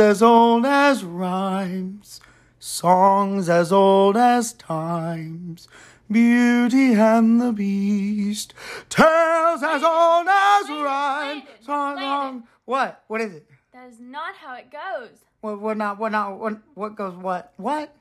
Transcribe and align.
as 0.00 0.22
old 0.22 0.66
as 0.66 1.04
rhymes, 1.04 2.20
songs 2.58 3.48
as 3.48 3.70
old 3.70 4.16
as 4.16 4.52
times. 4.54 5.68
Beauty 6.10 6.94
and 6.94 7.40
the 7.40 7.52
Beast, 7.52 8.52
tales 8.88 9.62
as 9.62 9.82
old 9.84 10.26
as 10.26 10.68
rhymes. 10.68 11.42
Song, 11.60 11.98
song. 11.98 12.44
What? 12.64 13.04
What 13.06 13.20
is 13.20 13.34
it? 13.34 13.46
That 13.72 13.88
is 13.88 14.00
not 14.00 14.34
how 14.34 14.54
it 14.56 14.72
goes. 14.72 15.18
What? 15.40 15.60
What? 15.60 15.76
Not? 15.76 15.98
What? 15.98 16.12
Not? 16.12 16.38
What? 16.38 16.58
What 16.74 16.96
goes? 16.96 17.14
What? 17.14 17.52
What? 17.56 17.94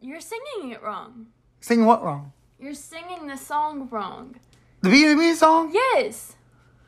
You're 0.00 0.20
singing 0.20 0.72
it 0.72 0.82
wrong. 0.82 1.28
Singing 1.60 1.86
what 1.86 2.02
wrong? 2.04 2.32
You're 2.58 2.74
singing 2.74 3.28
the 3.28 3.36
song 3.36 3.88
wrong. 3.90 4.36
The 4.82 4.90
B&B 4.90 5.34
song? 5.34 5.70
Yes. 5.72 6.34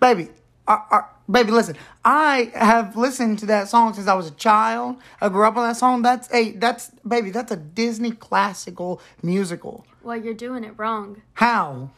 Baby, 0.00 0.28
uh, 0.66 0.78
uh, 0.90 1.00
baby, 1.30 1.50
listen. 1.50 1.76
I 2.04 2.50
have 2.54 2.96
listened 2.96 3.38
to 3.40 3.46
that 3.46 3.68
song 3.68 3.94
since 3.94 4.06
I 4.06 4.14
was 4.14 4.26
a 4.28 4.32
child. 4.32 4.96
I 5.20 5.28
grew 5.28 5.44
up 5.46 5.56
on 5.56 5.66
that 5.68 5.76
song. 5.76 6.02
That's 6.02 6.32
a 6.32 6.52
that's 6.52 6.90
baby. 7.06 7.30
That's 7.30 7.52
a 7.52 7.56
Disney 7.56 8.10
classical 8.12 9.00
musical. 9.22 9.86
Well, 10.02 10.16
you're 10.16 10.34
doing 10.34 10.64
it 10.64 10.74
wrong. 10.76 11.22
How? 11.34 11.90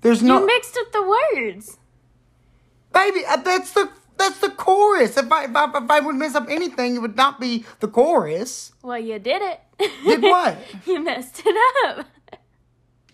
There's 0.00 0.22
no 0.22 0.40
You 0.40 0.46
mixed 0.46 0.76
up 0.78 0.92
the 0.92 1.16
words. 1.36 1.78
baby. 2.92 3.20
uh, 3.28 3.36
That's 3.36 3.72
the 3.72 3.90
that's 4.16 4.38
the 4.40 4.50
chorus. 4.50 5.16
If 5.16 5.30
I 5.32 5.44
if 5.44 5.56
I, 5.56 5.64
if 5.78 5.90
I 5.90 6.00
would 6.00 6.14
mess 6.16 6.34
up 6.34 6.46
anything, 6.48 6.96
it 6.96 6.98
would 7.00 7.16
not 7.16 7.40
be 7.40 7.64
the 7.80 7.88
chorus. 7.88 8.72
Well, 8.82 8.98
you 8.98 9.18
did 9.18 9.42
it. 9.42 9.60
Did 10.04 10.22
what? 10.22 10.58
you 10.86 11.02
messed 11.02 11.42
it 11.44 11.56
up. 11.86 12.06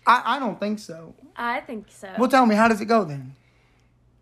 I 0.05 0.35
I 0.35 0.39
don't 0.39 0.59
think 0.59 0.79
so. 0.79 1.13
I 1.35 1.59
think 1.61 1.85
so. 1.89 2.09
Well, 2.17 2.29
tell 2.29 2.45
me, 2.45 2.55
how 2.55 2.67
does 2.67 2.81
it 2.81 2.85
go 2.85 3.03
then? 3.03 3.35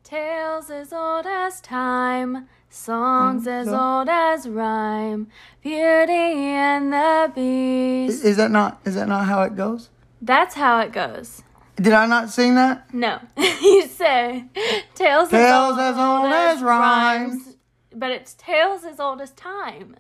Tales 0.05 0.69
as 0.69 0.93
old 0.93 1.25
as 1.25 1.59
time, 1.61 2.47
songs 2.69 3.47
as 3.47 3.65
so- 3.65 3.75
old 3.75 4.07
as 4.07 4.47
rhyme, 4.47 5.29
Beauty 5.63 6.11
and 6.11 6.93
the 6.93 7.31
Beast. 7.33 8.23
is 8.23 8.37
that 8.37 8.51
not 8.51 8.79
is 8.85 8.93
that 8.93 9.07
not 9.07 9.25
how 9.25 9.41
it 9.41 9.55
goes? 9.55 9.89
That's 10.21 10.53
how 10.53 10.79
it 10.81 10.91
goes. 10.91 11.41
Did 11.77 11.93
I 11.93 12.05
not 12.05 12.29
sing 12.29 12.53
that? 12.53 12.93
No, 12.93 13.17
you 13.37 13.87
say 13.87 14.45
tales, 14.93 15.29
Tales 15.29 15.79
as 15.79 15.97
old 15.97 16.31
as 16.31 16.61
rhymes. 16.61 17.55
but 17.91 18.11
it's 18.11 18.35
tales 18.35 18.83
as 18.85 18.99
old 18.99 19.21
as 19.21 19.31
time. 19.31 19.95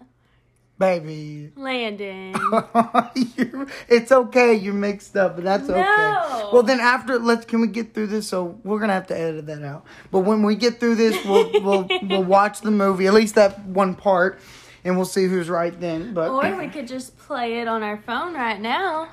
Baby. 0.77 1.51
Landon. 1.55 2.35
It's 3.87 4.11
okay. 4.11 4.53
You're 4.55 4.73
mixed 4.73 5.15
up, 5.15 5.35
but 5.35 5.45
that's 5.45 5.69
okay. 5.69 5.79
No. 5.81 6.49
Well, 6.51 6.63
then 6.63 6.79
after 6.79 7.17
let's 7.17 7.45
can 7.45 7.61
we 7.61 7.67
get 7.67 7.93
through 7.93 8.07
this? 8.07 8.27
So 8.27 8.59
we're 8.63 8.79
gonna 8.79 8.93
have 8.93 9.07
to 9.07 9.17
edit 9.17 9.45
that 9.47 9.63
out. 9.63 9.85
But 10.11 10.19
when 10.19 10.43
we 10.43 10.55
get 10.55 10.79
through 10.79 10.95
this, 10.95 11.23
we'll 11.25 11.49
we'll 11.63 11.87
we'll 12.03 12.23
watch 12.23 12.61
the 12.61 12.71
movie, 12.71 13.07
at 13.07 13.13
least 13.13 13.35
that 13.35 13.63
one 13.65 13.95
part, 13.95 14.39
and 14.83 14.95
we'll 14.97 15.05
see 15.05 15.25
who's 15.27 15.49
right 15.49 15.77
then. 15.79 16.13
But 16.13 16.29
or 16.29 16.57
we 16.57 16.67
could 16.67 16.87
just 16.87 17.17
play 17.17 17.59
it 17.61 17.67
on 17.67 17.81
our 17.83 17.97
phone 18.05 18.33
right 18.33 18.59
now. 18.59 19.09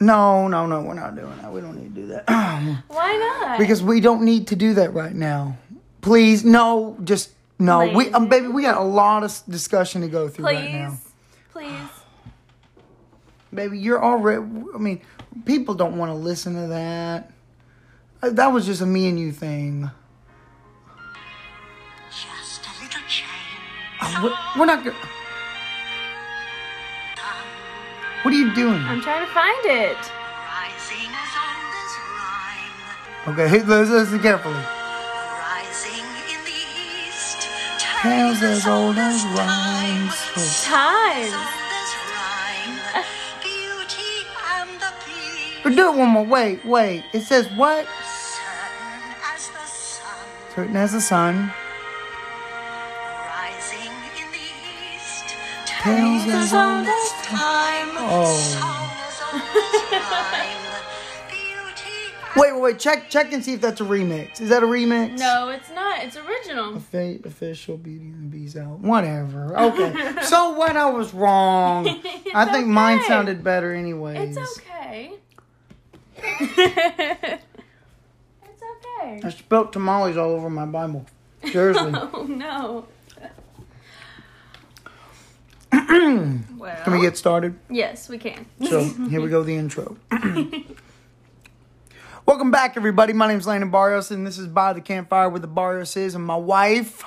no, 0.00 0.48
no, 0.48 0.66
no, 0.66 0.80
we're 0.80 0.94
not 0.94 1.14
doing 1.14 1.36
that. 1.42 1.52
We 1.52 1.60
don't 1.60 1.76
need 1.76 1.94
to 1.94 2.00
do 2.00 2.06
that 2.08 2.24
Why 2.88 3.16
not? 3.46 3.58
because 3.58 3.82
we 3.82 4.00
don't 4.00 4.22
need 4.24 4.46
to 4.48 4.56
do 4.56 4.74
that 4.74 4.94
right 4.94 5.14
now. 5.14 5.58
Please, 6.00 6.44
no, 6.44 6.96
just 7.04 7.30
no. 7.62 7.92
We 7.92 8.10
um, 8.12 8.28
baby, 8.28 8.48
we 8.48 8.62
got 8.62 8.76
a 8.78 8.84
lot 8.84 9.22
of 9.24 9.42
discussion 9.48 10.00
to 10.02 10.08
go 10.08 10.28
through 10.28 10.46
please, 10.46 10.54
right 10.56 10.72
now. 10.72 10.98
please. 11.52 11.90
Baby, 13.54 13.78
you're 13.78 14.02
already. 14.02 14.42
I 14.74 14.78
mean, 14.78 15.00
people 15.44 15.74
don't 15.74 15.96
want 15.98 16.10
to 16.10 16.14
listen 16.16 16.54
to 16.54 16.66
that. 16.68 17.30
Uh, 18.22 18.30
That 18.30 18.48
was 18.48 18.64
just 18.66 18.80
a 18.80 18.86
me 18.86 19.08
and 19.08 19.18
you 19.20 19.32
thing. 19.32 19.90
Just 22.10 22.66
a 22.66 22.82
little 22.82 23.00
change. 23.08 23.28
Uh, 24.00 24.20
We're, 24.22 24.60
we're 24.60 24.66
not. 24.66 24.84
go- 24.84 24.94
What 28.22 28.32
are 28.32 28.36
you 28.36 28.54
doing? 28.54 28.74
I'm 28.82 29.00
trying 29.02 29.26
to 29.26 29.32
find 29.32 29.66
it. 29.66 29.96
Rising 29.98 31.10
as 31.10 31.32
old 31.42 31.74
as 31.82 31.92
rhyme. 33.26 33.38
Okay, 33.38 33.62
let's 33.66 33.90
listen 33.90 34.20
carefully. 34.20 34.62
Tales 38.02 38.42
as 38.42 38.66
old 38.66 38.98
as 38.98 39.22
time. 39.22 39.36
rhymes. 39.36 40.14
Songs 40.16 40.64
Times. 40.64 41.28
as 41.28 41.34
old 41.34 41.44
as 41.78 41.90
rhyme. 42.10 42.76
Beauty 43.40 44.26
and 44.56 44.70
the 44.80 44.92
beast. 45.06 45.62
But 45.62 45.76
do 45.76 45.92
it 45.92 45.96
one 45.96 46.08
more. 46.08 46.24
Wait, 46.24 46.64
wait. 46.64 47.04
It 47.12 47.20
says 47.20 47.48
what? 47.52 47.86
Certain 47.86 49.14
as 49.32 49.48
the 49.50 49.64
sun. 49.66 50.26
Certain 50.52 50.76
as 50.76 50.90
the 50.92 51.00
sun. 51.00 51.52
Rising 53.30 53.92
in 54.18 54.26
the 54.32 54.50
east. 54.96 55.36
Tales 55.66 56.26
as 56.26 56.52
old 56.52 56.84
as 56.84 57.12
time. 57.22 57.90
Oh. 58.02 58.58
Wait, 62.34 62.52
wait, 62.52 62.60
wait. 62.60 62.78
Check, 62.78 63.10
check 63.10 63.32
and 63.32 63.44
see 63.44 63.54
if 63.54 63.60
that's 63.60 63.80
a 63.80 63.84
remix. 63.84 64.40
Is 64.40 64.48
that 64.48 64.62
a 64.62 64.66
remix? 64.66 65.18
No, 65.18 65.50
it's 65.50 65.68
not. 65.70 66.02
It's 66.02 66.16
original. 66.16 66.76
Official 66.76 67.76
Beauty 67.76 68.06
and 68.06 68.32
the 68.32 68.38
Beast 68.38 68.56
out. 68.56 68.78
Whatever. 68.78 69.58
Okay. 69.58 70.14
so 70.22 70.52
what? 70.52 70.76
I 70.76 70.90
was 70.90 71.12
wrong. 71.12 71.88
I 72.34 72.46
think 72.50 72.68
mine 72.68 73.02
sounded 73.04 73.44
better, 73.44 73.72
anyways. 73.72 74.36
It's 74.36 74.58
okay. 74.58 75.12
it's 76.16 77.44
okay. 78.42 79.20
I 79.22 79.30
spilled 79.30 79.72
tamales 79.72 80.16
all 80.16 80.30
over 80.30 80.48
my 80.48 80.66
Bible. 80.66 81.04
Seriously. 81.50 81.92
Oh 81.94 82.22
no. 82.28 82.86
well, 86.56 86.76
Can 86.84 86.92
we 86.92 87.00
get 87.00 87.18
started? 87.18 87.58
Yes, 87.68 88.08
we 88.08 88.16
can. 88.18 88.46
So 88.68 88.84
here 88.84 89.20
we 89.20 89.28
go, 89.28 89.42
the 89.42 89.56
intro. 89.56 89.96
Welcome 92.24 92.50
back, 92.50 92.76
everybody. 92.76 93.12
My 93.12 93.26
name 93.28 93.38
is 93.38 93.46
Landon 93.46 93.70
Barrios, 93.70 94.10
and 94.10 94.26
this 94.26 94.38
is 94.38 94.46
By 94.46 94.72
the 94.72 94.80
Campfire 94.80 95.28
with 95.28 95.42
the 95.42 95.48
Barrioses 95.48 96.14
and 96.14 96.24
my 96.24 96.36
wife, 96.36 97.02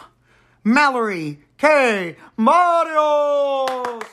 Mallory 0.64 1.40
K. 1.58 2.18
Barrios. 2.38 4.04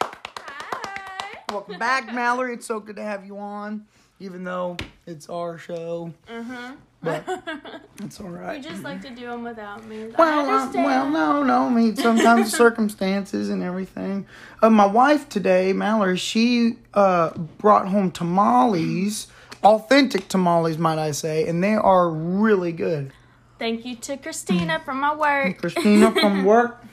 Hi. 0.00 1.38
Welcome 1.50 1.78
back, 1.78 2.12
Mallory. 2.14 2.54
It's 2.54 2.66
so 2.66 2.80
good 2.80 2.96
to 2.96 3.02
have 3.02 3.26
you 3.26 3.38
on, 3.38 3.86
even 4.20 4.44
though 4.44 4.76
it's 5.06 5.28
our 5.28 5.58
show. 5.58 6.12
Mhm. 6.30 6.76
But 7.02 7.24
it's 8.02 8.20
all 8.20 8.30
You 8.54 8.62
just 8.62 8.82
like 8.82 9.02
to 9.02 9.10
do 9.10 9.26
them 9.26 9.42
without 9.44 9.84
me. 9.84 10.08
Well, 10.16 10.48
uh, 10.48 10.72
well, 10.72 11.10
no, 11.10 11.42
no. 11.42 11.66
I 11.66 11.70
mean, 11.70 11.96
sometimes 11.96 12.52
circumstances 12.56 13.50
and 13.50 13.62
everything. 13.62 14.26
Uh, 14.62 14.70
my 14.70 14.86
wife 14.86 15.28
today, 15.28 15.72
Mallory, 15.72 16.16
she 16.16 16.76
uh, 16.94 17.30
brought 17.58 17.88
home 17.88 18.10
tamales, 18.10 19.26
authentic 19.66 20.28
tamales, 20.28 20.78
might 20.78 20.98
I 20.98 21.10
say, 21.10 21.48
and 21.48 21.62
they 21.62 21.74
are 21.74 22.08
really 22.08 22.70
good. 22.72 23.12
Thank 23.58 23.84
you 23.84 23.96
to 23.96 24.16
Christina 24.16 24.80
from 24.84 25.00
my 25.00 25.14
work. 25.14 25.58
Christina 25.60 26.12
from 26.12 26.44
work, 26.44 26.84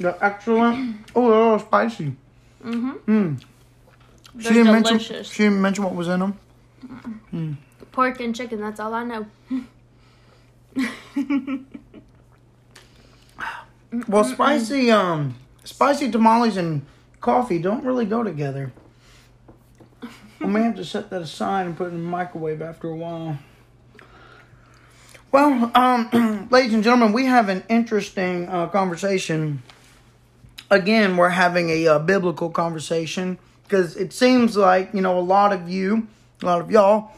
they're 0.00 0.16
excellent. 0.24 0.96
Oh, 1.14 1.28
they're 1.30 1.38
a 1.38 1.42
little 1.44 1.58
spicy. 1.60 2.16
Mm-hmm. 2.64 3.34
She 4.38 4.44
They're 4.44 4.52
didn't 4.52 4.82
delicious. 4.82 5.10
mention. 5.10 5.24
She 5.24 5.42
didn't 5.44 5.62
mention 5.62 5.84
what 5.84 5.94
was 5.94 6.08
in 6.08 6.20
them. 6.20 7.58
Pork 7.92 8.20
and 8.20 8.34
chicken, 8.34 8.60
that's 8.60 8.80
all 8.80 8.94
I 8.94 9.04
know. 9.04 9.26
Well, 14.06 14.22
spicy, 14.24 14.90
um, 14.90 15.34
spicy 15.64 16.10
tamales 16.10 16.58
and 16.58 16.84
coffee 17.22 17.58
don't 17.58 17.82
really 17.84 18.04
go 18.04 18.22
together. 18.22 18.70
I 20.40 20.46
may 20.46 20.62
have 20.62 20.76
to 20.76 20.84
set 20.84 21.10
that 21.10 21.22
aside 21.22 21.66
and 21.66 21.76
put 21.76 21.88
it 21.88 21.94
in 21.94 22.02
the 22.02 22.08
microwave 22.08 22.62
after 22.62 22.88
a 22.88 22.96
while. 22.96 23.38
Well, 25.32 25.70
um, 25.74 26.48
ladies 26.50 26.74
and 26.74 26.82
gentlemen, 26.82 27.12
we 27.12 27.26
have 27.26 27.48
an 27.48 27.64
interesting 27.68 28.48
uh, 28.48 28.68
conversation. 28.68 29.62
Again, 30.70 31.16
we're 31.16 31.30
having 31.30 31.70
a 31.70 31.88
uh, 31.88 31.98
biblical 31.98 32.50
conversation 32.50 33.38
because 33.64 33.96
it 33.96 34.12
seems 34.12 34.56
like 34.56 34.90
you 34.94 35.00
know 35.00 35.18
a 35.18 35.20
lot 35.20 35.52
of 35.52 35.68
you, 35.68 36.06
a 36.42 36.46
lot 36.46 36.60
of 36.60 36.70
y'all, 36.70 37.12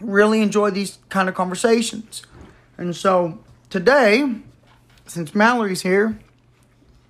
really 0.00 0.40
enjoy 0.40 0.70
these 0.70 0.98
kind 1.08 1.28
of 1.28 1.34
conversations, 1.34 2.22
and 2.76 2.94
so 2.94 3.38
today 3.68 4.40
since 5.08 5.34
Mallory's 5.34 5.82
here, 5.82 6.18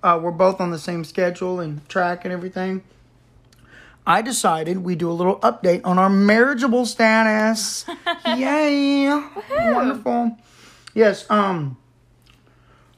uh, 0.01 0.19
we're 0.21 0.31
both 0.31 0.61
on 0.61 0.71
the 0.71 0.79
same 0.79 1.03
schedule 1.03 1.59
and 1.59 1.87
track 1.89 2.23
and 2.23 2.33
everything. 2.33 2.81
I 4.09 4.23
decided 4.23 4.79
we 4.79 4.95
do 4.95 5.11
a 5.11 5.13
little 5.13 5.39
update 5.41 5.81
on 5.83 5.99
our 5.99 6.09
marriageable 6.09 6.87
status. 6.87 7.85
Yay! 8.25 9.07
Wonderful. 9.51 10.35
Yes. 10.95 11.29
Um. 11.29 11.77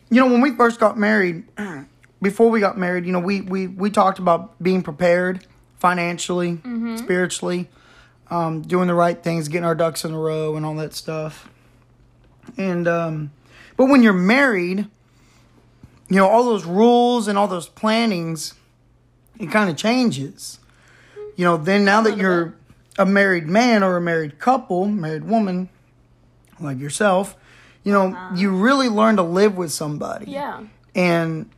You 0.09 0.21
know, 0.21 0.31
when 0.31 0.39
we 0.39 0.55
first 0.55 0.79
got 0.79 0.97
married, 0.97 1.43
before 2.21 2.49
we 2.49 2.61
got 2.61 2.77
married, 2.77 3.05
you 3.05 3.11
know, 3.11 3.19
we 3.19 3.41
we 3.41 3.67
we 3.67 3.89
talked 3.89 4.19
about 4.19 4.63
being 4.63 4.83
prepared 4.83 5.45
financially, 5.79 6.59
spiritually, 6.95 7.67
um, 8.29 8.61
doing 8.61 8.87
the 8.87 8.93
right 8.93 9.21
things, 9.21 9.49
getting 9.49 9.65
our 9.65 9.75
ducks 9.75 10.05
in 10.05 10.13
a 10.13 10.17
row, 10.17 10.55
and 10.55 10.65
all 10.65 10.75
that 10.75 10.93
stuff. 10.93 11.49
And 12.55 12.87
um, 12.87 13.31
but 13.75 13.87
when 13.87 14.01
you're 14.01 14.13
married, 14.13 14.87
you 16.07 16.15
know, 16.15 16.29
all 16.29 16.45
those 16.45 16.63
rules 16.63 17.27
and 17.27 17.37
all 17.37 17.49
those 17.49 17.67
plannings, 17.67 18.53
it 19.37 19.51
kind 19.51 19.69
of 19.69 19.75
changes. 19.75 20.59
You 21.41 21.47
know, 21.47 21.57
then 21.57 21.83
now 21.85 22.01
that 22.01 22.17
you're 22.17 22.53
a 22.99 23.05
married 23.07 23.47
man 23.47 23.81
or 23.81 23.97
a 23.97 24.01
married 24.01 24.37
couple, 24.37 24.85
married 24.85 25.23
woman, 25.23 25.69
like 26.59 26.77
yourself, 26.77 27.35
you 27.83 27.91
know, 27.91 28.15
you 28.35 28.55
really 28.55 28.89
learn 28.89 29.15
to 29.15 29.23
live 29.23 29.57
with 29.57 29.71
somebody. 29.71 30.29
Yeah. 30.29 30.61
And 30.93 31.49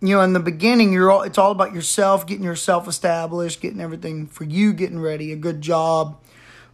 you 0.00 0.14
know, 0.14 0.22
in 0.22 0.32
the 0.32 0.38
beginning, 0.38 0.92
you're 0.92 1.10
all 1.10 1.22
it's 1.22 1.38
all 1.38 1.50
about 1.50 1.74
yourself, 1.74 2.24
getting 2.24 2.44
yourself 2.44 2.86
established, 2.86 3.60
getting 3.60 3.80
everything 3.80 4.28
for 4.28 4.44
you, 4.44 4.72
getting 4.72 5.00
ready, 5.00 5.32
a 5.32 5.36
good 5.36 5.60
job, 5.60 6.22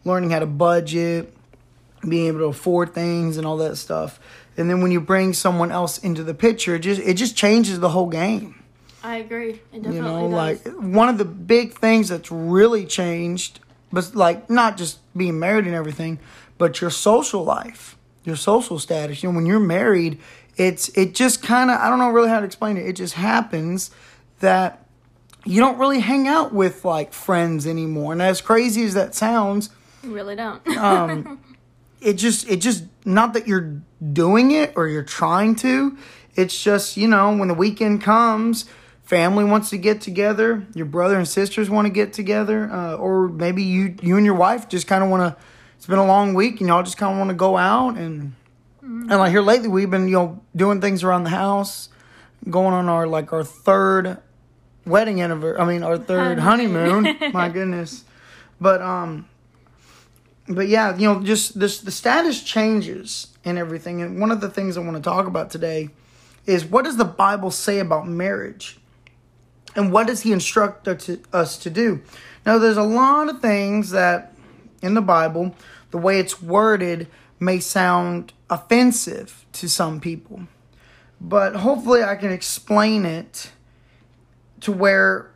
learning 0.04 0.28
how 0.28 0.40
to 0.40 0.46
budget, 0.46 1.34
being 2.06 2.26
able 2.26 2.40
to 2.40 2.44
afford 2.44 2.92
things 2.92 3.38
and 3.38 3.46
all 3.46 3.56
that 3.56 3.76
stuff. 3.76 4.20
And 4.58 4.68
then 4.68 4.82
when 4.82 4.92
you 4.92 5.00
bring 5.00 5.32
someone 5.32 5.72
else 5.72 5.96
into 5.96 6.22
the 6.22 6.34
picture, 6.34 6.74
it 6.74 6.80
just 6.80 7.00
it 7.00 7.14
just 7.14 7.34
changes 7.34 7.80
the 7.80 7.88
whole 7.88 8.10
game. 8.10 8.62
I 9.02 9.16
agree. 9.16 9.60
It 9.72 9.82
definitely 9.82 9.96
You 9.96 10.02
know, 10.02 10.22
does. 10.22 10.64
like 10.66 10.74
one 10.76 11.08
of 11.08 11.18
the 11.18 11.24
big 11.24 11.74
things 11.78 12.08
that's 12.08 12.30
really 12.30 12.84
changed, 12.86 13.60
but 13.92 14.14
like 14.14 14.50
not 14.50 14.76
just 14.76 14.98
being 15.16 15.38
married 15.38 15.66
and 15.66 15.74
everything, 15.74 16.18
but 16.58 16.80
your 16.80 16.90
social 16.90 17.44
life, 17.44 17.96
your 18.24 18.36
social 18.36 18.78
status. 18.78 19.22
You 19.22 19.30
know, 19.30 19.36
when 19.36 19.46
you're 19.46 19.60
married, 19.60 20.18
it's 20.56 20.88
it 20.90 21.14
just 21.14 21.42
kind 21.42 21.70
of 21.70 21.78
I 21.80 21.88
don't 21.88 21.98
know 21.98 22.10
really 22.10 22.28
how 22.28 22.40
to 22.40 22.46
explain 22.46 22.76
it. 22.76 22.86
It 22.86 22.94
just 22.94 23.14
happens 23.14 23.90
that 24.40 24.84
you 25.44 25.60
don't 25.60 25.78
really 25.78 26.00
hang 26.00 26.26
out 26.26 26.52
with 26.52 26.84
like 26.84 27.12
friends 27.12 27.66
anymore. 27.66 28.12
And 28.12 28.20
as 28.22 28.40
crazy 28.40 28.82
as 28.84 28.94
that 28.94 29.14
sounds, 29.14 29.70
You 30.02 30.12
really 30.14 30.34
don't. 30.34 30.60
Uh, 30.66 31.22
it 32.00 32.14
just 32.14 32.48
it 32.48 32.56
just 32.56 32.84
not 33.04 33.34
that 33.34 33.46
you're 33.46 33.80
doing 34.12 34.50
it 34.50 34.72
or 34.76 34.88
you're 34.88 35.02
trying 35.02 35.54
to 35.56 35.96
it's 36.34 36.62
just 36.62 36.98
you 36.98 37.08
know 37.08 37.34
when 37.34 37.48
the 37.48 37.54
weekend 37.54 38.02
comes 38.02 38.66
family 39.06 39.44
wants 39.44 39.70
to 39.70 39.78
get 39.78 40.00
together 40.00 40.66
your 40.74 40.86
brother 40.86 41.16
and 41.16 41.26
sisters 41.26 41.70
want 41.70 41.86
to 41.86 41.92
get 41.92 42.12
together 42.12 42.70
uh, 42.70 42.96
or 42.96 43.28
maybe 43.28 43.62
you 43.62 43.94
you 44.02 44.16
and 44.16 44.26
your 44.26 44.34
wife 44.34 44.68
just 44.68 44.86
kind 44.86 45.02
of 45.02 45.08
want 45.08 45.22
to 45.22 45.42
it's 45.76 45.86
been 45.86 45.98
a 45.98 46.06
long 46.06 46.34
week 46.34 46.60
and 46.60 46.68
y'all 46.68 46.82
just 46.82 46.98
kind 46.98 47.12
of 47.12 47.18
want 47.18 47.30
to 47.30 47.34
go 47.34 47.56
out 47.56 47.96
and 47.96 48.34
and 48.82 49.08
like 49.08 49.30
here 49.30 49.40
lately 49.40 49.68
we've 49.68 49.90
been 49.90 50.08
you 50.08 50.14
know 50.14 50.42
doing 50.54 50.80
things 50.80 51.02
around 51.02 51.24
the 51.24 51.30
house 51.30 51.88
going 52.50 52.74
on 52.74 52.88
our 52.88 53.06
like 53.06 53.32
our 53.32 53.44
third 53.44 54.18
wedding 54.84 55.22
anniversary 55.22 55.60
i 55.60 55.64
mean 55.64 55.82
our 55.82 55.96
third 55.96 56.38
honeymoon 56.38 57.16
my 57.32 57.48
goodness 57.48 58.04
but 58.60 58.82
um 58.82 59.26
but 60.48 60.68
yeah, 60.68 60.96
you 60.96 61.12
know, 61.12 61.22
just 61.22 61.58
this 61.58 61.80
the 61.80 61.90
status 61.90 62.42
changes 62.42 63.28
and 63.44 63.58
everything. 63.58 64.02
And 64.02 64.20
one 64.20 64.30
of 64.30 64.40
the 64.40 64.48
things 64.48 64.76
I 64.76 64.80
want 64.80 64.96
to 64.96 65.02
talk 65.02 65.26
about 65.26 65.50
today 65.50 65.90
is 66.44 66.64
what 66.64 66.84
does 66.84 66.96
the 66.96 67.04
Bible 67.04 67.50
say 67.50 67.80
about 67.80 68.06
marriage? 68.06 68.78
And 69.76 69.92
what 69.92 70.06
does 70.06 70.22
he 70.22 70.32
instruct 70.32 70.88
us 70.88 71.58
to, 71.58 71.70
do? 71.70 72.02
Now, 72.44 72.58
there's 72.58 72.78
a 72.78 72.82
lot 72.82 73.28
of 73.28 73.40
things 73.40 73.90
that 73.90 74.32
in 74.82 74.94
the 74.94 75.02
Bible, 75.02 75.54
the 75.90 75.98
way 75.98 76.18
it's 76.18 76.42
worded 76.42 77.08
may 77.38 77.60
sound 77.60 78.32
offensive 78.48 79.44
to 79.52 79.68
some 79.68 80.00
people. 80.00 80.48
But 81.20 81.56
hopefully, 81.56 82.02
I 82.02 82.16
can 82.16 82.32
explain 82.32 83.04
it 83.04 83.50
to 84.60 84.72
where 84.72 85.30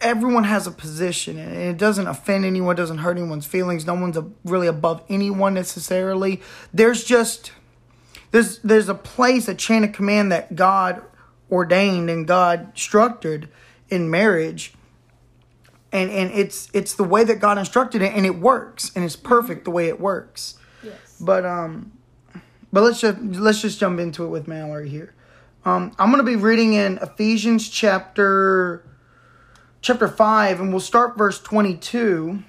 everyone 0.00 0.44
has 0.44 0.66
a 0.66 0.70
position 0.70 1.38
and 1.38 1.54
it 1.56 1.78
doesn't 1.78 2.06
offend 2.06 2.44
anyone, 2.44 2.76
doesn't 2.76 2.98
hurt 2.98 3.16
anyone's 3.16 3.46
feelings. 3.46 3.86
No 3.86 3.94
one's 3.94 4.18
really 4.44 4.66
above 4.66 5.02
anyone 5.08 5.54
necessarily. 5.54 6.42
There's 6.72 7.04
just 7.04 7.52
there's 8.30 8.58
there's 8.58 8.88
a 8.88 8.94
place, 8.94 9.48
a 9.48 9.54
chain 9.54 9.84
of 9.84 9.92
command 9.92 10.32
that 10.32 10.54
God 10.54 11.02
ordained 11.50 12.10
and 12.10 12.26
God 12.26 12.72
structured 12.74 13.48
in 13.88 14.10
marriage. 14.10 14.74
And 15.92 16.10
and 16.10 16.30
it's 16.30 16.70
it's 16.72 16.94
the 16.94 17.04
way 17.04 17.24
that 17.24 17.40
God 17.40 17.58
instructed 17.58 18.00
it 18.02 18.12
and 18.14 18.24
it 18.24 18.38
works 18.38 18.92
and 18.94 19.04
it's 19.04 19.16
perfect 19.16 19.64
the 19.64 19.70
way 19.70 19.88
it 19.88 20.00
works. 20.00 20.56
yes. 20.84 20.94
But 21.20 21.44
um, 21.44 21.92
but 22.72 22.82
let's 22.82 23.00
just 23.00 23.18
let's 23.20 23.60
just 23.60 23.80
jump 23.80 23.98
into 23.98 24.24
it 24.24 24.28
with 24.28 24.46
Mallory 24.46 24.88
here. 24.88 25.14
Um, 25.64 25.92
I'm 25.98 26.10
gonna 26.10 26.22
be 26.22 26.36
reading 26.36 26.74
in 26.74 26.98
Ephesians 26.98 27.68
chapter 27.68 28.84
chapter 29.80 30.08
five, 30.08 30.60
and 30.60 30.70
we'll 30.70 30.80
start 30.80 31.18
verse 31.18 31.40
22. 31.40 32.44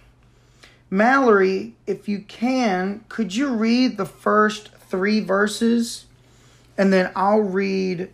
Mallory, 0.90 1.76
if 1.88 2.08
you 2.08 2.20
can, 2.20 3.04
could 3.10 3.34
you 3.34 3.50
read 3.50 3.98
the 3.98 4.06
first 4.06 4.70
three 4.90 5.20
verses, 5.20 6.06
and 6.78 6.94
then 6.94 7.12
I'll 7.16 7.42
read. 7.42 8.12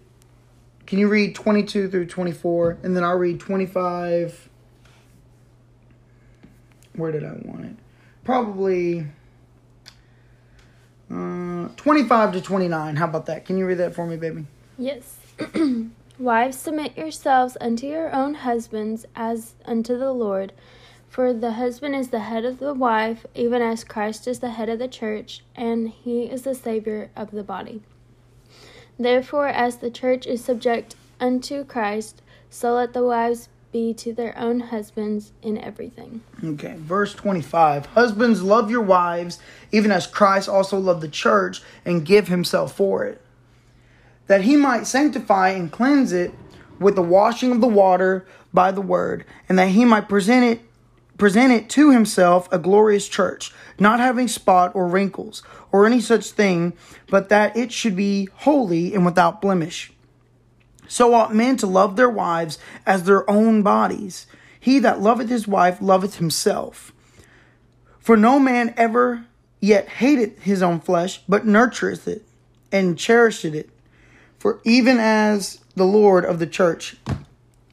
Can 0.88 1.00
you 1.00 1.10
read 1.10 1.36
22 1.36 1.90
through 1.90 2.06
24, 2.06 2.78
and 2.82 2.96
then 2.96 3.04
I'll 3.04 3.18
read 3.18 3.42
25. 3.42 4.50
Where 6.96 7.12
did 7.12 7.26
I 7.26 7.34
want 7.44 7.66
it? 7.66 7.76
Probably. 8.24 9.06
Uh, 11.12 11.68
25 11.76 12.34
to 12.34 12.42
29. 12.42 12.96
How 12.96 13.06
about 13.06 13.26
that? 13.26 13.46
Can 13.46 13.58
you 13.58 13.66
read 13.66 13.80
that 13.80 13.96
for 13.96 14.08
me, 14.08 14.16
baby? 14.16 14.46
Yes. 14.78 15.18
Wives, 16.20 16.58
submit 16.58 16.98
yourselves 16.98 17.58
unto 17.60 17.86
your 17.86 18.16
own 18.16 18.34
husbands 18.34 19.06
as 19.14 19.56
unto 19.66 19.98
the 19.98 20.14
Lord. 20.14 20.54
For 21.10 21.34
the 21.34 21.52
husband 21.54 21.96
is 21.96 22.10
the 22.10 22.20
head 22.20 22.46
of 22.46 22.60
the 22.60 22.74
wife, 22.74 23.26
even 23.36 23.62
as 23.62 23.84
Christ 23.84 24.26
is 24.26 24.40
the 24.40 24.52
head 24.52 24.70
of 24.70 24.80
the 24.80 24.88
church, 24.88 25.44
and 25.54 25.90
he 25.90 26.24
is 26.24 26.44
the 26.44 26.56
Savior 26.56 27.12
of 27.16 27.32
the 27.32 27.44
body. 27.44 27.82
Therefore, 29.00 29.48
as 29.48 29.78
the 29.78 29.92
church 29.92 30.26
is 30.26 30.44
subject 30.44 30.96
unto 31.20 31.64
Christ, 31.64 32.22
so 32.50 32.74
let 32.74 32.94
the 32.94 33.04
wives 33.04 33.50
be 33.72 33.94
to 33.94 34.14
their 34.14 34.38
own 34.38 34.60
husbands 34.60 35.34
in 35.42 35.58
everything. 35.58 36.22
Okay, 36.44 36.76
verse 36.78 37.14
25. 37.14 37.88
Husbands, 37.88 38.42
love 38.42 38.72
your 38.72 38.82
wives, 38.82 39.40
even 39.72 39.92
as 39.92 40.08
Christ 40.08 40.50
also 40.50 40.80
loved 40.80 41.02
the 41.02 41.10
church 41.10 41.62
and 41.86 42.06
give 42.06 42.28
himself 42.28 42.76
for 42.76 43.06
it, 43.06 43.22
that 44.28 44.42
he 44.42 44.56
might 44.56 44.88
sanctify 44.88 45.50
and 45.50 45.72
cleanse 45.72 46.14
it 46.14 46.32
with 46.80 46.96
the 46.96 47.02
washing 47.02 47.52
of 47.52 47.62
the 47.62 47.68
water 47.68 48.26
by 48.54 48.72
the 48.72 48.82
word, 48.82 49.26
and 49.50 49.60
that 49.60 49.70
he 49.70 49.86
might 49.86 50.10
present 50.10 50.46
it 50.46 50.62
present 51.18 51.52
it 51.52 51.68
to 51.68 51.90
himself 51.90 52.48
a 52.52 52.60
glorious 52.60 53.08
church, 53.08 53.52
not 53.80 54.00
having 54.00 54.28
spot 54.28 54.72
or 54.76 54.88
wrinkles 54.88 55.42
or 55.78 55.86
any 55.86 56.02
such 56.02 56.32
thing, 56.32 56.74
but 57.08 57.30
that 57.30 57.56
it 57.56 57.72
should 57.72 57.96
be 57.96 58.28
holy 58.34 58.96
and 58.96 59.06
without 59.06 59.42
blemish. 59.42 59.92
So 60.88 61.14
ought 61.14 61.36
men 61.36 61.56
to 61.58 61.68
love 61.68 61.96
their 61.96 62.10
wives 62.10 62.58
as 62.84 63.04
their 63.04 63.30
own 63.30 63.62
bodies. 63.62 64.26
He 64.60 64.80
that 64.80 65.02
loveth 65.02 65.30
his 65.30 65.48
wife 65.48 65.78
loveth 65.80 66.16
himself. 66.16 66.92
For 68.00 68.18
no 68.18 68.40
man 68.40 68.74
ever 68.76 69.26
yet 69.60 69.88
hated 69.88 70.40
his 70.40 70.64
own 70.64 70.80
flesh, 70.80 71.22
but 71.30 71.46
nurtureth 71.46 72.08
it 72.08 72.26
and 72.72 72.98
cherisheth 72.98 73.54
it. 73.54 73.70
For 74.40 74.60
even 74.64 74.98
as 74.98 75.60
the 75.76 75.86
Lord 75.86 76.26
of 76.26 76.40
the 76.40 76.48
church, 76.48 76.96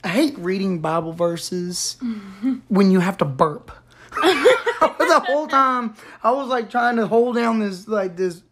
I 0.03 0.09
hate 0.09 0.37
reading 0.39 0.81
Bible 0.81 1.15
verses 1.15 1.97
mm-hmm. 2.03 2.57
when 2.69 2.91
you 2.91 3.01
have 3.01 3.17
to 3.19 3.25
burp. 3.25 3.71
the 5.15 5.33
whole 5.33 5.47
time 5.47 5.95
I 6.23 6.31
was 6.31 6.49
like 6.49 6.71
trying 6.71 6.97
to 6.97 7.07
hold 7.07 7.37
down 7.37 7.61
this 7.61 7.89
like 7.89 8.17
this 8.17 8.43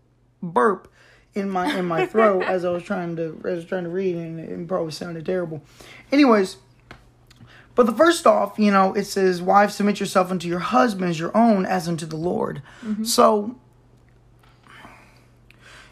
burp 0.43 0.89
in 1.35 1.49
my 1.49 1.77
in 1.77 1.87
my 1.87 2.07
throat 2.07 2.43
as 2.47 2.65
I 2.65 2.71
was 2.71 2.83
trying 2.83 3.17
to 3.17 3.41
as 3.45 3.51
I 3.51 3.55
was 3.55 3.65
trying 3.65 3.85
to 3.85 3.91
read 3.91 4.17
and 4.17 4.41
it 4.41 4.69
probably 4.69 4.93
sounded 4.93 5.27
terrible. 5.27 5.63
Anyways, 6.11 6.57
but 7.75 7.87
the 7.87 7.93
first 7.93 8.27
off, 8.27 8.59
you 8.59 8.71
know, 8.71 8.93
it 8.95 9.05
says, 9.05 9.41
"Wives, 9.41 9.75
submit 9.75 10.01
yourself 10.01 10.31
unto 10.31 10.47
your 10.49 10.59
husbands, 10.59 11.19
your 11.19 11.37
own, 11.37 11.65
as 11.65 11.89
unto 11.89 12.05
the 12.05 12.17
Lord." 12.17 12.63
Mm-hmm. 12.85 13.05
So, 13.05 13.57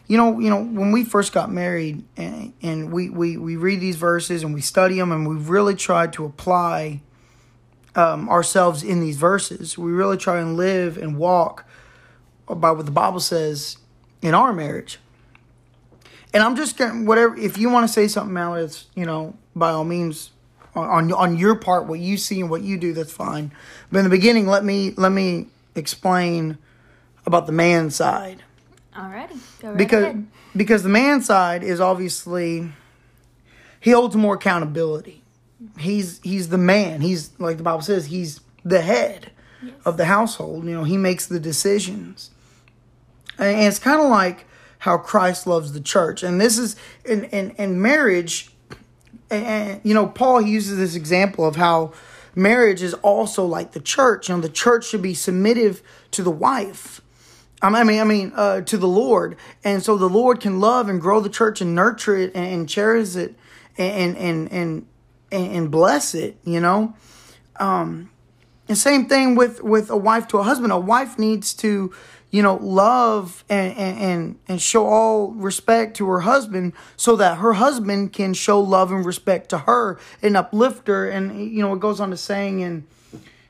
you 0.05 0.17
know, 0.17 0.39
you 0.39 0.49
know, 0.49 0.61
when 0.63 0.91
we 0.91 1.03
first 1.03 1.33
got 1.33 1.51
married, 1.51 2.03
and, 2.17 2.53
and 2.61 2.91
we, 2.91 3.09
we 3.09 3.37
we 3.37 3.55
read 3.55 3.79
these 3.79 3.95
verses 3.95 4.43
and 4.43 4.53
we 4.53 4.61
study 4.61 4.97
them, 4.97 5.11
and 5.11 5.27
we've 5.27 5.49
really 5.49 5.73
tried 5.73 6.13
to 6.13 6.25
apply 6.25 7.01
um, 7.95 8.29
ourselves 8.29 8.83
in 8.83 8.99
these 9.01 9.17
verses. 9.17 9.77
We 9.77 9.91
really 9.91 10.17
try 10.17 10.39
and 10.39 10.55
live 10.57 10.97
and 10.97 11.17
walk 11.17 11.65
by 12.47 12.71
what 12.71 12.85
the 12.85 12.91
Bible 12.91 13.19
says 13.19 13.77
in 14.21 14.33
our 14.33 14.53
marriage. 14.53 14.99
And 16.33 16.43
I'm 16.43 16.55
just 16.55 16.77
gonna 16.77 17.03
whatever 17.03 17.35
if 17.37 17.57
you 17.57 17.69
want 17.69 17.87
to 17.87 17.93
say 17.93 18.07
something, 18.07 18.33
Mallory, 18.33 18.63
it's 18.63 18.87
you 18.95 19.05
know 19.05 19.35
by 19.55 19.71
all 19.71 19.83
means 19.83 20.31
on, 20.75 20.87
on 20.87 21.11
on 21.13 21.37
your 21.37 21.55
part 21.55 21.87
what 21.87 21.99
you 21.99 22.15
see 22.17 22.39
and 22.39 22.49
what 22.49 22.61
you 22.61 22.77
do 22.77 22.93
that's 22.93 23.11
fine. 23.11 23.51
But 23.91 23.99
in 23.99 24.03
the 24.05 24.09
beginning, 24.09 24.47
let 24.47 24.63
me 24.63 24.91
let 24.95 25.11
me 25.11 25.47
explain 25.75 26.57
about 27.25 27.45
the 27.45 27.51
man 27.51 27.89
side 27.89 28.43
Alrighty, 28.95 29.39
go 29.61 29.69
right 29.69 29.77
because 29.77 30.03
ahead. 30.03 30.27
because 30.55 30.83
the 30.83 30.89
man 30.89 31.21
side 31.21 31.63
is 31.63 31.79
obviously 31.79 32.71
he 33.79 33.91
holds 33.91 34.15
more 34.15 34.35
accountability. 34.35 35.20
He's 35.79 36.19
he's 36.23 36.49
the 36.49 36.57
man. 36.57 37.01
He's 37.01 37.31
like 37.39 37.57
the 37.57 37.63
Bible 37.63 37.81
says 37.81 38.07
he's 38.07 38.41
the 38.63 38.81
head 38.81 39.31
of 39.85 39.97
the 39.97 40.05
household. 40.05 40.65
You 40.65 40.71
know 40.71 40.83
he 40.83 40.97
makes 40.97 41.27
the 41.27 41.39
decisions, 41.39 42.31
and 43.37 43.61
it's 43.61 43.79
kind 43.79 44.01
of 44.01 44.09
like 44.09 44.45
how 44.79 44.97
Christ 44.97 45.47
loves 45.47 45.73
the 45.73 45.81
church. 45.81 46.23
And 46.23 46.39
this 46.39 46.57
is 46.57 46.75
in 47.05 47.25
in, 47.25 47.51
in 47.51 47.81
marriage 47.81 48.51
and 49.29 49.79
you 49.83 49.93
know 49.93 50.07
Paul 50.07 50.39
he 50.39 50.51
uses 50.51 50.77
this 50.77 50.95
example 50.95 51.45
of 51.45 51.55
how 51.55 51.93
marriage 52.35 52.81
is 52.81 52.93
also 52.95 53.45
like 53.45 53.71
the 53.71 53.79
church. 53.79 54.29
You 54.29 54.35
know, 54.35 54.41
the 54.41 54.49
church 54.49 54.85
should 54.85 55.01
be 55.01 55.13
submissive 55.13 55.81
to 56.11 56.23
the 56.23 56.31
wife. 56.31 57.01
I 57.63 57.83
mean, 57.83 57.99
I 57.99 58.03
mean, 58.03 58.33
uh, 58.35 58.61
to 58.61 58.77
the 58.77 58.87
Lord, 58.87 59.37
and 59.63 59.83
so 59.83 59.95
the 59.95 60.09
Lord 60.09 60.39
can 60.39 60.59
love 60.59 60.89
and 60.89 60.99
grow 60.99 61.19
the 61.19 61.29
church 61.29 61.61
and 61.61 61.75
nurture 61.75 62.17
it 62.17 62.31
and, 62.33 62.51
and 62.51 62.69
cherish 62.69 63.15
it 63.15 63.35
and 63.77 64.17
and 64.17 64.51
and 64.51 64.87
and, 65.31 65.55
and 65.55 65.71
bless 65.71 66.13
it. 66.13 66.37
You 66.43 66.59
know, 66.59 66.95
um, 67.59 68.11
and 68.67 68.77
same 68.77 69.07
thing 69.07 69.35
with 69.35 69.63
with 69.63 69.89
a 69.89 69.97
wife 69.97 70.27
to 70.29 70.37
a 70.39 70.43
husband. 70.43 70.71
A 70.71 70.79
wife 70.79 71.17
needs 71.17 71.53
to 71.55 71.93
you 72.31 72.41
know, 72.41 72.55
love 72.61 73.43
and, 73.49 73.77
and, 73.77 74.39
and 74.47 74.61
show 74.61 74.87
all 74.87 75.31
respect 75.33 75.97
to 75.97 76.07
her 76.07 76.21
husband 76.21 76.71
so 76.95 77.17
that 77.17 77.37
her 77.37 77.53
husband 77.53 78.13
can 78.13 78.33
show 78.33 78.59
love 78.59 78.91
and 78.91 79.05
respect 79.05 79.49
to 79.49 79.59
her 79.59 79.99
and 80.21 80.37
uplift 80.37 80.87
her. 80.87 81.09
And, 81.09 81.51
you 81.51 81.61
know, 81.61 81.73
it 81.73 81.81
goes 81.81 81.99
on 81.99 82.09
to 82.09 82.17
saying 82.17 82.61
in, 82.61 82.87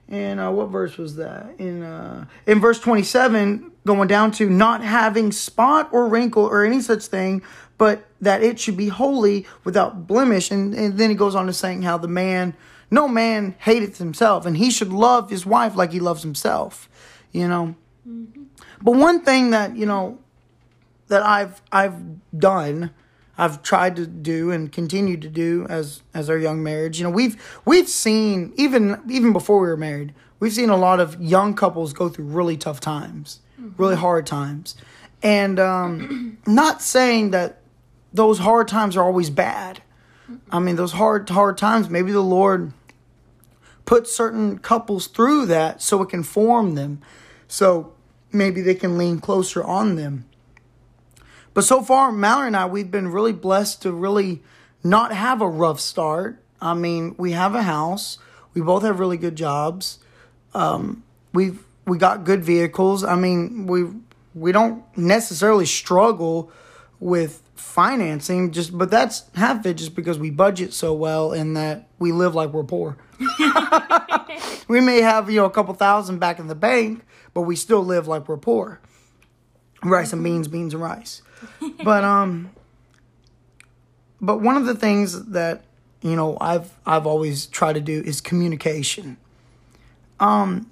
in 0.07 0.39
uh, 0.39 0.49
what 0.51 0.69
verse 0.69 0.97
was 0.97 1.15
that? 1.17 1.53
In, 1.59 1.83
uh, 1.83 2.25
in 2.47 2.59
verse 2.59 2.79
27, 2.79 3.71
going 3.85 4.07
down 4.07 4.31
to 4.31 4.49
not 4.49 4.83
having 4.83 5.31
spot 5.31 5.89
or 5.91 6.07
wrinkle 6.07 6.43
or 6.43 6.65
any 6.65 6.81
such 6.81 7.05
thing, 7.05 7.43
but 7.77 8.03
that 8.21 8.43
it 8.43 8.59
should 8.59 8.77
be 8.77 8.87
holy 8.87 9.45
without 9.63 10.07
blemish. 10.07 10.51
And, 10.51 10.73
and 10.73 10.97
then 10.97 11.09
he 11.09 11.15
goes 11.15 11.35
on 11.35 11.47
to 11.47 11.53
saying 11.53 11.81
how 11.81 11.97
the 11.97 12.07
man, 12.07 12.55
no 12.89 13.07
man 13.07 13.55
hateth 13.59 13.97
himself 13.97 14.45
and 14.45 14.57
he 14.57 14.71
should 14.71 14.93
love 14.93 15.29
his 15.29 15.45
wife 15.45 15.75
like 15.75 15.91
he 15.91 15.99
loves 15.99 16.21
himself, 16.21 16.87
you 17.31 17.47
know. 17.47 17.75
Mm-hmm. 18.07 18.43
But 18.81 18.91
one 18.91 19.23
thing 19.23 19.49
that, 19.51 19.75
you 19.75 19.85
know, 19.85 20.19
that 21.07 21.23
I've 21.23 21.61
I've 21.71 21.95
done, 22.37 22.91
I've 23.37 23.61
tried 23.61 23.95
to 23.97 24.07
do 24.07 24.49
and 24.49 24.71
continue 24.71 25.17
to 25.17 25.29
do 25.29 25.67
as 25.69 26.01
as 26.13 26.29
our 26.29 26.37
young 26.37 26.63
marriage, 26.63 26.99
you 26.99 27.03
know, 27.03 27.11
we've 27.11 27.61
we've 27.65 27.89
seen 27.89 28.53
even 28.55 28.99
even 29.09 29.33
before 29.33 29.59
we 29.61 29.67
were 29.67 29.77
married, 29.77 30.13
we've 30.39 30.53
seen 30.53 30.69
a 30.69 30.77
lot 30.77 30.99
of 30.99 31.21
young 31.21 31.53
couples 31.53 31.93
go 31.93 32.09
through 32.09 32.25
really 32.25 32.57
tough 32.57 32.79
times, 32.79 33.41
mm-hmm. 33.59 33.79
really 33.81 33.95
hard 33.95 34.25
times. 34.25 34.75
And 35.21 35.59
um 35.59 36.37
not 36.47 36.81
saying 36.81 37.31
that 37.31 37.60
those 38.13 38.39
hard 38.39 38.67
times 38.67 38.97
are 38.97 39.03
always 39.03 39.29
bad. 39.29 39.81
I 40.49 40.59
mean, 40.59 40.75
those 40.75 40.93
hard 40.93 41.29
hard 41.29 41.57
times, 41.57 41.89
maybe 41.89 42.11
the 42.11 42.21
Lord 42.21 42.73
put 43.85 44.07
certain 44.07 44.57
couples 44.57 45.07
through 45.07 45.45
that 45.47 45.81
so 45.81 46.01
it 46.01 46.09
can 46.09 46.23
form 46.23 46.75
them. 46.75 47.01
So 47.47 47.93
maybe 48.31 48.61
they 48.61 48.75
can 48.75 48.97
lean 48.97 49.19
closer 49.19 49.63
on 49.63 49.95
them. 49.95 50.25
But 51.53 51.63
so 51.65 51.81
far, 51.81 52.11
Mallory 52.11 52.47
and 52.47 52.55
I, 52.55 52.65
we've 52.65 52.91
been 52.91 53.09
really 53.09 53.33
blessed 53.33 53.81
to 53.81 53.91
really 53.91 54.41
not 54.83 55.11
have 55.13 55.41
a 55.41 55.49
rough 55.49 55.79
start. 55.79 56.41
I 56.61 56.73
mean, 56.73 57.15
we 57.17 57.31
have 57.31 57.55
a 57.55 57.63
house. 57.63 58.17
We 58.53 58.61
both 58.61 58.83
have 58.83 58.99
really 58.99 59.17
good 59.17 59.35
jobs. 59.35 59.99
Um, 60.53 61.03
we've 61.33 61.63
we 61.85 61.97
got 61.97 62.23
good 62.23 62.43
vehicles. 62.43 63.03
I 63.03 63.15
mean, 63.15 63.67
we 63.67 63.85
we 64.33 64.51
don't 64.51 64.83
necessarily 64.97 65.65
struggle 65.65 66.51
with 66.99 67.41
financing 67.61 68.51
just 68.51 68.75
but 68.77 68.89
that's 68.89 69.23
half 69.35 69.65
it 69.65 69.75
just 69.75 69.95
because 69.95 70.17
we 70.17 70.29
budget 70.29 70.73
so 70.73 70.93
well 70.93 71.31
and 71.31 71.55
that 71.55 71.87
we 71.99 72.11
live 72.11 72.35
like 72.35 72.51
we're 72.51 72.63
poor. 72.63 72.97
we 74.67 74.81
may 74.81 75.01
have, 75.01 75.29
you 75.29 75.39
know, 75.39 75.45
a 75.45 75.49
couple 75.51 75.73
thousand 75.73 76.19
back 76.19 76.39
in 76.39 76.47
the 76.47 76.55
bank, 76.55 77.05
but 77.33 77.41
we 77.41 77.55
still 77.55 77.83
live 77.83 78.07
like 78.07 78.27
we're 78.27 78.37
poor. 78.37 78.79
Rice 79.83 80.11
and 80.11 80.23
beans, 80.23 80.47
beans 80.47 80.73
and 80.73 80.83
rice. 80.83 81.21
But 81.83 82.03
um 82.03 82.51
but 84.19 84.41
one 84.41 84.57
of 84.57 84.65
the 84.65 84.75
things 84.75 85.25
that 85.31 85.63
you 86.01 86.15
know 86.15 86.37
I've 86.41 86.71
I've 86.85 87.07
always 87.07 87.45
tried 87.47 87.73
to 87.73 87.81
do 87.81 88.01
is 88.05 88.21
communication. 88.21 89.17
Um 90.19 90.69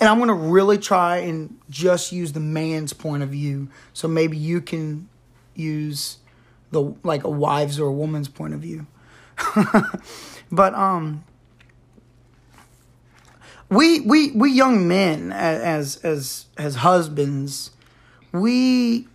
and 0.00 0.08
I'm 0.08 0.16
going 0.16 0.28
to 0.28 0.34
really 0.34 0.78
try 0.78 1.18
and 1.18 1.58
just 1.68 2.10
use 2.10 2.32
the 2.32 2.40
man's 2.40 2.92
point 2.94 3.22
of 3.22 3.28
view. 3.28 3.68
So 3.92 4.08
maybe 4.08 4.36
you 4.36 4.62
can 4.62 5.08
use 5.54 6.16
the 6.70 6.94
like 7.02 7.24
a 7.24 7.30
wife's 7.30 7.78
or 7.78 7.88
a 7.88 7.92
woman's 7.92 8.28
point 8.28 8.54
of 8.54 8.60
view. 8.60 8.86
but 10.52 10.74
um 10.74 11.24
we 13.70 14.00
we 14.00 14.32
we 14.32 14.50
young 14.50 14.86
men 14.88 15.32
as 15.32 15.96
as 15.98 16.46
as 16.58 16.76
husbands 16.76 17.70
we 18.32 19.06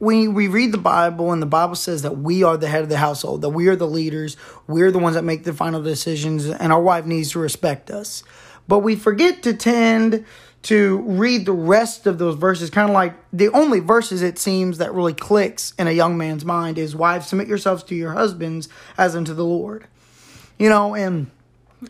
we 0.00 0.26
we 0.26 0.48
read 0.48 0.72
the 0.72 0.78
bible 0.78 1.30
and 1.30 1.40
the 1.40 1.46
bible 1.46 1.74
says 1.74 2.02
that 2.02 2.18
we 2.18 2.42
are 2.42 2.56
the 2.56 2.66
head 2.66 2.82
of 2.82 2.88
the 2.88 2.96
household 2.96 3.42
that 3.42 3.50
we 3.50 3.68
are 3.68 3.76
the 3.76 3.86
leaders 3.86 4.36
we're 4.66 4.90
the 4.90 4.98
ones 4.98 5.14
that 5.14 5.22
make 5.22 5.44
the 5.44 5.52
final 5.52 5.82
decisions 5.82 6.46
and 6.46 6.72
our 6.72 6.82
wife 6.82 7.04
needs 7.04 7.30
to 7.30 7.38
respect 7.38 7.90
us 7.90 8.24
but 8.68 8.80
we 8.80 8.96
forget 8.96 9.42
to 9.42 9.54
tend 9.54 10.24
to 10.62 10.98
read 10.98 11.46
the 11.46 11.52
rest 11.52 12.06
of 12.06 12.18
those 12.18 12.36
verses 12.36 12.70
kind 12.70 12.88
of 12.88 12.94
like 12.94 13.14
the 13.32 13.48
only 13.48 13.80
verses 13.80 14.22
it 14.22 14.38
seems 14.38 14.78
that 14.78 14.92
really 14.92 15.14
clicks 15.14 15.72
in 15.78 15.86
a 15.86 15.92
young 15.92 16.18
man's 16.18 16.44
mind 16.44 16.78
is 16.78 16.94
wives 16.94 17.26
submit 17.26 17.48
yourselves 17.48 17.82
to 17.82 17.94
your 17.94 18.12
husbands 18.12 18.68
as 18.98 19.16
unto 19.16 19.32
the 19.32 19.44
lord 19.44 19.86
you 20.58 20.68
know 20.68 20.94
and 20.94 21.30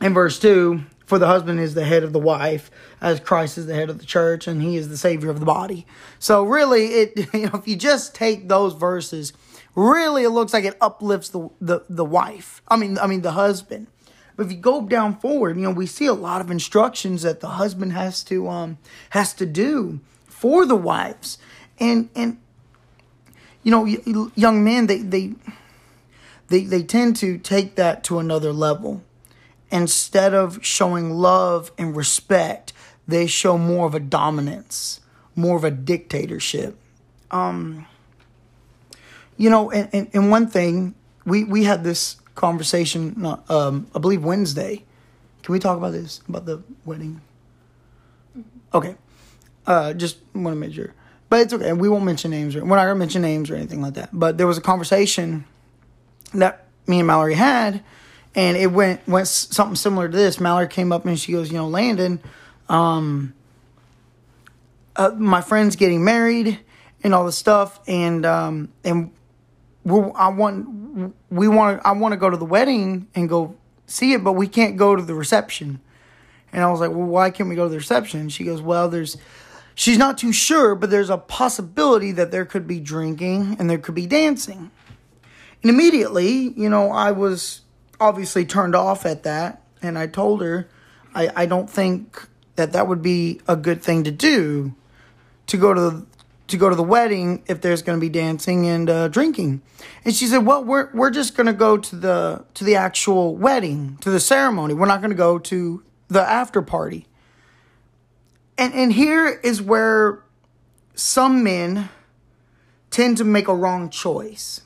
in 0.00 0.14
verse 0.14 0.38
2 0.38 0.82
for 1.10 1.18
the 1.18 1.26
husband 1.26 1.58
is 1.58 1.74
the 1.74 1.84
head 1.84 2.04
of 2.04 2.12
the 2.12 2.20
wife, 2.20 2.70
as 3.00 3.18
Christ 3.18 3.58
is 3.58 3.66
the 3.66 3.74
head 3.74 3.90
of 3.90 3.98
the 3.98 4.06
church, 4.06 4.46
and 4.46 4.62
he 4.62 4.76
is 4.76 4.88
the 4.88 4.96
savior 4.96 5.28
of 5.28 5.40
the 5.40 5.44
body. 5.44 5.84
So 6.20 6.44
really, 6.44 6.86
it 6.86 7.28
you 7.34 7.46
know 7.46 7.58
if 7.58 7.66
you 7.66 7.74
just 7.76 8.14
take 8.14 8.48
those 8.48 8.74
verses, 8.74 9.32
really 9.74 10.22
it 10.22 10.30
looks 10.30 10.54
like 10.54 10.64
it 10.64 10.78
uplifts 10.80 11.28
the 11.28 11.50
the, 11.60 11.80
the 11.90 12.04
wife. 12.04 12.62
I 12.68 12.76
mean, 12.76 12.96
I 12.96 13.08
mean 13.08 13.22
the 13.22 13.32
husband. 13.32 13.88
But 14.40 14.46
if 14.46 14.52
you 14.52 14.58
go 14.58 14.80
down 14.80 15.18
forward, 15.20 15.58
you 15.58 15.64
know 15.64 15.70
we 15.70 15.84
see 15.84 16.06
a 16.06 16.14
lot 16.14 16.40
of 16.40 16.50
instructions 16.50 17.20
that 17.20 17.40
the 17.40 17.48
husband 17.48 17.92
has 17.92 18.24
to 18.24 18.48
um 18.48 18.78
has 19.10 19.34
to 19.34 19.44
do 19.44 20.00
for 20.24 20.64
the 20.64 20.76
wives, 20.76 21.36
and 21.78 22.08
and 22.16 22.38
you 23.62 23.70
know 23.70 23.84
young 24.34 24.64
men 24.64 24.86
they 24.86 24.96
they 25.02 25.34
they 26.48 26.64
they 26.64 26.82
tend 26.82 27.16
to 27.16 27.36
take 27.36 27.74
that 27.74 28.02
to 28.04 28.18
another 28.18 28.50
level 28.50 29.02
instead 29.70 30.32
of 30.32 30.64
showing 30.64 31.10
love 31.10 31.70
and 31.76 31.94
respect, 31.94 32.72
they 33.06 33.26
show 33.26 33.58
more 33.58 33.86
of 33.86 33.94
a 33.94 34.00
dominance, 34.00 35.02
more 35.36 35.58
of 35.58 35.64
a 35.64 35.70
dictatorship. 35.70 36.78
Um, 37.30 37.86
you 39.36 39.50
know, 39.50 39.70
and, 39.70 39.90
and, 39.92 40.10
and 40.14 40.30
one 40.30 40.46
thing, 40.46 40.94
we, 41.26 41.44
we 41.44 41.64
had 41.64 41.84
this 41.84 42.16
conversation, 42.40 43.24
um, 43.48 43.86
I 43.94 43.98
believe 43.98 44.24
Wednesday. 44.24 44.84
Can 45.42 45.52
we 45.52 45.58
talk 45.58 45.76
about 45.76 45.92
this, 45.92 46.20
about 46.28 46.46
the 46.46 46.62
wedding? 46.84 47.20
Okay. 48.74 48.96
Uh, 49.66 49.92
just 49.92 50.18
want 50.34 50.54
to 50.54 50.60
make 50.60 50.74
sure. 50.74 50.94
But 51.28 51.40
it's 51.40 51.52
okay. 51.52 51.72
We 51.72 51.88
won't 51.88 52.04
mention 52.04 52.30
names. 52.30 52.56
Or, 52.56 52.64
we're 52.64 52.76
not 52.76 52.84
going 52.84 52.96
to 52.96 52.98
mention 52.98 53.22
names 53.22 53.50
or 53.50 53.54
anything 53.54 53.80
like 53.80 53.94
that. 53.94 54.10
But 54.12 54.38
there 54.38 54.46
was 54.46 54.58
a 54.58 54.60
conversation 54.60 55.44
that 56.34 56.66
me 56.86 56.98
and 56.98 57.06
Mallory 57.06 57.34
had 57.34 57.82
and 58.34 58.56
it 58.56 58.68
went 58.68 59.06
went 59.08 59.28
something 59.28 59.76
similar 59.76 60.08
to 60.08 60.16
this. 60.16 60.40
Mallory 60.40 60.68
came 60.68 60.92
up 60.92 61.04
and 61.04 61.18
she 61.18 61.32
goes, 61.32 61.50
you 61.50 61.58
know, 61.58 61.68
Landon, 61.68 62.20
um, 62.68 63.34
uh, 64.96 65.10
my 65.10 65.40
friend's 65.40 65.76
getting 65.76 66.04
married 66.04 66.58
and 67.02 67.14
all 67.14 67.24
this 67.24 67.36
stuff, 67.36 67.80
and 67.86 68.24
um, 68.26 68.72
and 68.84 69.10
I 70.14 70.28
want 70.28 71.14
we 71.30 71.48
want 71.48 71.82
I 71.84 71.92
want 71.92 72.12
to 72.12 72.16
go 72.16 72.30
to 72.30 72.36
the 72.36 72.44
wedding 72.44 73.08
and 73.14 73.28
go 73.28 73.56
see 73.86 74.12
it, 74.12 74.24
but 74.24 74.32
we 74.32 74.48
can't 74.48 74.76
go 74.76 74.96
to 74.96 75.02
the 75.02 75.14
reception. 75.14 75.80
And 76.52 76.64
I 76.64 76.70
was 76.70 76.80
like, 76.80 76.90
well, 76.90 77.06
why 77.06 77.30
can't 77.30 77.48
we 77.48 77.54
go 77.54 77.64
to 77.64 77.70
the 77.70 77.76
reception? 77.76 78.20
And 78.20 78.32
she 78.32 78.44
goes, 78.44 78.60
well, 78.62 78.88
there's. 78.88 79.16
She's 79.76 79.96
not 79.96 80.18
too 80.18 80.32
sure, 80.32 80.74
but 80.74 80.90
there's 80.90 81.08
a 81.08 81.16
possibility 81.16 82.12
that 82.12 82.32
there 82.32 82.44
could 82.44 82.66
be 82.66 82.80
drinking 82.80 83.56
and 83.58 83.70
there 83.70 83.78
could 83.78 83.94
be 83.94 84.06
dancing. 84.06 84.70
And 85.62 85.70
immediately, 85.70 86.52
you 86.54 86.68
know, 86.68 86.90
I 86.90 87.12
was 87.12 87.62
obviously 87.98 88.44
turned 88.44 88.74
off 88.74 89.06
at 89.06 89.22
that. 89.22 89.62
And 89.80 89.98
I 89.98 90.06
told 90.06 90.42
her, 90.42 90.68
I, 91.14 91.30
I 91.34 91.46
don't 91.46 91.70
think 91.70 92.28
that 92.56 92.72
that 92.72 92.88
would 92.88 93.00
be 93.00 93.40
a 93.48 93.56
good 93.56 93.82
thing 93.82 94.04
to 94.04 94.10
do 94.10 94.74
to 95.46 95.56
go 95.56 95.72
to 95.72 95.80
the 95.80 96.06
to 96.50 96.56
go 96.56 96.68
to 96.68 96.76
the 96.76 96.82
wedding 96.82 97.42
if 97.46 97.60
there's 97.60 97.82
going 97.82 97.98
to 97.98 98.00
be 98.00 98.08
dancing 98.08 98.66
and 98.66 98.88
uh, 98.88 99.08
drinking. 99.08 99.62
And 100.04 100.14
she 100.14 100.26
said, 100.26 100.46
"Well, 100.46 100.64
we're 100.64 100.90
we're 100.92 101.10
just 101.10 101.36
going 101.36 101.46
to 101.46 101.52
go 101.52 101.76
to 101.76 101.96
the 101.96 102.44
to 102.54 102.64
the 102.64 102.76
actual 102.76 103.36
wedding, 103.36 103.98
to 104.00 104.10
the 104.10 104.20
ceremony. 104.20 104.74
We're 104.74 104.86
not 104.86 105.00
going 105.00 105.10
to 105.10 105.16
go 105.16 105.38
to 105.38 105.82
the 106.08 106.22
after 106.22 106.62
party." 106.62 107.06
And 108.58 108.74
and 108.74 108.92
here 108.92 109.40
is 109.42 109.62
where 109.62 110.22
some 110.94 111.42
men 111.42 111.88
tend 112.90 113.16
to 113.16 113.24
make 113.24 113.48
a 113.48 113.54
wrong 113.54 113.88
choice. 113.88 114.62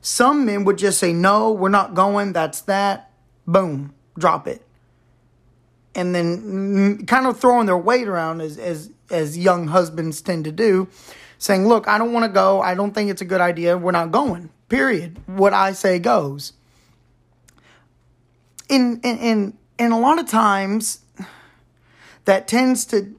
Some 0.00 0.46
men 0.46 0.64
would 0.64 0.78
just 0.78 0.98
say, 0.98 1.12
no, 1.12 1.52
we're 1.52 1.68
not 1.68 1.94
going. 1.94 2.32
That's 2.32 2.60
that. 2.62 3.12
Boom, 3.46 3.94
drop 4.18 4.48
it. 4.48 4.66
And 5.94 6.14
then 6.14 7.06
kind 7.06 7.26
of 7.26 7.38
throwing 7.38 7.66
their 7.66 7.78
weight 7.78 8.08
around 8.08 8.40
as, 8.40 8.58
as 8.58 8.90
as 9.10 9.38
young 9.38 9.68
husbands 9.68 10.20
tend 10.20 10.44
to 10.44 10.52
do, 10.52 10.88
saying, 11.38 11.66
"Look, 11.66 11.88
I 11.88 11.98
don't 11.98 12.12
want 12.12 12.24
to 12.24 12.32
go. 12.32 12.60
I 12.60 12.74
don't 12.74 12.94
think 12.94 13.10
it's 13.10 13.22
a 13.22 13.26
good 13.26 13.40
idea. 13.40 13.76
We're 13.76 13.92
not 13.92 14.10
going." 14.10 14.50
Period. 14.68 15.18
What 15.26 15.54
I 15.54 15.72
say 15.72 15.98
goes. 15.98 16.52
In 18.68 19.00
in 19.02 19.18
in, 19.18 19.58
in 19.78 19.92
a 19.92 19.98
lot 19.98 20.18
of 20.18 20.28
times, 20.28 21.00
that 22.24 22.48
tends 22.48 22.84
to 22.86 23.14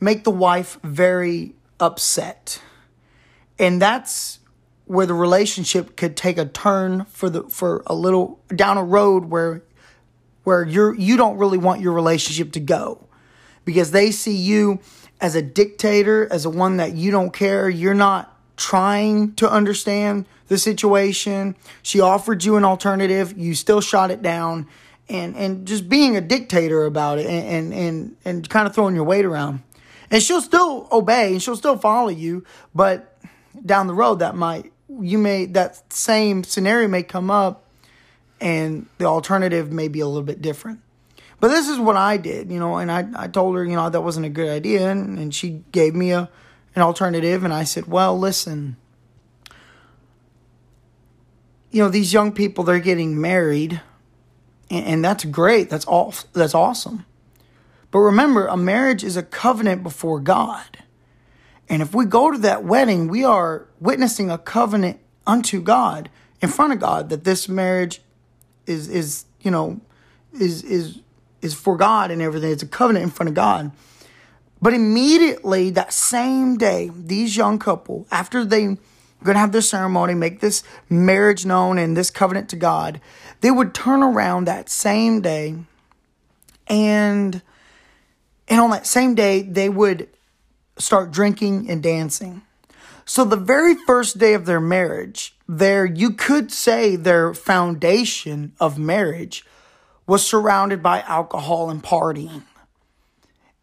make 0.00 0.24
the 0.24 0.30
wife 0.30 0.78
very 0.82 1.54
upset, 1.78 2.60
and 3.58 3.80
that's 3.80 4.40
where 4.86 5.06
the 5.06 5.14
relationship 5.14 5.96
could 5.96 6.16
take 6.16 6.38
a 6.38 6.46
turn 6.46 7.04
for 7.06 7.28
the 7.28 7.42
for 7.44 7.82
a 7.86 7.94
little 7.94 8.40
down 8.54 8.78
a 8.78 8.84
road 8.84 9.26
where 9.26 9.62
where 10.44 10.64
you're 10.64 10.94
you 10.94 11.16
don't 11.16 11.36
really 11.36 11.58
want 11.58 11.80
your 11.80 11.92
relationship 11.92 12.52
to 12.52 12.60
go 12.60 13.05
because 13.66 13.90
they 13.90 14.10
see 14.10 14.34
you 14.34 14.80
as 15.20 15.34
a 15.34 15.42
dictator 15.42 16.26
as 16.32 16.46
a 16.46 16.50
one 16.50 16.78
that 16.78 16.94
you 16.94 17.10
don't 17.10 17.34
care 17.34 17.68
you're 17.68 17.92
not 17.92 18.32
trying 18.56 19.34
to 19.34 19.50
understand 19.50 20.24
the 20.48 20.58
situation. 20.58 21.56
She 21.82 22.00
offered 22.00 22.44
you 22.44 22.56
an 22.56 22.64
alternative 22.64 23.36
you 23.36 23.54
still 23.54 23.80
shot 23.80 24.10
it 24.10 24.22
down 24.22 24.66
and 25.08 25.36
and 25.36 25.66
just 25.66 25.88
being 25.88 26.16
a 26.16 26.20
dictator 26.20 26.84
about 26.84 27.18
it 27.18 27.26
and 27.26 27.72
and 27.72 27.74
and, 27.74 28.16
and 28.24 28.48
kind 28.48 28.66
of 28.66 28.74
throwing 28.74 28.94
your 28.94 29.04
weight 29.04 29.24
around. 29.24 29.62
And 30.10 30.22
she'll 30.22 30.40
still 30.40 30.88
obey 30.92 31.32
and 31.32 31.42
she'll 31.42 31.56
still 31.56 31.76
follow 31.76 32.08
you 32.08 32.44
but 32.74 33.18
down 33.64 33.86
the 33.86 33.94
road 33.94 34.20
that 34.20 34.34
might 34.34 34.72
you 34.88 35.18
may 35.18 35.46
that 35.46 35.92
same 35.92 36.44
scenario 36.44 36.88
may 36.88 37.02
come 37.02 37.30
up 37.30 37.64
and 38.40 38.86
the 38.98 39.06
alternative 39.06 39.72
may 39.72 39.88
be 39.88 40.00
a 40.00 40.06
little 40.06 40.22
bit 40.22 40.40
different 40.40 40.80
but 41.40 41.48
this 41.48 41.68
is 41.68 41.78
what 41.78 41.96
i 41.96 42.16
did 42.16 42.50
you 42.50 42.58
know 42.58 42.76
and 42.76 42.90
i, 42.90 43.06
I 43.14 43.28
told 43.28 43.56
her 43.56 43.64
you 43.64 43.76
know 43.76 43.88
that 43.88 44.00
wasn't 44.00 44.26
a 44.26 44.30
good 44.30 44.48
idea 44.48 44.90
and, 44.90 45.18
and 45.18 45.34
she 45.34 45.62
gave 45.72 45.94
me 45.94 46.12
a 46.12 46.28
an 46.74 46.82
alternative 46.82 47.44
and 47.44 47.52
i 47.52 47.64
said 47.64 47.86
well 47.86 48.18
listen 48.18 48.76
you 51.70 51.82
know 51.82 51.88
these 51.88 52.12
young 52.12 52.32
people 52.32 52.64
they're 52.64 52.78
getting 52.80 53.20
married 53.20 53.80
and, 54.70 54.86
and 54.86 55.04
that's 55.04 55.24
great. 55.24 55.70
That's 55.70 55.84
all 55.84 56.14
that's 56.32 56.54
awesome. 56.54 57.04
But 57.90 58.00
remember 58.00 58.46
a 58.46 58.56
marriage 58.56 59.04
is 59.04 59.16
a 59.16 59.22
covenant 59.22 59.82
before 59.82 60.20
god. 60.20 60.78
And 61.68 61.82
if 61.82 61.94
we 61.94 62.04
go 62.04 62.30
to 62.30 62.38
that 62.38 62.64
wedding, 62.64 63.08
we 63.08 63.24
are 63.24 63.66
witnessing 63.80 64.30
a 64.30 64.38
covenant 64.38 65.00
unto 65.26 65.60
God 65.60 66.10
in 66.40 66.48
front 66.48 66.72
of 66.72 66.78
God 66.78 67.08
that 67.10 67.24
this 67.24 67.48
marriage 67.48 68.00
is 68.66 68.88
is 68.88 69.24
you 69.40 69.50
know 69.50 69.80
is 70.32 70.62
is 70.62 71.00
is 71.46 71.54
for 71.54 71.76
God 71.76 72.10
and 72.10 72.20
everything. 72.20 72.52
It's 72.52 72.62
a 72.62 72.68
covenant 72.68 73.04
in 73.04 73.10
front 73.10 73.28
of 73.28 73.34
God. 73.34 73.72
But 74.60 74.74
immediately 74.74 75.70
that 75.70 75.92
same 75.92 76.56
day, 76.56 76.90
these 76.94 77.36
young 77.36 77.58
couple, 77.58 78.06
after 78.10 78.44
they're 78.44 78.76
going 79.24 79.34
to 79.34 79.38
have 79.38 79.52
their 79.52 79.60
ceremony, 79.60 80.14
make 80.14 80.40
this 80.40 80.62
marriage 80.88 81.46
known 81.46 81.78
and 81.78 81.96
this 81.96 82.10
covenant 82.10 82.48
to 82.50 82.56
God, 82.56 83.00
they 83.40 83.50
would 83.50 83.74
turn 83.74 84.02
around 84.02 84.44
that 84.44 84.68
same 84.68 85.20
day 85.20 85.56
and 86.68 87.42
and 88.48 88.60
on 88.60 88.70
that 88.70 88.86
same 88.86 89.14
day 89.14 89.42
they 89.42 89.68
would 89.68 90.08
start 90.78 91.10
drinking 91.10 91.70
and 91.70 91.82
dancing. 91.82 92.42
So 93.04 93.24
the 93.24 93.36
very 93.36 93.74
first 93.86 94.18
day 94.18 94.34
of 94.34 94.46
their 94.46 94.60
marriage, 94.60 95.34
their 95.48 95.84
you 95.84 96.10
could 96.10 96.50
say 96.50 96.96
their 96.96 97.34
foundation 97.34 98.52
of 98.58 98.78
marriage 98.78 99.44
was 100.06 100.24
surrounded 100.26 100.82
by 100.82 101.00
alcohol 101.02 101.70
and 101.70 101.82
partying. 101.82 102.42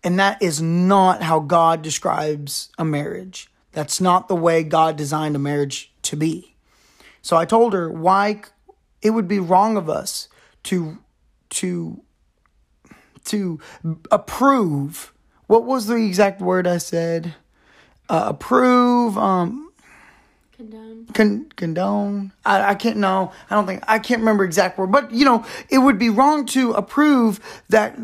And 0.04 0.20
that 0.20 0.42
is 0.42 0.62
not 0.62 1.24
how 1.24 1.40
God 1.40 1.82
describes 1.82 2.70
a 2.78 2.84
marriage. 2.84 3.50
That's 3.72 4.02
not 4.02 4.28
the 4.28 4.36
way 4.36 4.64
God 4.64 4.98
designed 4.98 5.36
a 5.36 5.40
marriage 5.40 5.92
to 6.04 6.18
be. 6.18 6.56
So 7.22 7.38
I 7.38 7.46
told 7.46 7.74
her 7.74 7.90
why 7.90 8.42
it 9.02 9.12
would 9.12 9.28
be 9.28 9.40
wrong 9.40 9.78
of 9.78 9.90
us 9.90 10.28
to 10.64 10.98
to 11.52 12.02
to 13.26 13.60
approve 14.12 15.14
what 15.48 15.66
was 15.66 15.88
the 15.88 15.96
exact 15.96 16.42
word 16.42 16.68
I 16.68 16.78
said? 16.78 17.36
Uh, 18.10 18.26
approve, 18.28 19.18
um, 19.18 19.72
Condone. 20.70 21.06
con- 21.14 21.46
condone. 21.56 22.32
I, 22.46 22.70
I 22.72 22.76
can't 22.76 22.98
know. 22.98 23.32
I 23.50 23.56
don't 23.56 23.66
think 23.66 23.84
I 23.88 24.00
can't 24.00 24.20
remember 24.20 24.44
exact 24.46 24.78
word, 24.78 24.92
but 24.92 25.12
you 25.12 25.26
know, 25.26 25.46
it 25.70 25.80
would 25.80 26.00
be 26.00 26.10
wrong 26.10 26.46
to 26.48 26.72
approve 26.74 27.40
that 27.70 27.98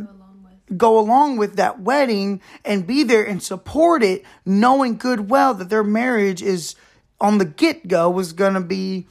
go 0.78 1.00
along 1.00 1.38
with 1.38 1.56
that 1.56 1.80
wedding 1.82 2.42
and 2.64 2.86
be 2.86 3.04
there 3.04 3.24
and 3.26 3.42
support 3.42 4.04
it, 4.04 4.24
knowing 4.46 4.98
good 4.98 5.30
well 5.30 5.54
that 5.54 5.70
their 5.70 5.84
marriage 5.84 6.42
is 6.42 6.76
on 7.20 7.38
the 7.38 7.46
get 7.46 7.88
go 7.88 8.10
was 8.10 8.34
going 8.34 8.54
to 8.54 8.62
be, 8.62 9.08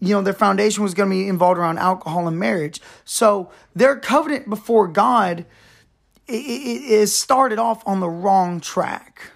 you 0.00 0.14
know, 0.14 0.22
their 0.22 0.32
foundation 0.32 0.82
was 0.82 0.94
going 0.94 1.08
to 1.10 1.14
be 1.14 1.28
involved 1.28 1.58
around 1.58 1.78
alcohol 1.78 2.26
and 2.26 2.38
marriage. 2.38 2.80
So 3.04 3.50
their 3.74 3.96
covenant 3.96 4.48
before 4.48 4.88
God 4.88 5.44
is 6.26 7.14
started 7.14 7.58
off 7.58 7.86
on 7.86 8.00
the 8.00 8.08
wrong 8.08 8.60
track. 8.60 9.32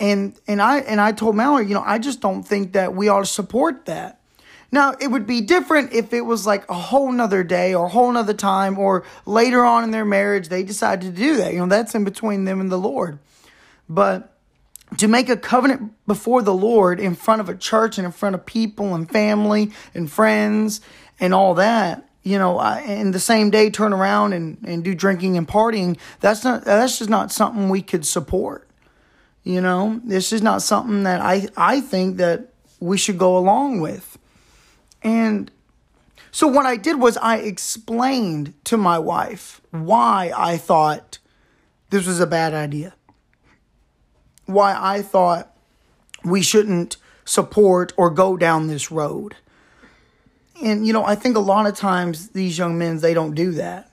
And 0.00 0.34
and 0.48 0.60
I 0.60 0.78
and 0.78 1.00
I 1.00 1.12
told 1.12 1.36
Mallory, 1.36 1.66
you 1.66 1.74
know, 1.74 1.84
I 1.84 1.98
just 1.98 2.20
don't 2.20 2.42
think 2.42 2.72
that 2.72 2.94
we 2.94 3.08
ought 3.08 3.20
to 3.20 3.26
support 3.26 3.84
that. 3.86 4.20
Now, 4.72 4.94
it 5.00 5.08
would 5.08 5.26
be 5.26 5.40
different 5.40 5.92
if 5.92 6.12
it 6.12 6.22
was 6.22 6.46
like 6.46 6.68
a 6.70 6.74
whole 6.74 7.10
nother 7.12 7.42
day 7.42 7.74
or 7.74 7.86
a 7.86 7.88
whole 7.88 8.10
nother 8.10 8.34
time 8.34 8.78
or 8.78 9.04
later 9.26 9.64
on 9.64 9.84
in 9.84 9.90
their 9.90 10.04
marriage 10.04 10.48
they 10.48 10.62
decided 10.62 11.14
to 11.14 11.22
do 11.22 11.36
that. 11.36 11.52
You 11.52 11.60
know, 11.60 11.66
that's 11.66 11.94
in 11.94 12.04
between 12.04 12.44
them 12.44 12.60
and 12.60 12.70
the 12.70 12.78
Lord. 12.78 13.18
But 13.88 14.32
to 14.98 15.08
make 15.08 15.28
a 15.28 15.36
covenant 15.36 15.92
before 16.06 16.42
the 16.42 16.54
Lord 16.54 16.98
in 16.98 17.14
front 17.14 17.40
of 17.40 17.48
a 17.48 17.56
church 17.56 17.98
and 17.98 18.06
in 18.06 18.12
front 18.12 18.34
of 18.34 18.46
people 18.46 18.94
and 18.94 19.10
family 19.10 19.72
and 19.94 20.10
friends 20.10 20.80
and 21.18 21.34
all 21.34 21.54
that, 21.54 22.08
you 22.22 22.38
know, 22.38 22.60
in 22.60 23.10
the 23.10 23.20
same 23.20 23.50
day 23.50 23.70
turn 23.70 23.92
around 23.92 24.32
and, 24.32 24.58
and 24.64 24.84
do 24.84 24.94
drinking 24.94 25.36
and 25.36 25.48
partying, 25.48 25.98
that's 26.20 26.44
not 26.44 26.64
that's 26.64 26.98
just 26.98 27.10
not 27.10 27.32
something 27.32 27.68
we 27.68 27.82
could 27.82 28.06
support. 28.06 28.69
You 29.42 29.60
know, 29.60 30.00
this 30.04 30.32
is 30.32 30.42
not 30.42 30.62
something 30.62 31.04
that 31.04 31.20
I 31.20 31.48
I 31.56 31.80
think 31.80 32.18
that 32.18 32.52
we 32.78 32.98
should 32.98 33.18
go 33.18 33.36
along 33.36 33.80
with. 33.80 34.18
And 35.02 35.50
so 36.30 36.46
what 36.46 36.66
I 36.66 36.76
did 36.76 37.00
was 37.00 37.16
I 37.16 37.38
explained 37.38 38.54
to 38.64 38.76
my 38.76 38.98
wife 38.98 39.60
why 39.70 40.32
I 40.36 40.56
thought 40.56 41.18
this 41.90 42.06
was 42.06 42.20
a 42.20 42.26
bad 42.26 42.54
idea. 42.54 42.94
Why 44.46 44.76
I 44.78 45.02
thought 45.02 45.56
we 46.24 46.42
shouldn't 46.42 46.96
support 47.24 47.92
or 47.96 48.10
go 48.10 48.36
down 48.36 48.66
this 48.66 48.90
road. 48.90 49.36
And 50.62 50.86
you 50.86 50.92
know, 50.92 51.04
I 51.04 51.14
think 51.14 51.36
a 51.36 51.40
lot 51.40 51.66
of 51.66 51.74
times 51.74 52.28
these 52.30 52.58
young 52.58 52.78
men 52.78 52.98
they 52.98 53.14
don't 53.14 53.34
do 53.34 53.52
that. 53.52 53.89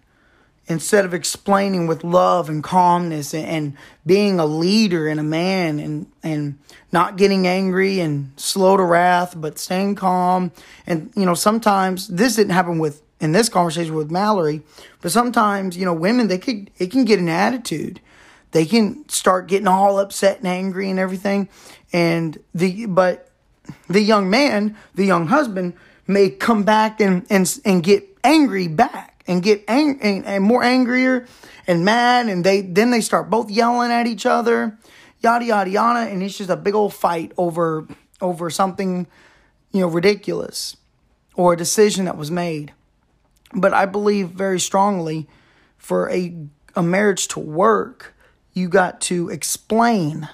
Instead 0.70 1.06
of 1.06 1.14
explaining 1.14 1.88
with 1.88 2.04
love 2.04 2.50
and 2.50 2.62
calmness 2.62 3.34
and, 3.34 3.48
and 3.48 3.78
being 4.06 4.38
a 4.40 4.46
leader 4.46 5.08
and 5.08 5.20
a 5.20 5.24
man 5.24 5.80
and 5.80 6.08
and 6.24 6.60
not 6.92 7.16
getting 7.16 7.48
angry 7.48 8.00
and 8.02 8.32
slow 8.36 8.76
to 8.76 8.84
wrath, 8.84 9.34
but 9.38 9.58
staying 9.58 9.96
calm. 9.96 10.52
And 10.86 11.12
you 11.16 11.26
know, 11.26 11.34
sometimes 11.34 12.08
this 12.10 12.36
didn't 12.36 12.52
happen 12.52 12.80
with 12.80 13.02
in 13.20 13.32
this 13.32 13.50
conversation 13.50 13.96
with 13.96 14.12
Mallory, 14.12 14.62
but 15.02 15.12
sometimes 15.12 15.78
you 15.78 15.86
know, 15.86 15.94
women 15.94 16.28
they 16.28 16.38
could 16.38 16.70
it 16.78 16.92
can 16.92 17.06
get 17.06 17.20
an 17.20 17.30
attitude. 17.30 18.02
They 18.52 18.66
can 18.66 19.08
start 19.10 19.48
getting 19.48 19.68
all 19.68 20.00
upset 20.00 20.40
and 20.40 20.48
angry 20.48 20.90
and 20.90 21.00
everything. 21.00 21.50
And 21.94 22.38
the 22.54 22.88
but 22.88 23.30
the 23.88 24.02
young 24.02 24.30
man, 24.30 24.78
the 24.96 25.06
young 25.06 25.28
husband, 25.28 25.74
may 26.08 26.30
come 26.30 26.64
back 26.64 27.00
and 27.00 27.26
and 27.30 27.60
and 27.66 27.84
get 27.84 28.18
angry 28.24 28.68
back 28.68 29.17
and 29.28 29.44
get 29.44 29.64
ang- 29.68 30.00
and, 30.02 30.26
and 30.26 30.44
more 30.44 30.64
angrier 30.64 31.28
and 31.68 31.84
mad 31.84 32.28
and 32.28 32.44
they 32.44 32.62
then 32.62 32.92
they 32.92 33.02
start 33.02 33.30
both 33.30 33.50
yelling 33.50 33.92
at 33.92 34.08
each 34.08 34.26
other 34.26 34.78
yada 35.20 35.46
yada 35.46 35.70
yada 35.70 36.10
and 36.10 36.24
it's 36.24 36.38
just 36.38 36.50
a 36.50 36.56
big 36.56 36.76
old 36.76 36.94
fight 36.94 37.32
over 37.38 37.88
over 38.22 38.50
something 38.50 39.08
you 39.72 39.82
know 39.82 39.88
ridiculous 39.88 40.78
or 41.36 41.54
a 41.54 41.58
decision 41.58 42.06
that 42.06 42.18
was 42.18 42.32
made. 42.32 42.74
But 43.54 43.74
i 43.74 43.86
believe 43.86 44.30
very 44.30 44.60
strongly 44.60 45.28
for 45.78 46.10
a 46.10 46.36
a 46.76 46.84
marriage 46.84 47.28
to 47.30 47.40
work 47.40 48.14
you 48.54 48.68
got 48.68 49.02
to 49.02 49.30
explain 49.30 50.28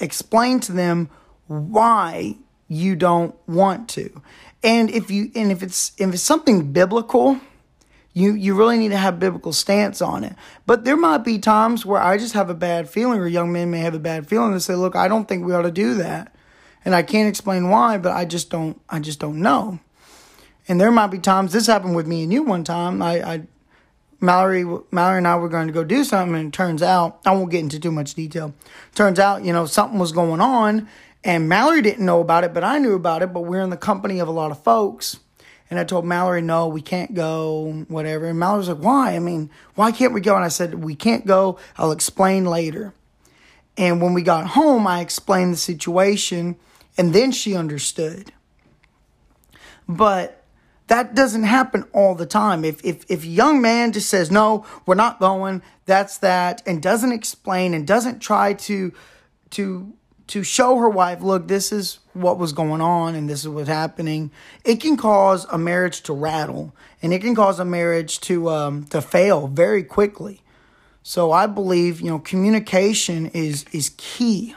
explain 0.00 0.60
to 0.60 0.72
them 0.72 1.08
why 1.46 2.36
you 2.68 2.96
don't 2.96 3.34
want 3.46 3.88
to. 3.90 4.22
And 4.62 4.90
if 4.90 5.10
you 5.10 5.30
and 5.34 5.52
if 5.52 5.62
it's 5.62 5.92
if 5.98 6.12
it's 6.12 6.22
something 6.22 6.72
biblical, 6.72 7.40
you 8.12 8.34
you 8.34 8.54
really 8.54 8.78
need 8.78 8.90
to 8.90 8.96
have 8.96 9.18
biblical 9.18 9.52
stance 9.52 10.02
on 10.02 10.24
it. 10.24 10.34
But 10.66 10.84
there 10.84 10.96
might 10.96 11.18
be 11.18 11.38
times 11.38 11.86
where 11.86 12.00
I 12.00 12.18
just 12.18 12.34
have 12.34 12.50
a 12.50 12.54
bad 12.54 12.88
feeling, 12.88 13.18
or 13.18 13.26
young 13.26 13.52
men 13.52 13.70
may 13.70 13.80
have 13.80 13.94
a 13.94 13.98
bad 13.98 14.28
feeling 14.28 14.52
and 14.52 14.62
say, 14.62 14.74
"Look, 14.74 14.96
I 14.96 15.08
don't 15.08 15.26
think 15.26 15.44
we 15.44 15.54
ought 15.54 15.62
to 15.62 15.70
do 15.70 15.94
that," 15.94 16.34
and 16.84 16.94
I 16.94 17.02
can't 17.02 17.28
explain 17.28 17.70
why, 17.70 17.98
but 17.98 18.12
I 18.12 18.24
just 18.24 18.50
don't 18.50 18.80
I 18.88 19.00
just 19.00 19.18
don't 19.18 19.40
know. 19.40 19.78
And 20.68 20.80
there 20.80 20.92
might 20.92 21.08
be 21.08 21.18
times 21.18 21.52
this 21.52 21.66
happened 21.66 21.96
with 21.96 22.06
me 22.06 22.22
and 22.22 22.32
you 22.32 22.42
one 22.42 22.64
time. 22.64 23.02
I, 23.02 23.22
I 23.22 23.42
Mallory, 24.20 24.64
Mallory 24.92 25.18
and 25.18 25.26
I 25.26 25.34
were 25.34 25.48
going 25.48 25.66
to 25.66 25.72
go 25.72 25.82
do 25.82 26.04
something, 26.04 26.36
and 26.36 26.48
it 26.48 26.56
turns 26.56 26.80
out 26.82 27.18
I 27.26 27.32
won't 27.32 27.50
get 27.50 27.60
into 27.60 27.80
too 27.80 27.90
much 27.90 28.14
detail. 28.14 28.54
Turns 28.94 29.18
out, 29.18 29.44
you 29.44 29.52
know, 29.52 29.66
something 29.66 29.98
was 29.98 30.12
going 30.12 30.40
on, 30.40 30.88
and 31.24 31.48
Mallory 31.48 31.82
didn't 31.82 32.06
know 32.06 32.20
about 32.20 32.44
it, 32.44 32.54
but 32.54 32.62
I 32.62 32.78
knew 32.78 32.94
about 32.94 33.22
it. 33.22 33.32
But 33.32 33.40
we're 33.40 33.62
in 33.62 33.70
the 33.70 33.76
company 33.76 34.20
of 34.20 34.28
a 34.28 34.32
lot 34.32 34.52
of 34.52 34.62
folks, 34.62 35.18
and 35.72 35.80
I 35.80 35.84
told 35.84 36.04
Mallory, 36.04 36.42
no, 36.42 36.68
we 36.68 36.82
can't 36.82 37.14
go, 37.14 37.86
whatever. 37.88 38.26
And 38.26 38.38
Mallory 38.38 38.58
was 38.58 38.68
like, 38.68 38.76
why? 38.76 39.16
I 39.16 39.20
mean, 39.20 39.48
why 39.74 39.90
can't 39.90 40.12
we 40.12 40.20
go? 40.20 40.36
And 40.36 40.44
I 40.44 40.48
said, 40.48 40.84
we 40.84 40.94
can't 40.94 41.26
go. 41.26 41.58
I'll 41.78 41.92
explain 41.92 42.44
later. 42.44 42.92
And 43.78 44.02
when 44.02 44.12
we 44.12 44.20
got 44.20 44.48
home, 44.48 44.86
I 44.86 45.00
explained 45.00 45.54
the 45.54 45.56
situation, 45.56 46.56
and 46.98 47.14
then 47.14 47.32
she 47.32 47.56
understood. 47.56 48.34
But 49.88 50.44
that 50.88 51.14
doesn't 51.14 51.44
happen 51.44 51.86
all 51.94 52.14
the 52.14 52.26
time. 52.26 52.66
If, 52.66 52.84
if, 52.84 53.10
if 53.10 53.24
a 53.24 53.28
young 53.28 53.62
man 53.62 53.92
just 53.92 54.10
says, 54.10 54.30
no, 54.30 54.66
we're 54.84 54.94
not 54.94 55.20
going, 55.20 55.62
that's 55.86 56.18
that, 56.18 56.62
and 56.66 56.82
doesn't 56.82 57.12
explain 57.12 57.72
and 57.72 57.86
doesn't 57.86 58.18
try 58.18 58.52
to, 58.52 58.92
to, 59.52 59.94
to 60.32 60.42
show 60.42 60.78
her 60.78 60.88
wife, 60.88 61.20
look, 61.20 61.46
this 61.46 61.70
is 61.70 61.98
what 62.14 62.38
was 62.38 62.54
going 62.54 62.80
on 62.80 63.14
and 63.14 63.28
this 63.28 63.40
is 63.40 63.48
what's 63.50 63.68
happening, 63.68 64.30
it 64.64 64.80
can 64.80 64.96
cause 64.96 65.44
a 65.52 65.58
marriage 65.58 66.00
to 66.00 66.14
rattle 66.14 66.74
and 67.02 67.12
it 67.12 67.20
can 67.20 67.34
cause 67.34 67.60
a 67.60 67.66
marriage 67.66 68.18
to, 68.18 68.48
um, 68.48 68.84
to 68.84 69.02
fail 69.02 69.46
very 69.46 69.82
quickly. 69.82 70.40
So 71.02 71.32
I 71.32 71.46
believe, 71.46 72.00
you 72.00 72.08
know, 72.08 72.18
communication 72.18 73.26
is, 73.34 73.66
is 73.72 73.90
key 73.98 74.54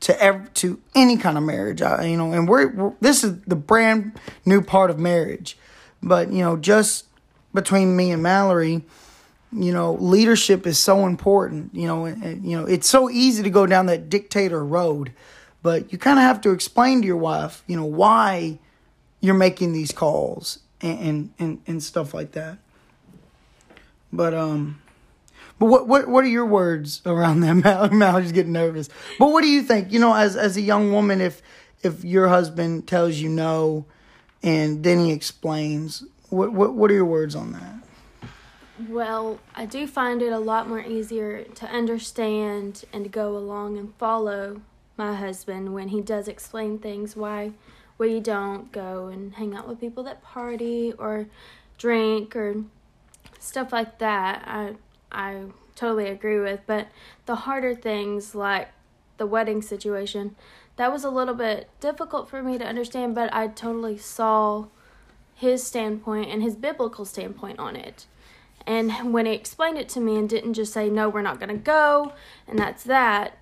to 0.00 0.22
ev- 0.22 0.54
to 0.54 0.80
any 0.94 1.18
kind 1.18 1.36
of 1.36 1.44
marriage. 1.44 1.82
I, 1.82 2.06
you 2.06 2.16
know, 2.16 2.32
and 2.32 2.48
we're, 2.48 2.68
we're 2.68 2.92
this 3.02 3.22
is 3.22 3.42
the 3.42 3.56
brand 3.56 4.18
new 4.46 4.62
part 4.62 4.88
of 4.88 4.98
marriage, 4.98 5.58
but 6.02 6.32
you 6.32 6.42
know, 6.42 6.56
just 6.56 7.04
between 7.52 7.94
me 7.94 8.10
and 8.10 8.22
Mallory, 8.22 8.86
you 9.52 9.72
know, 9.72 9.94
leadership 9.94 10.66
is 10.66 10.78
so 10.78 11.06
important. 11.06 11.74
You 11.74 11.86
know, 11.86 12.04
and, 12.04 12.44
you 12.44 12.56
know, 12.56 12.64
it's 12.64 12.88
so 12.88 13.10
easy 13.10 13.42
to 13.42 13.50
go 13.50 13.66
down 13.66 13.86
that 13.86 14.08
dictator 14.08 14.64
road, 14.64 15.12
but 15.62 15.92
you 15.92 15.98
kind 15.98 16.18
of 16.18 16.24
have 16.24 16.40
to 16.42 16.50
explain 16.50 17.00
to 17.02 17.06
your 17.06 17.16
wife, 17.16 17.62
you 17.66 17.76
know, 17.76 17.84
why 17.84 18.58
you're 19.20 19.34
making 19.34 19.72
these 19.72 19.92
calls 19.92 20.60
and 20.80 21.32
and 21.38 21.60
and, 21.66 21.82
stuff 21.82 22.14
like 22.14 22.32
that. 22.32 22.58
But 24.12 24.34
um. 24.34 24.80
But 25.58 25.66
what 25.66 25.86
what 25.86 26.08
what 26.08 26.24
are 26.24 26.28
your 26.28 26.46
words 26.46 27.02
around 27.04 27.40
that? 27.40 27.54
Mal- 27.64 27.90
Mallory's 27.90 28.32
getting 28.32 28.52
nervous. 28.52 28.88
But 29.18 29.30
what 29.30 29.42
do 29.42 29.48
you 29.48 29.62
think? 29.62 29.92
You 29.92 30.00
know, 30.00 30.14
as 30.14 30.34
as 30.36 30.56
a 30.56 30.62
young 30.62 30.90
woman, 30.90 31.20
if 31.20 31.42
if 31.82 32.02
your 32.02 32.28
husband 32.28 32.86
tells 32.88 33.16
you 33.16 33.28
no, 33.28 33.84
and 34.42 34.82
then 34.82 35.04
he 35.04 35.12
explains, 35.12 36.02
what 36.30 36.52
what 36.52 36.74
what 36.74 36.90
are 36.90 36.94
your 36.94 37.04
words 37.04 37.34
on 37.34 37.52
that? 37.52 37.79
Well, 38.88 39.40
I 39.54 39.66
do 39.66 39.86
find 39.86 40.22
it 40.22 40.32
a 40.32 40.38
lot 40.38 40.68
more 40.68 40.80
easier 40.80 41.44
to 41.44 41.66
understand 41.66 42.84
and 42.92 43.12
go 43.12 43.36
along 43.36 43.76
and 43.76 43.94
follow 43.96 44.62
my 44.96 45.14
husband 45.14 45.74
when 45.74 45.88
he 45.88 46.00
does 46.00 46.28
explain 46.28 46.78
things 46.78 47.14
why 47.14 47.52
we 47.98 48.20
don't 48.20 48.72
go 48.72 49.08
and 49.08 49.34
hang 49.34 49.54
out 49.54 49.68
with 49.68 49.80
people 49.80 50.04
that 50.04 50.22
party 50.22 50.94
or 50.98 51.26
drink 51.76 52.34
or 52.34 52.64
stuff 53.38 53.72
like 53.72 53.98
that. 53.98 54.44
I 54.46 54.76
I 55.12 55.46
totally 55.74 56.08
agree 56.08 56.40
with, 56.40 56.60
but 56.66 56.88
the 57.26 57.34
harder 57.34 57.74
things 57.74 58.34
like 58.34 58.68
the 59.18 59.26
wedding 59.26 59.60
situation, 59.60 60.36
that 60.76 60.90
was 60.90 61.04
a 61.04 61.10
little 61.10 61.34
bit 61.34 61.68
difficult 61.80 62.30
for 62.30 62.42
me 62.42 62.56
to 62.56 62.64
understand, 62.64 63.14
but 63.14 63.32
I 63.34 63.48
totally 63.48 63.98
saw 63.98 64.66
his 65.34 65.62
standpoint 65.62 66.30
and 66.30 66.42
his 66.42 66.54
biblical 66.54 67.04
standpoint 67.04 67.58
on 67.58 67.76
it. 67.76 68.06
And 68.66 69.12
when 69.12 69.26
he 69.26 69.32
explained 69.32 69.78
it 69.78 69.88
to 69.90 70.00
me 70.00 70.16
and 70.16 70.28
didn't 70.28 70.54
just 70.54 70.72
say, 70.72 70.90
no, 70.90 71.08
we're 71.08 71.22
not 71.22 71.40
going 71.40 71.48
to 71.50 71.56
go, 71.56 72.12
and 72.46 72.58
that's 72.58 72.84
that, 72.84 73.38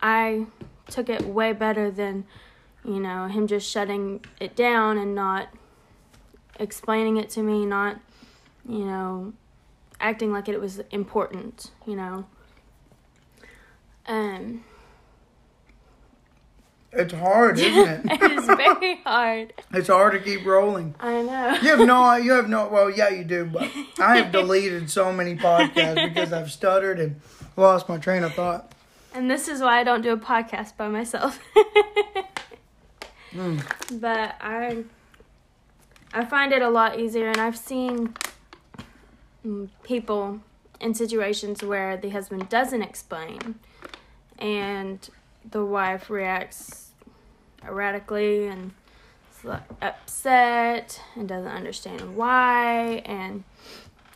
I 0.00 0.46
took 0.88 1.08
it 1.08 1.24
way 1.24 1.52
better 1.52 1.90
than, 1.90 2.24
you 2.84 3.00
know, 3.00 3.26
him 3.26 3.46
just 3.46 3.70
shutting 3.70 4.24
it 4.40 4.56
down 4.56 4.96
and 4.96 5.14
not 5.14 5.48
explaining 6.58 7.16
it 7.16 7.30
to 7.30 7.42
me, 7.42 7.66
not, 7.66 8.00
you 8.68 8.84
know, 8.84 9.32
acting 10.00 10.32
like 10.32 10.48
it 10.48 10.60
was 10.60 10.80
important, 10.90 11.70
you 11.86 11.96
know. 11.96 12.26
Um, 14.06 14.64
It's 16.92 17.12
hard, 17.12 17.58
isn't 17.58 17.88
it? 18.10 18.22
it 18.22 18.32
is 18.32 18.46
very 18.46 18.96
hard. 19.04 19.52
it's 19.72 19.88
hard 19.88 20.12
to 20.12 20.20
keep 20.20 20.44
rolling. 20.46 20.94
I 20.98 21.22
know. 21.22 21.58
You 21.62 21.76
have 21.76 21.86
no, 21.86 22.14
you 22.16 22.32
have 22.32 22.48
no. 22.48 22.68
Well, 22.68 22.90
yeah, 22.90 23.10
you 23.10 23.24
do, 23.24 23.44
but 23.44 23.70
I 24.00 24.16
have 24.18 24.32
deleted 24.32 24.90
so 24.90 25.12
many 25.12 25.36
podcasts 25.36 26.08
because 26.14 26.32
I've 26.32 26.50
stuttered 26.50 26.98
and 26.98 27.20
lost 27.56 27.88
my 27.88 27.98
train 27.98 28.24
of 28.24 28.32
thought. 28.34 28.72
And 29.14 29.30
this 29.30 29.48
is 29.48 29.60
why 29.60 29.80
I 29.80 29.84
don't 29.84 30.02
do 30.02 30.12
a 30.12 30.16
podcast 30.18 30.76
by 30.76 30.88
myself. 30.88 31.40
But 33.92 34.34
I 34.40 34.84
I 36.12 36.24
find 36.24 36.52
it 36.52 36.62
a 36.62 36.70
lot 36.70 36.98
easier 36.98 37.28
and 37.28 37.38
I've 37.38 37.56
seen 37.56 38.14
mm, 39.46 39.68
people 39.82 40.40
in 40.80 40.94
situations 40.94 41.62
where 41.62 41.96
the 41.96 42.08
husband 42.10 42.48
doesn't 42.48 42.82
explain 42.82 43.56
and 44.38 45.08
the 45.50 45.64
wife 45.64 46.10
reacts 46.10 46.90
erratically 47.64 48.46
and 48.46 48.72
upset 49.80 51.00
and 51.14 51.28
doesn't 51.28 51.50
understand 51.50 52.16
why 52.16 53.02
and 53.04 53.44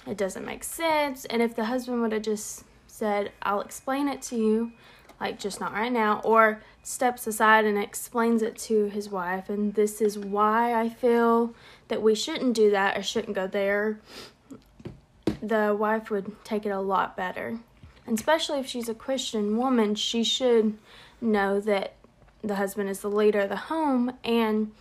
it 0.06 0.16
doesn't 0.16 0.44
make 0.44 0.64
sense. 0.64 1.24
And 1.26 1.40
if 1.40 1.54
the 1.54 1.66
husband 1.66 2.02
would 2.02 2.12
have 2.12 2.22
just 2.22 2.64
said 2.86 3.32
I'll 3.42 3.60
explain 3.60 4.08
it 4.08 4.20
to 4.22 4.36
you 4.36 4.72
like 5.20 5.38
just 5.38 5.60
not 5.60 5.72
right 5.72 5.92
now 5.92 6.20
or 6.24 6.60
steps 6.82 7.26
aside 7.26 7.64
and 7.64 7.78
explains 7.78 8.42
it 8.42 8.56
to 8.58 8.86
his 8.86 9.08
wife 9.08 9.48
and 9.48 9.74
this 9.74 10.00
is 10.00 10.18
why 10.18 10.74
I 10.74 10.88
feel 10.88 11.54
that 11.88 12.02
we 12.02 12.14
shouldn't 12.14 12.54
do 12.54 12.70
that 12.72 12.98
or 12.98 13.02
shouldn't 13.02 13.34
go 13.34 13.46
there 13.46 14.00
the 15.42 15.76
wife 15.78 16.10
would 16.10 16.32
take 16.44 16.64
it 16.64 16.70
a 16.70 16.80
lot 16.80 17.16
better. 17.16 17.58
And 18.06 18.16
especially 18.16 18.60
if 18.60 18.66
she's 18.66 18.88
a 18.88 18.94
Christian 18.94 19.56
woman 19.56 19.94
she 19.94 20.22
should 20.22 20.78
know 21.22 21.60
that 21.60 21.94
the 22.42 22.56
husband 22.56 22.88
is 22.88 23.00
the 23.00 23.10
leader 23.10 23.40
of 23.40 23.48
the 23.48 23.56
home 23.56 24.12
and 24.24 24.72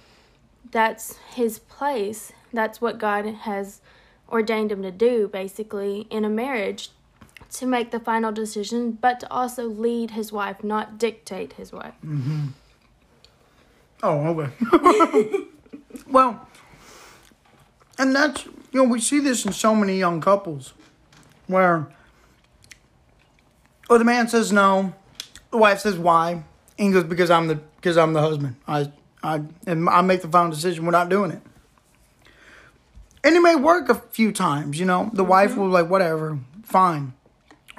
that's 0.71 1.17
his 1.33 1.59
place 1.59 2.33
that's 2.51 2.81
what 2.81 2.97
God 2.97 3.25
has 3.25 3.81
ordained 4.29 4.71
him 4.71 4.81
to 4.81 4.91
do 4.91 5.27
basically 5.27 6.07
in 6.09 6.25
a 6.25 6.29
marriage 6.29 6.89
to 7.53 7.65
make 7.65 7.91
the 7.91 7.99
final 7.99 8.31
decision, 8.31 8.91
but 8.93 9.19
to 9.19 9.31
also 9.31 9.67
lead 9.67 10.11
his 10.11 10.31
wife, 10.31 10.63
not 10.63 10.97
dictate 10.97 11.53
his 11.53 11.71
wife. 11.71 11.93
Mm-hmm. 12.05 12.47
Oh, 14.03 14.27
okay. 14.27 15.45
well, 16.07 16.47
and 17.97 18.15
that's 18.15 18.45
you 18.45 18.53
know 18.73 18.83
we 18.85 18.99
see 18.99 19.19
this 19.19 19.45
in 19.45 19.51
so 19.51 19.75
many 19.75 19.99
young 19.99 20.21
couples, 20.21 20.73
where, 21.47 21.87
oh, 23.89 23.97
the 23.97 24.05
man 24.05 24.27
says 24.27 24.51
no, 24.51 24.93
the 25.51 25.57
wife 25.57 25.79
says 25.79 25.97
why, 25.97 26.31
and 26.31 26.43
he 26.77 26.91
goes 26.91 27.03
because 27.03 27.29
I'm 27.29 27.47
the 27.47 27.55
because 27.55 27.97
I'm 27.97 28.13
the 28.13 28.21
husband. 28.21 28.55
I 28.67 28.91
I 29.21 29.41
and 29.67 29.89
I 29.89 30.01
make 30.01 30.21
the 30.21 30.27
final 30.27 30.51
decision. 30.51 30.85
We're 30.85 30.91
not 30.91 31.09
doing 31.09 31.31
it. 31.31 31.41
And 33.23 33.35
it 33.35 33.41
may 33.41 33.55
work 33.55 33.89
a 33.89 33.95
few 33.95 34.31
times, 34.31 34.79
you 34.79 34.85
know. 34.85 35.11
The 35.13 35.23
wife 35.23 35.51
mm-hmm. 35.51 35.61
will 35.61 35.69
like 35.69 35.89
whatever, 35.89 36.39
fine. 36.63 37.13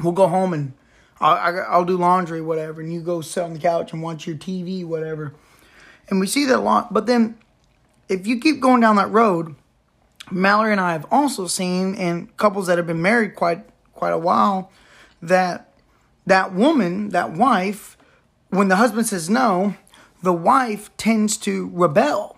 We'll 0.03 0.13
go 0.13 0.29
home 0.29 0.53
and 0.53 0.73
I'll, 1.21 1.35
I- 1.35 1.65
I'll 1.65 1.85
do 1.85 1.97
laundry, 1.97 2.41
whatever, 2.41 2.81
and 2.81 2.93
you 2.93 3.01
go 3.01 3.21
sit 3.21 3.43
on 3.43 3.55
the 3.55 3.59
couch 3.59 3.93
and 3.93 4.03
watch 4.03 4.27
your 4.27 4.37
TV, 4.37 4.85
whatever. 4.85 5.35
And 6.09 6.21
we 6.21 6.27
see 6.27 6.45
that 6.47 6.59
a 6.59 6.61
lot. 6.61 6.93
But 6.93 7.07
then, 7.07 7.39
if 8.09 8.27
you 8.27 8.39
keep 8.39 8.61
going 8.61 8.81
down 8.81 8.97
that 8.97 9.11
road, 9.11 9.57
Mallory 10.31 10.73
and 10.73 10.81
I 10.81 10.93
have 10.93 11.07
also 11.11 11.47
seen, 11.47 11.95
and 11.97 12.37
couples 12.37 12.67
that 12.69 12.79
have 12.79 12.87
been 12.87 13.03
married 13.03 13.35
quite 13.35 13.65
quite 13.95 14.13
a 14.13 14.19
while, 14.19 14.71
that 15.21 15.72
that 16.27 16.53
woman, 16.55 17.11
that 17.11 17.33
wife, 17.33 17.97
when 18.51 18.69
the 18.69 18.77
husband 18.77 19.07
says 19.07 19.29
no, 19.31 19.75
the 20.23 20.33
wife 20.33 20.95
tends 20.97 21.37
to 21.39 21.71
rebel 21.73 22.37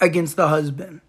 against 0.00 0.36
the 0.36 0.48
husband. 0.48 1.00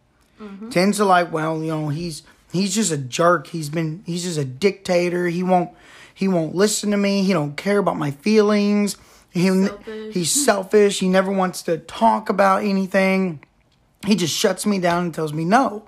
Tends 0.70 0.98
to 0.98 1.06
like, 1.06 1.32
well, 1.32 1.62
you 1.62 1.68
know, 1.68 1.90
he's 1.90 2.24
he's 2.52 2.76
just 2.76 2.92
a 2.92 2.98
jerk. 2.98 3.48
He's 3.48 3.70
been 3.70 4.04
he's 4.06 4.24
just 4.24 4.38
a 4.38 4.44
dictator. 4.46 5.28
He 5.28 5.44
won't 5.44 5.72
he 6.14 6.28
won't 6.28 6.56
listen 6.56 6.92
to 6.92 6.98
me. 6.98 7.24
He 7.24 7.34
don't 7.34 7.56
care 7.56 7.78
about 7.78 7.98
my 7.98 8.12
feelings. 8.12 8.98
He, 9.30 9.48
Selfish. 9.50 10.14
he's 10.14 10.46
selfish. 10.46 11.00
He 11.00 11.10
never 11.10 11.32
wants 11.32 11.62
to 11.64 11.78
talk 11.78 12.30
about 12.30 12.64
anything. 12.64 13.44
He 14.06 14.16
just 14.16 14.34
shuts 14.36 14.66
me 14.66 14.80
down 14.80 15.04
and 15.06 15.14
tells 15.14 15.34
me 15.34 15.44
no. 15.46 15.84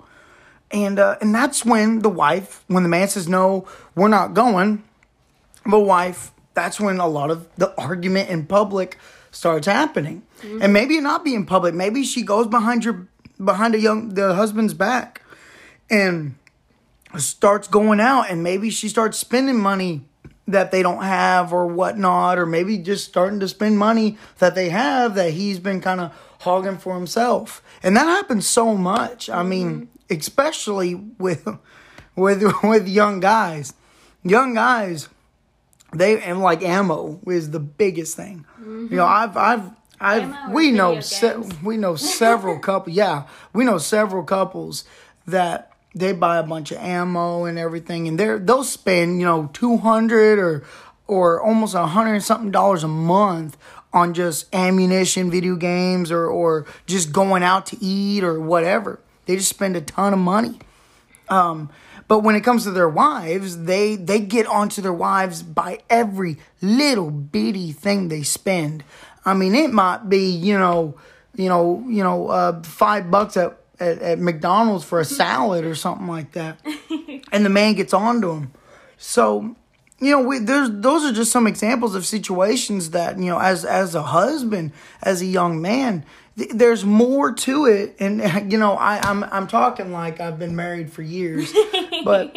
And 0.70 0.98
uh, 0.98 1.16
and 1.20 1.34
that's 1.34 1.64
when 1.64 2.00
the 2.00 2.10
wife, 2.10 2.62
when 2.68 2.82
the 2.82 2.88
man 2.90 3.08
says 3.08 3.28
no, 3.28 3.66
we're 3.94 4.08
not 4.08 4.34
going. 4.34 4.82
The 5.68 5.78
wife, 5.78 6.32
that's 6.54 6.80
when 6.80 6.98
a 6.98 7.06
lot 7.06 7.30
of 7.30 7.48
the 7.56 7.78
argument 7.78 8.30
in 8.30 8.46
public 8.46 8.98
starts 9.30 9.66
happening. 9.66 10.22
Mm-hmm. 10.40 10.62
And 10.62 10.72
maybe 10.72 11.00
not 11.00 11.24
be 11.24 11.34
in 11.34 11.46
public. 11.46 11.74
Maybe 11.74 12.04
she 12.04 12.22
goes 12.22 12.46
behind 12.46 12.84
your 12.84 13.06
behind 13.42 13.74
a 13.74 13.80
young 13.80 14.10
the 14.10 14.34
husband's 14.34 14.74
back, 14.74 15.22
and 15.90 16.34
starts 17.16 17.68
going 17.68 18.00
out 18.00 18.28
and 18.28 18.42
maybe 18.42 18.68
she 18.68 18.88
starts 18.88 19.16
spending 19.16 19.58
money 19.58 20.04
that 20.46 20.70
they 20.70 20.82
don't 20.82 21.02
have 21.02 21.52
or 21.52 21.66
whatnot, 21.66 22.38
or 22.38 22.46
maybe 22.46 22.78
just 22.78 23.06
starting 23.06 23.38
to 23.40 23.48
spend 23.48 23.78
money 23.78 24.16
that 24.38 24.54
they 24.54 24.70
have 24.70 25.14
that 25.14 25.32
he's 25.32 25.58
been 25.58 25.80
kind 25.80 26.00
of 26.00 26.12
hogging 26.40 26.78
for 26.78 26.94
himself. 26.94 27.62
And 27.82 27.94
that 27.96 28.06
happens 28.06 28.46
so 28.46 28.74
much. 28.74 29.28
I 29.28 29.40
mm-hmm. 29.40 29.48
mean, 29.48 29.88
especially 30.10 30.94
with 30.94 31.46
with 32.16 32.42
with 32.62 32.88
young 32.88 33.20
guys. 33.20 33.74
Young 34.24 34.54
guys, 34.54 35.08
they 35.92 36.20
and 36.20 36.40
like 36.40 36.62
ammo 36.62 37.20
is 37.26 37.50
the 37.50 37.60
biggest 37.60 38.16
thing. 38.16 38.44
You 38.60 38.88
know, 38.90 39.06
I've 39.06 39.36
I've 39.36 39.70
I've 40.00 40.52
we 40.52 40.70
know 40.70 41.00
se- 41.00 41.36
we 41.62 41.76
know 41.76 41.96
several 41.96 42.58
couple 42.68 42.92
yeah 42.92 43.24
we 43.52 43.64
know 43.64 43.78
several 43.78 44.22
couples 44.22 44.84
that 45.26 45.72
they 45.94 46.12
buy 46.12 46.36
a 46.38 46.42
bunch 46.42 46.70
of 46.70 46.78
ammo 46.78 47.44
and 47.44 47.58
everything 47.58 48.06
and 48.06 48.18
they're 48.20 48.38
they'll 48.38 48.62
spend 48.64 49.18
you 49.20 49.26
know 49.26 49.50
200 49.52 50.38
or 50.38 50.64
or 51.06 51.40
almost 51.42 51.74
a 51.74 51.86
hundred 51.86 52.14
and 52.14 52.22
something 52.24 52.50
dollars 52.50 52.84
a 52.84 52.88
month 52.88 53.56
on 53.92 54.12
just 54.12 54.54
ammunition 54.54 55.30
video 55.30 55.56
games 55.56 56.12
or 56.12 56.26
or 56.26 56.66
just 56.86 57.12
going 57.12 57.42
out 57.42 57.66
to 57.66 57.76
eat 57.82 58.22
or 58.22 58.38
whatever. 58.40 59.00
They 59.26 59.36
just 59.36 59.48
spend 59.48 59.76
a 59.76 59.80
ton 59.80 60.12
of 60.12 60.18
money. 60.18 60.58
Um, 61.28 61.70
but 62.08 62.20
when 62.20 62.34
it 62.34 62.40
comes 62.40 62.64
to 62.64 62.70
their 62.70 62.88
wives, 62.88 63.64
they 63.64 63.94
they 63.94 64.18
get 64.18 64.46
onto 64.46 64.80
their 64.80 64.92
wives 64.92 65.42
by 65.42 65.80
every 65.90 66.38
little 66.62 67.10
bitty 67.10 67.72
thing 67.72 68.08
they 68.08 68.22
spend. 68.22 68.82
I 69.24 69.34
mean, 69.34 69.54
it 69.54 69.70
might 69.70 70.08
be 70.08 70.30
you 70.30 70.58
know, 70.58 70.96
you 71.34 71.48
know, 71.48 71.84
you 71.86 72.02
know, 72.02 72.28
uh, 72.28 72.62
five 72.62 73.10
bucks 73.10 73.36
at, 73.36 73.58
at 73.78 74.00
at 74.00 74.18
McDonald's 74.18 74.84
for 74.84 75.00
a 75.00 75.04
salad 75.04 75.64
or 75.64 75.74
something 75.74 76.08
like 76.08 76.32
that, 76.32 76.58
and 77.30 77.44
the 77.44 77.50
man 77.50 77.74
gets 77.74 77.92
onto 77.92 78.34
them. 78.34 78.52
So 78.96 79.54
you 80.00 80.12
know, 80.12 80.20
we, 80.22 80.38
there's 80.38 80.70
those 80.70 81.04
are 81.04 81.12
just 81.12 81.32
some 81.32 81.46
examples 81.46 81.94
of 81.94 82.06
situations 82.06 82.90
that 82.90 83.18
you 83.18 83.26
know, 83.26 83.38
as 83.38 83.64
as 83.64 83.94
a 83.94 84.02
husband, 84.02 84.72
as 85.02 85.20
a 85.20 85.26
young 85.26 85.60
man, 85.60 86.04
th- 86.38 86.50
there's 86.54 86.84
more 86.84 87.32
to 87.32 87.66
it. 87.66 87.96
And 87.98 88.22
you 88.52 88.58
know, 88.58 88.74
I, 88.74 88.98
I'm 89.02 89.24
I'm 89.24 89.46
talking 89.46 89.92
like 89.92 90.20
I've 90.20 90.38
been 90.38 90.56
married 90.56 90.92
for 90.92 91.02
years, 91.02 91.52
but 92.04 92.34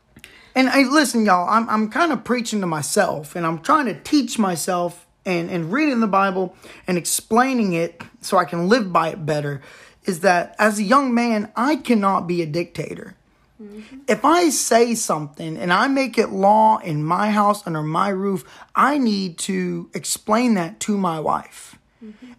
and 0.54 0.68
I 0.68 0.82
listen, 0.82 1.24
y'all. 1.24 1.48
I'm 1.48 1.68
I'm 1.68 1.90
kind 1.90 2.12
of 2.12 2.24
preaching 2.24 2.60
to 2.60 2.66
myself, 2.66 3.34
and 3.34 3.46
I'm 3.46 3.60
trying 3.60 3.86
to 3.86 3.94
teach 3.94 4.38
myself 4.38 5.06
and 5.24 5.50
and 5.50 5.72
reading 5.72 6.00
the 6.00 6.06
Bible 6.06 6.54
and 6.86 6.96
explaining 6.96 7.72
it 7.72 8.02
so 8.20 8.36
I 8.36 8.44
can 8.44 8.68
live 8.68 8.92
by 8.92 9.08
it 9.08 9.26
better. 9.26 9.62
Is 10.04 10.20
that 10.20 10.54
as 10.58 10.78
a 10.78 10.82
young 10.82 11.12
man, 11.12 11.52
I 11.56 11.76
cannot 11.76 12.26
be 12.26 12.40
a 12.40 12.46
dictator 12.46 13.14
mm-hmm. 13.62 13.98
if 14.06 14.24
I 14.24 14.48
say 14.48 14.94
something 14.94 15.58
and 15.58 15.70
I 15.70 15.88
make 15.88 16.16
it 16.16 16.30
law 16.30 16.78
in 16.78 17.04
my 17.04 17.30
house 17.30 17.66
under 17.66 17.82
my 17.82 18.08
roof, 18.08 18.44
I 18.74 18.96
need 18.96 19.38
to 19.40 19.90
explain 19.92 20.54
that 20.54 20.80
to 20.80 20.96
my 20.96 21.20
wife. 21.20 21.77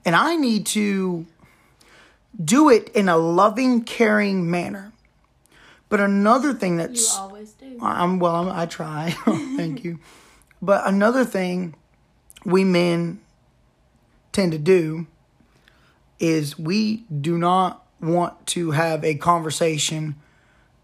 And 0.06 0.16
I 0.16 0.36
need 0.36 0.66
to 0.68 1.26
do 2.44 2.70
it 2.70 2.90
in 2.90 3.10
a 3.10 3.18
loving, 3.18 3.84
caring 3.84 4.50
manner. 4.50 4.94
But 5.90 6.00
another 6.00 6.54
thing 6.54 6.74
You 6.74 6.88
that's 6.88 7.18
always 7.18 7.52
do. 7.54 7.78
I'm 7.82 8.20
well, 8.20 8.36
I'm, 8.36 8.50
I 8.50 8.66
try. 8.66 9.16
Thank 9.26 9.84
you. 9.84 10.00
But 10.62 10.86
another 10.86 11.26
thing 11.26 11.76
we 12.46 12.64
men 12.64 13.20
tend 14.32 14.52
to 14.52 14.58
do 14.58 15.08
is 16.20 16.60
we 16.60 17.06
do 17.06 17.38
not 17.38 17.86
want 18.02 18.46
to 18.48 18.72
have 18.72 19.04
a 19.04 19.16
conversation 19.16 20.16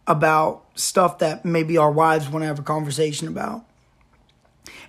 about 0.07 0.63
stuff 0.75 1.19
that 1.19 1.45
maybe 1.45 1.77
our 1.77 1.91
wives 1.91 2.29
want 2.29 2.43
to 2.43 2.47
have 2.47 2.59
a 2.59 2.63
conversation 2.63 3.27
about. 3.27 3.65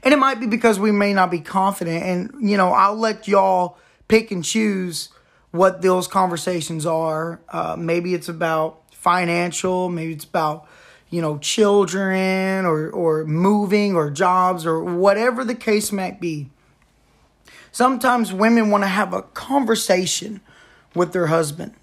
And 0.03 0.12
it 0.12 0.19
might 0.19 0.41
be 0.41 0.47
because 0.47 0.79
we 0.79 0.93
may 0.93 1.12
not 1.12 1.31
be 1.31 1.41
confident. 1.41 2.03
And, 2.03 2.49
you 2.49 2.57
know, 2.57 2.73
I'll 2.73 2.97
let 2.97 3.27
y'all 3.27 3.79
pick 4.09 4.31
and 4.31 4.45
choose 4.45 5.09
what 5.51 5.83
those 5.83 6.07
conversations 6.07 6.87
are. 6.87 7.40
Uh, 7.49 7.77
maybe 7.79 8.14
it's 8.14 8.29
about 8.29 8.83
financial, 8.92 9.88
maybe 9.88 10.12
it's 10.12 10.25
about, 10.25 10.66
you 11.11 11.23
know, 11.23 11.38
children 11.38 12.64
or, 12.64 12.90
or 12.90 13.25
moving 13.25 13.95
or 13.95 14.11
jobs 14.11 14.66
or 14.66 14.83
whatever 14.83 15.45
the 15.45 15.55
case 15.55 15.92
might 15.92 16.21
be. 16.21 16.51
Sometimes 17.73 18.33
women 18.33 18.71
want 18.71 18.85
to 18.85 18.88
have 18.88 19.12
a 19.12 19.23
conversation 19.23 20.40
with 20.95 21.12
their 21.12 21.27
husband. 21.27 21.75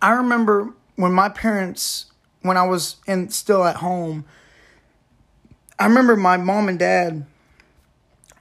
I 0.00 0.12
remember 0.12 0.72
when 0.96 1.12
my 1.12 1.28
parents, 1.28 2.06
when 2.42 2.56
I 2.56 2.66
was 2.66 2.96
in 3.06 3.28
still 3.30 3.64
at 3.64 3.76
home, 3.76 4.24
I 5.78 5.86
remember 5.86 6.16
my 6.16 6.36
mom 6.36 6.68
and 6.68 6.78
dad, 6.78 7.26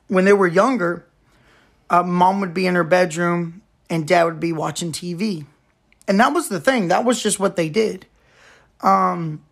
when 0.08 0.25
they 0.25 0.34
were 0.34 0.47
younger, 0.47 1.05
uh, 1.89 2.04
mom 2.04 2.39
would 2.41 2.54
be 2.54 2.67
in 2.67 2.76
her 2.76 2.84
bedroom 2.84 3.62
and 3.89 4.08
dad 4.08 4.24
would 4.26 4.39
be 4.39 4.54
watching 4.54 4.91
TV. 4.91 5.45
And 6.08 6.19
that 6.19 6.34
was 6.34 6.50
the 6.50 6.60
thing. 6.60 6.88
That 6.88 7.06
was 7.06 7.21
just 7.21 7.39
what 7.39 7.56
they 7.56 7.69
did. 7.69 8.06
Um, 8.82 9.43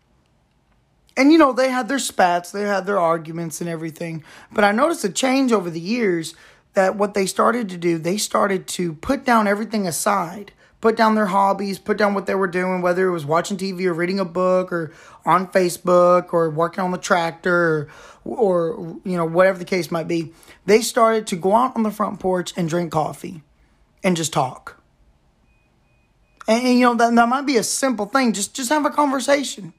and 1.15 1.31
you 1.31 1.37
know, 1.37 1.53
they 1.53 1.69
had 1.69 1.87
their 1.87 1.99
spats, 1.99 2.51
they 2.51 2.63
had 2.63 2.85
their 2.85 2.99
arguments 2.99 3.61
and 3.61 3.69
everything. 3.69 4.23
But 4.51 4.63
I 4.63 4.71
noticed 4.71 5.03
a 5.03 5.09
change 5.09 5.51
over 5.51 5.69
the 5.69 5.79
years 5.79 6.35
that 6.73 6.95
what 6.95 7.13
they 7.13 7.25
started 7.25 7.69
to 7.69 7.77
do, 7.77 7.97
they 7.97 8.17
started 8.17 8.67
to 8.67 8.93
put 8.93 9.25
down 9.25 9.47
everything 9.47 9.87
aside, 9.87 10.51
put 10.83 10.97
down 10.97 11.15
their 11.15 11.27
hobbies, 11.27 11.79
put 11.79 11.95
down 11.95 12.13
what 12.13 12.25
they 12.25 12.35
were 12.35 12.45
doing, 12.45 12.81
whether 12.81 13.07
it 13.07 13.11
was 13.11 13.25
watching 13.25 13.55
TV 13.55 13.85
or 13.85 13.93
reading 13.93 14.19
a 14.19 14.25
book 14.25 14.69
or 14.69 14.91
on 15.25 15.47
Facebook 15.47 16.33
or 16.33 16.49
working 16.49 16.83
on 16.83 16.91
the 16.91 16.97
tractor 16.97 17.87
or, 18.25 18.37
or 18.37 18.99
you 19.05 19.15
know, 19.15 19.23
whatever 19.23 19.57
the 19.57 19.63
case 19.63 19.91
might 19.91 20.09
be. 20.09 20.33
They 20.65 20.81
started 20.81 21.25
to 21.27 21.37
go 21.37 21.55
out 21.55 21.77
on 21.77 21.83
the 21.83 21.89
front 21.89 22.19
porch 22.19 22.51
and 22.57 22.67
drink 22.67 22.91
coffee 22.91 23.43
and 24.03 24.17
just 24.17 24.33
talk. 24.33 24.83
And, 26.49 26.61
and, 26.65 26.73
you 26.77 26.81
know, 26.81 26.95
that, 26.95 27.15
that 27.15 27.29
might 27.29 27.45
be 27.45 27.55
a 27.55 27.63
simple 27.63 28.05
thing. 28.05 28.33
Just 28.33 28.53
just 28.53 28.67
have 28.67 28.85
a 28.85 28.89
conversation. 28.89 29.71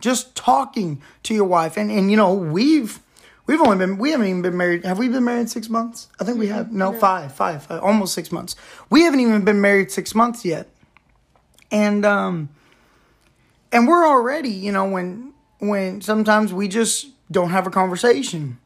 Just 0.00 0.34
talking 0.34 1.02
to 1.24 1.34
your 1.34 1.44
wife. 1.44 1.76
And 1.76 1.90
and 1.90 2.10
you 2.10 2.16
know, 2.16 2.32
we've 2.32 3.00
we've 3.48 3.60
only 3.60 3.76
been 3.78 3.98
we 3.98 4.12
haven't 4.12 4.28
even 4.28 4.42
been 4.42 4.56
married. 4.56 4.84
Have 4.84 4.98
we 4.98 5.08
been 5.08 5.24
married 5.24 5.50
six 5.50 5.68
months? 5.68 6.06
I 6.20 6.24
think 6.24 6.38
we 6.38 6.46
have. 6.46 6.70
No, 6.70 6.92
five, 6.92 7.32
five, 7.32 7.64
five, 7.64 7.82
almost 7.82 8.14
six 8.14 8.30
months. 8.30 8.54
We 8.90 9.02
haven't 9.02 9.18
even 9.18 9.44
been 9.44 9.60
married 9.60 9.90
six 9.90 10.14
months 10.14 10.44
yet. 10.44 10.68
And 11.72 12.06
um 12.06 12.50
and 13.72 13.88
we're 13.88 14.06
already, 14.06 14.50
you 14.50 14.70
know, 14.70 14.88
when 14.88 15.32
when 15.58 16.00
sometimes 16.00 16.52
we 16.52 16.68
just 16.68 17.08
don't 17.30 17.50
have 17.50 17.66
a 17.66 17.70
conversation. 17.70 18.58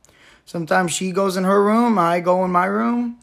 Sometimes 0.45 0.93
she 0.93 1.13
goes 1.13 1.37
in 1.37 1.45
her 1.45 1.63
room, 1.63 1.99
I 1.99 2.21
go 2.21 2.45
in 2.45 2.51
my 2.51 2.67
room, 2.67 3.19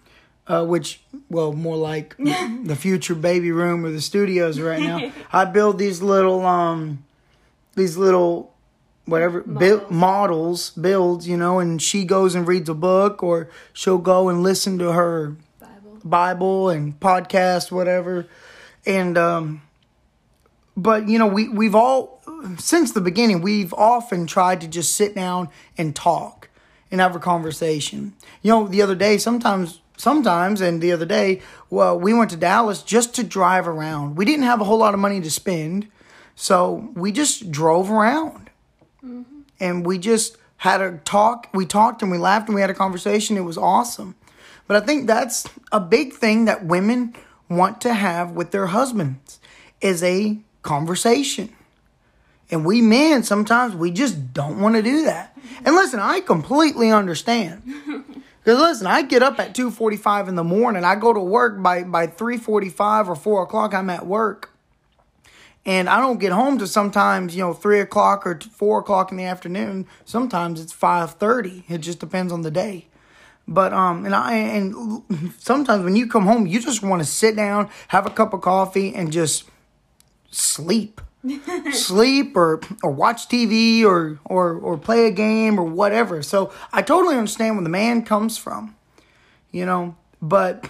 uh, 0.47 0.65
which, 0.65 1.01
well, 1.29 1.53
more 1.53 1.75
like 1.75 2.15
the 2.17 2.75
future 2.77 3.15
baby 3.15 3.51
room 3.51 3.85
or 3.85 3.91
the 3.91 4.01
studios 4.01 4.59
right 4.59 4.81
now. 4.81 5.11
I 5.31 5.45
build 5.45 5.77
these 5.77 6.01
little, 6.01 6.45
um, 6.45 7.03
these 7.75 7.97
little, 7.97 8.48
whatever, 9.09 9.41
build, 9.41 9.89
models, 9.91 10.71
builds, 10.71 11.27
you 11.27 11.37
know, 11.37 11.59
and 11.59 11.81
she 11.81 12.05
goes 12.05 12.35
and 12.35 12.47
reads 12.47 12.69
a 12.69 12.73
book 12.73 13.23
or 13.23 13.49
she'll 13.73 13.97
go 13.97 14.29
and 14.29 14.43
listen 14.43 14.77
to 14.79 14.91
her 14.91 15.35
Bible. 15.59 15.99
Bible 16.03 16.69
and 16.69 16.99
podcast, 16.99 17.71
whatever. 17.71 18.27
And 18.85 19.17
um 19.17 19.61
but 20.75 21.07
you 21.07 21.19
know, 21.19 21.27
we 21.27 21.49
we've 21.49 21.75
all 21.75 22.21
since 22.57 22.91
the 22.91 23.01
beginning, 23.01 23.41
we've 23.41 23.73
often 23.73 24.25
tried 24.25 24.61
to 24.61 24.67
just 24.67 24.95
sit 24.95 25.15
down 25.15 25.49
and 25.77 25.95
talk 25.95 26.49
and 26.91 27.01
have 27.01 27.15
a 27.15 27.19
conversation. 27.19 28.13
You 28.41 28.51
know, 28.51 28.67
the 28.67 28.81
other 28.81 28.95
day, 28.95 29.17
sometimes 29.17 29.81
sometimes 29.97 30.61
and 30.61 30.81
the 30.81 30.91
other 30.91 31.05
day, 31.05 31.41
well, 31.69 31.99
we 31.99 32.13
went 32.13 32.29
to 32.31 32.37
Dallas 32.37 32.81
just 32.81 33.13
to 33.15 33.23
drive 33.23 33.67
around. 33.67 34.15
We 34.15 34.25
didn't 34.25 34.45
have 34.45 34.61
a 34.61 34.63
whole 34.63 34.77
lot 34.77 34.93
of 34.93 34.99
money 34.99 35.19
to 35.21 35.29
spend, 35.29 35.87
so 36.35 36.89
we 36.95 37.11
just 37.11 37.51
drove 37.51 37.91
around. 37.91 38.48
Mm-hmm. 39.03 39.41
And 39.59 39.85
we 39.85 39.97
just 39.97 40.37
had 40.57 40.81
a 40.81 40.97
talk. 40.99 41.47
We 41.53 41.65
talked 41.65 42.01
and 42.01 42.11
we 42.11 42.17
laughed 42.17 42.47
and 42.47 42.55
we 42.55 42.61
had 42.61 42.69
a 42.69 42.75
conversation. 42.75 43.37
It 43.37 43.41
was 43.41 43.57
awesome. 43.57 44.15
But 44.67 44.81
I 44.81 44.85
think 44.85 45.07
that's 45.07 45.47
a 45.71 45.79
big 45.79 46.13
thing 46.13 46.45
that 46.45 46.65
women 46.65 47.15
want 47.49 47.81
to 47.81 47.93
have 47.93 48.31
with 48.31 48.51
their 48.51 48.67
husbands 48.67 49.39
is 49.81 50.03
a 50.03 50.37
conversation. 50.61 51.49
And 52.51 52.65
we 52.65 52.81
men 52.81 53.23
sometimes 53.23 53.75
we 53.75 53.91
just 53.91 54.33
don't 54.33 54.59
want 54.59 54.75
to 54.75 54.81
do 54.81 55.05
that. 55.05 55.37
And 55.65 55.75
listen, 55.75 55.99
I 55.99 56.19
completely 56.21 56.91
understand. 56.91 57.63
Because 58.43 58.59
listen, 58.61 58.87
I 58.87 59.01
get 59.01 59.21
up 59.21 59.37
at 59.39 59.53
two 59.53 59.69
forty 59.69 59.97
five 59.97 60.27
in 60.27 60.35
the 60.35 60.43
morning. 60.43 60.83
I 60.83 60.95
go 60.95 61.13
to 61.13 61.19
work 61.19 61.61
by 61.61 61.83
by 61.83 62.07
three 62.07 62.37
forty 62.37 62.69
five 62.69 63.09
or 63.09 63.15
four 63.15 63.43
o'clock. 63.43 63.73
I'm 63.73 63.89
at 63.89 64.07
work, 64.07 64.48
and 65.65 65.89
I 65.89 65.99
don't 65.99 66.19
get 66.19 66.31
home 66.31 66.57
to 66.59 66.67
sometimes 66.67 67.35
you 67.35 67.41
know 67.41 67.53
three 67.53 67.79
o'clock 67.79 68.25
or 68.25 68.39
four 68.39 68.79
o'clock 68.79 69.11
in 69.11 69.17
the 69.17 69.25
afternoon. 69.25 69.87
Sometimes 70.05 70.61
it's 70.61 70.73
five 70.73 71.13
thirty. 71.13 71.63
It 71.67 71.79
just 71.79 71.99
depends 71.99 72.31
on 72.31 72.41
the 72.41 72.51
day. 72.51 72.87
But 73.47 73.73
um, 73.73 74.05
and 74.05 74.13
I 74.13 74.33
and 74.35 75.03
sometimes 75.39 75.83
when 75.83 75.95
you 75.95 76.07
come 76.07 76.25
home, 76.25 76.45
you 76.45 76.59
just 76.59 76.83
want 76.83 77.01
to 77.01 77.05
sit 77.07 77.35
down, 77.35 77.69
have 77.89 78.05
a 78.05 78.11
cup 78.11 78.33
of 78.33 78.41
coffee, 78.41 78.93
and 78.93 79.11
just 79.11 79.45
sleep. 80.31 81.01
sleep 81.71 82.37
or 82.37 82.61
or 82.81 82.91
watch 82.91 83.27
TV 83.27 83.83
or 83.83 84.19
or 84.23 84.53
or 84.53 84.77
play 84.77 85.07
a 85.07 85.11
game 85.11 85.59
or 85.59 85.63
whatever. 85.63 86.21
So 86.21 86.53
I 86.71 86.81
totally 86.81 87.15
understand 87.15 87.55
where 87.55 87.63
the 87.63 87.69
man 87.69 88.05
comes 88.05 88.37
from. 88.37 88.75
You 89.51 89.65
know, 89.65 89.95
but 90.21 90.69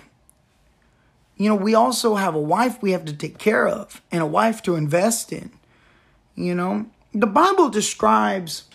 you 1.40 1.50
know, 1.50 1.56
we 1.56 1.74
also 1.74 2.16
have 2.16 2.36
a 2.36 2.40
wife 2.40 2.80
we 2.84 2.92
have 2.92 3.06
to 3.06 3.14
take 3.14 3.40
care 3.40 3.68
of 3.68 4.04
and 4.12 4.22
a 4.22 4.28
wife 4.28 4.62
to 4.64 4.76
invest 4.76 5.34
in. 5.34 5.52
You 6.36 6.54
know, 6.54 6.86
the 7.14 7.26
Bible 7.26 7.70
describes 7.70 8.66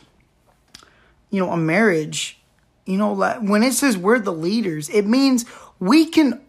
you 1.34 1.40
know, 1.40 1.50
a 1.50 1.56
marriage, 1.56 2.38
you 2.84 2.96
know, 2.96 3.12
when 3.40 3.64
it 3.64 3.72
says 3.72 3.98
we're 3.98 4.20
the 4.20 4.32
leaders, 4.32 4.88
it 4.90 5.04
means 5.04 5.44
we 5.80 6.06
can 6.06 6.40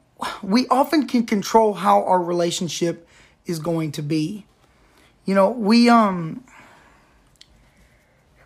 we 0.44 0.68
often 0.68 1.08
can 1.08 1.26
control 1.26 1.74
how 1.74 2.04
our 2.04 2.22
relationship 2.22 3.08
is 3.48 3.58
going 3.58 3.92
to 3.94 4.04
be. 4.04 4.46
You 5.26 5.34
know, 5.34 5.50
we 5.50 5.90
um 5.90 6.44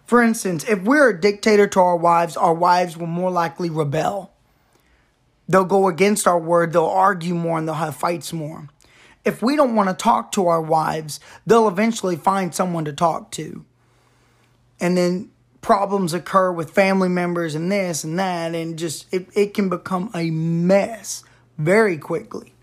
for 0.05 0.23
instance, 0.23 0.63
if 0.63 0.81
we're 0.83 1.09
a 1.09 1.19
dictator 1.19 1.67
to 1.67 1.79
our 1.81 1.97
wives, 1.97 2.37
our 2.37 2.53
wives 2.53 2.95
will 2.95 3.07
more 3.07 3.29
likely 3.29 3.69
rebel. 3.69 4.31
They'll 5.49 5.65
go 5.65 5.87
against 5.87 6.27
our 6.27 6.39
word, 6.39 6.73
they'll 6.73 6.85
argue 6.85 7.33
more, 7.33 7.57
and 7.57 7.67
they'll 7.67 7.75
have 7.75 7.95
fights 7.95 8.31
more. 8.31 8.69
If 9.25 9.41
we 9.41 9.55
don't 9.55 9.75
want 9.75 9.89
to 9.89 9.95
talk 9.95 10.31
to 10.33 10.47
our 10.47 10.61
wives, 10.61 11.19
they'll 11.45 11.67
eventually 11.67 12.15
find 12.15 12.53
someone 12.53 12.85
to 12.85 12.93
talk 12.93 13.31
to. 13.31 13.65
And 14.79 14.95
then 14.95 15.31
problems 15.61 16.13
occur 16.13 16.51
with 16.51 16.69
family 16.69 17.09
members 17.09 17.55
and 17.55 17.71
this 17.71 18.03
and 18.03 18.17
that, 18.19 18.53
and 18.53 18.77
just 18.77 19.11
it, 19.11 19.27
it 19.33 19.55
can 19.55 19.69
become 19.69 20.11
a 20.13 20.29
mess 20.29 21.23
very 21.57 21.97
quickly. 21.97 22.53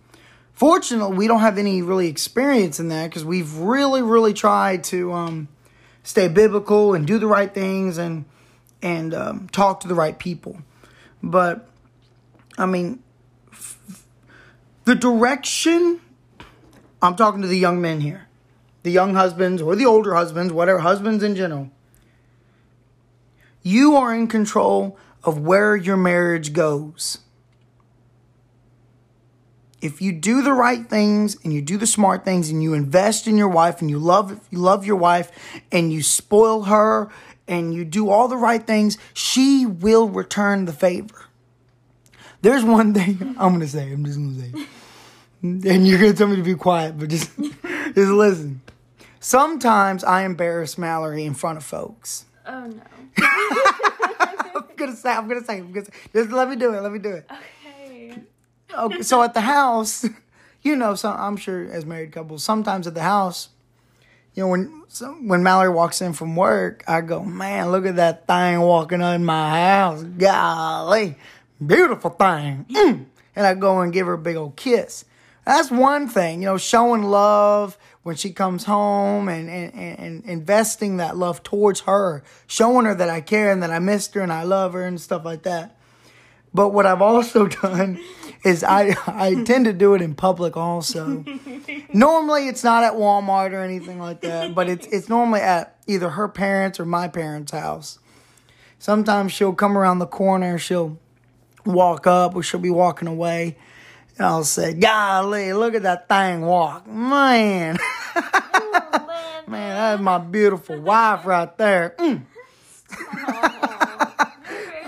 Fortunately, 0.52 1.14
we 1.14 1.26
don't 1.26 1.40
have 1.40 1.58
any 1.58 1.82
really 1.82 2.06
experience 2.06 2.80
in 2.80 2.88
that 2.88 3.10
because 3.10 3.24
we've 3.24 3.52
really, 3.58 4.00
really 4.00 4.32
tried 4.32 4.84
to 4.84 5.12
um, 5.12 5.48
stay 6.04 6.28
biblical 6.28 6.94
and 6.94 7.04
do 7.06 7.18
the 7.18 7.26
right 7.26 7.52
things 7.52 7.98
and 7.98 8.24
and 8.80 9.12
um, 9.12 9.48
talk 9.48 9.80
to 9.80 9.88
the 9.88 9.94
right 9.94 10.18
people. 10.18 10.58
But 11.22 11.68
I 12.58 12.66
mean, 12.66 13.02
f- 13.52 13.78
the 14.84 14.94
direction 14.94 16.00
I'm 17.02 17.16
talking 17.16 17.42
to 17.42 17.48
the 17.48 17.58
young 17.58 17.80
men 17.80 18.00
here, 18.00 18.28
the 18.82 18.90
young 18.90 19.14
husbands 19.14 19.60
or 19.60 19.76
the 19.76 19.86
older 19.86 20.14
husbands, 20.14 20.52
whatever 20.52 20.80
husbands 20.80 21.22
in 21.22 21.36
general. 21.36 21.70
You 23.62 23.96
are 23.96 24.14
in 24.14 24.28
control 24.28 24.98
of 25.24 25.40
where 25.40 25.74
your 25.76 25.96
marriage 25.96 26.52
goes 26.52 27.18
if 29.86 30.00
you 30.00 30.12
do 30.12 30.42
the 30.42 30.52
right 30.52 30.88
things 30.88 31.36
and 31.44 31.52
you 31.52 31.62
do 31.62 31.76
the 31.76 31.86
smart 31.86 32.24
things 32.24 32.50
and 32.50 32.62
you 32.62 32.74
invest 32.74 33.26
in 33.26 33.36
your 33.36 33.48
wife 33.48 33.80
and 33.80 33.90
you 33.90 33.98
love 33.98 34.40
you 34.50 34.58
love 34.58 34.86
your 34.86 34.96
wife 34.96 35.30
and 35.70 35.92
you 35.92 36.02
spoil 36.02 36.62
her 36.62 37.10
and 37.46 37.72
you 37.72 37.84
do 37.84 38.10
all 38.10 38.26
the 38.26 38.36
right 38.36 38.66
things, 38.66 38.98
she 39.14 39.64
will 39.64 40.08
return 40.08 40.64
the 40.64 40.72
favor. 40.72 41.25
There's 42.46 42.62
one 42.62 42.94
thing 42.94 43.34
I'm 43.40 43.54
gonna 43.54 43.66
say. 43.66 43.90
I'm 43.90 44.04
just 44.04 44.18
gonna 44.18 44.38
say, 44.38 44.66
and 45.42 45.84
you're 45.84 45.98
gonna 45.98 46.12
tell 46.12 46.28
me 46.28 46.36
to 46.36 46.44
be 46.44 46.54
quiet, 46.54 46.96
but 46.96 47.08
just 47.08 47.36
just 47.40 47.96
listen. 47.96 48.60
Sometimes 49.18 50.04
I 50.04 50.22
embarrass 50.22 50.78
Mallory 50.78 51.24
in 51.24 51.34
front 51.34 51.58
of 51.58 51.64
folks. 51.64 52.24
Oh 52.46 52.68
no. 52.68 52.82
I'm 53.18 54.76
gonna 54.76 54.94
say. 54.94 55.10
I'm 55.10 55.26
gonna 55.26 55.42
say. 55.42 55.58
I'm 55.58 55.72
gonna 55.72 55.86
say. 55.86 55.92
Just 56.12 56.30
let 56.30 56.48
me 56.48 56.54
do 56.54 56.72
it. 56.72 56.82
Let 56.82 56.92
me 56.92 57.00
do 57.00 57.14
it. 57.14 57.28
Okay. 57.90 58.22
okay, 58.78 59.02
so 59.02 59.24
at 59.24 59.34
the 59.34 59.40
house, 59.40 60.06
you 60.62 60.76
know, 60.76 60.94
so 60.94 61.10
I'm 61.10 61.36
sure 61.36 61.64
as 61.64 61.84
married 61.84 62.12
couples, 62.12 62.44
sometimes 62.44 62.86
at 62.86 62.94
the 62.94 63.02
house, 63.02 63.48
you 64.34 64.44
know, 64.44 64.50
when 64.50 64.84
so 64.86 65.14
when 65.14 65.42
Mallory 65.42 65.70
walks 65.70 66.00
in 66.00 66.12
from 66.12 66.36
work, 66.36 66.84
I 66.86 67.00
go, 67.00 67.24
man, 67.24 67.72
look 67.72 67.86
at 67.86 67.96
that 67.96 68.28
thing 68.28 68.60
walking 68.60 69.00
in 69.00 69.24
my 69.24 69.50
house, 69.50 70.04
golly, 70.04 71.16
beautiful 71.64 72.10
thing, 72.10 72.66
Mm. 72.70 73.06
and 73.34 73.46
I 73.46 73.54
go 73.54 73.80
and 73.80 73.92
give 73.92 74.06
her 74.06 74.14
a 74.14 74.18
big 74.18 74.36
old 74.36 74.56
kiss. 74.56 75.04
That's 75.44 75.70
one 75.70 76.08
thing, 76.08 76.42
you 76.42 76.46
know, 76.46 76.58
showing 76.58 77.04
love 77.04 77.78
when 78.02 78.16
she 78.16 78.32
comes 78.32 78.64
home 78.64 79.28
and, 79.28 79.48
and, 79.48 79.74
and, 79.98 80.24
investing 80.24 80.96
that 80.96 81.16
love 81.16 81.42
towards 81.44 81.80
her, 81.80 82.24
showing 82.48 82.84
her 82.84 82.94
that 82.96 83.08
I 83.08 83.20
care 83.20 83.50
and 83.52 83.62
that 83.62 83.70
I 83.70 83.78
missed 83.78 84.14
her 84.14 84.20
and 84.22 84.32
I 84.32 84.42
love 84.42 84.72
her 84.72 84.82
and 84.82 85.00
stuff 85.00 85.24
like 85.24 85.44
that. 85.44 85.76
But 86.52 86.70
what 86.70 86.84
I've 86.84 87.02
also 87.02 87.46
done 87.62 88.00
is 88.44 88.64
I 88.64 88.96
I 89.06 89.42
tend 89.44 89.66
to 89.66 89.72
do 89.72 89.94
it 89.94 90.02
in 90.02 90.14
public 90.14 90.56
also. 90.56 91.24
normally 91.92 92.48
it's 92.48 92.64
not 92.64 92.82
at 92.82 92.94
Walmart 92.94 93.52
or 93.52 93.60
anything 93.60 94.00
like 94.00 94.22
that, 94.22 94.54
but 94.54 94.68
it's 94.68 94.86
it's 94.88 95.08
normally 95.08 95.40
at 95.40 95.76
either 95.86 96.10
her 96.10 96.28
parents 96.28 96.80
or 96.80 96.86
my 96.86 97.06
parents' 97.08 97.52
house. 97.52 97.98
Sometimes 98.78 99.32
she'll 99.32 99.54
come 99.54 99.76
around 99.78 99.98
the 100.00 100.06
corner, 100.06 100.58
she'll 100.58 100.98
walk 101.66 102.06
up 102.06 102.34
or 102.34 102.42
she'll 102.42 102.60
be 102.60 102.70
walking 102.70 103.08
away. 103.08 103.56
And 104.16 104.26
I'll 104.26 104.44
say, 104.44 104.72
Golly, 104.74 105.52
look 105.52 105.74
at 105.74 105.82
that 105.82 106.08
thing 106.08 106.42
walk. 106.42 106.86
Man. 106.86 107.76
Man, 109.48 109.76
that's 109.76 110.02
my 110.02 110.18
beautiful 110.18 110.80
wife 110.80 111.24
right 111.26 111.56
there. 111.58 111.94
Mm. 111.98 112.22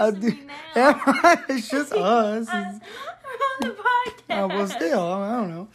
I 0.00 0.10
do- 0.18 0.38
it's 1.48 1.68
just 1.68 1.92
us. 1.94 2.46
We're 2.48 2.54
on 2.54 2.70
the 3.60 3.76
podcast. 3.76 4.48
well, 4.48 4.66
still, 4.68 5.12
I 5.12 5.32
don't 5.32 5.50
know. 5.50 5.68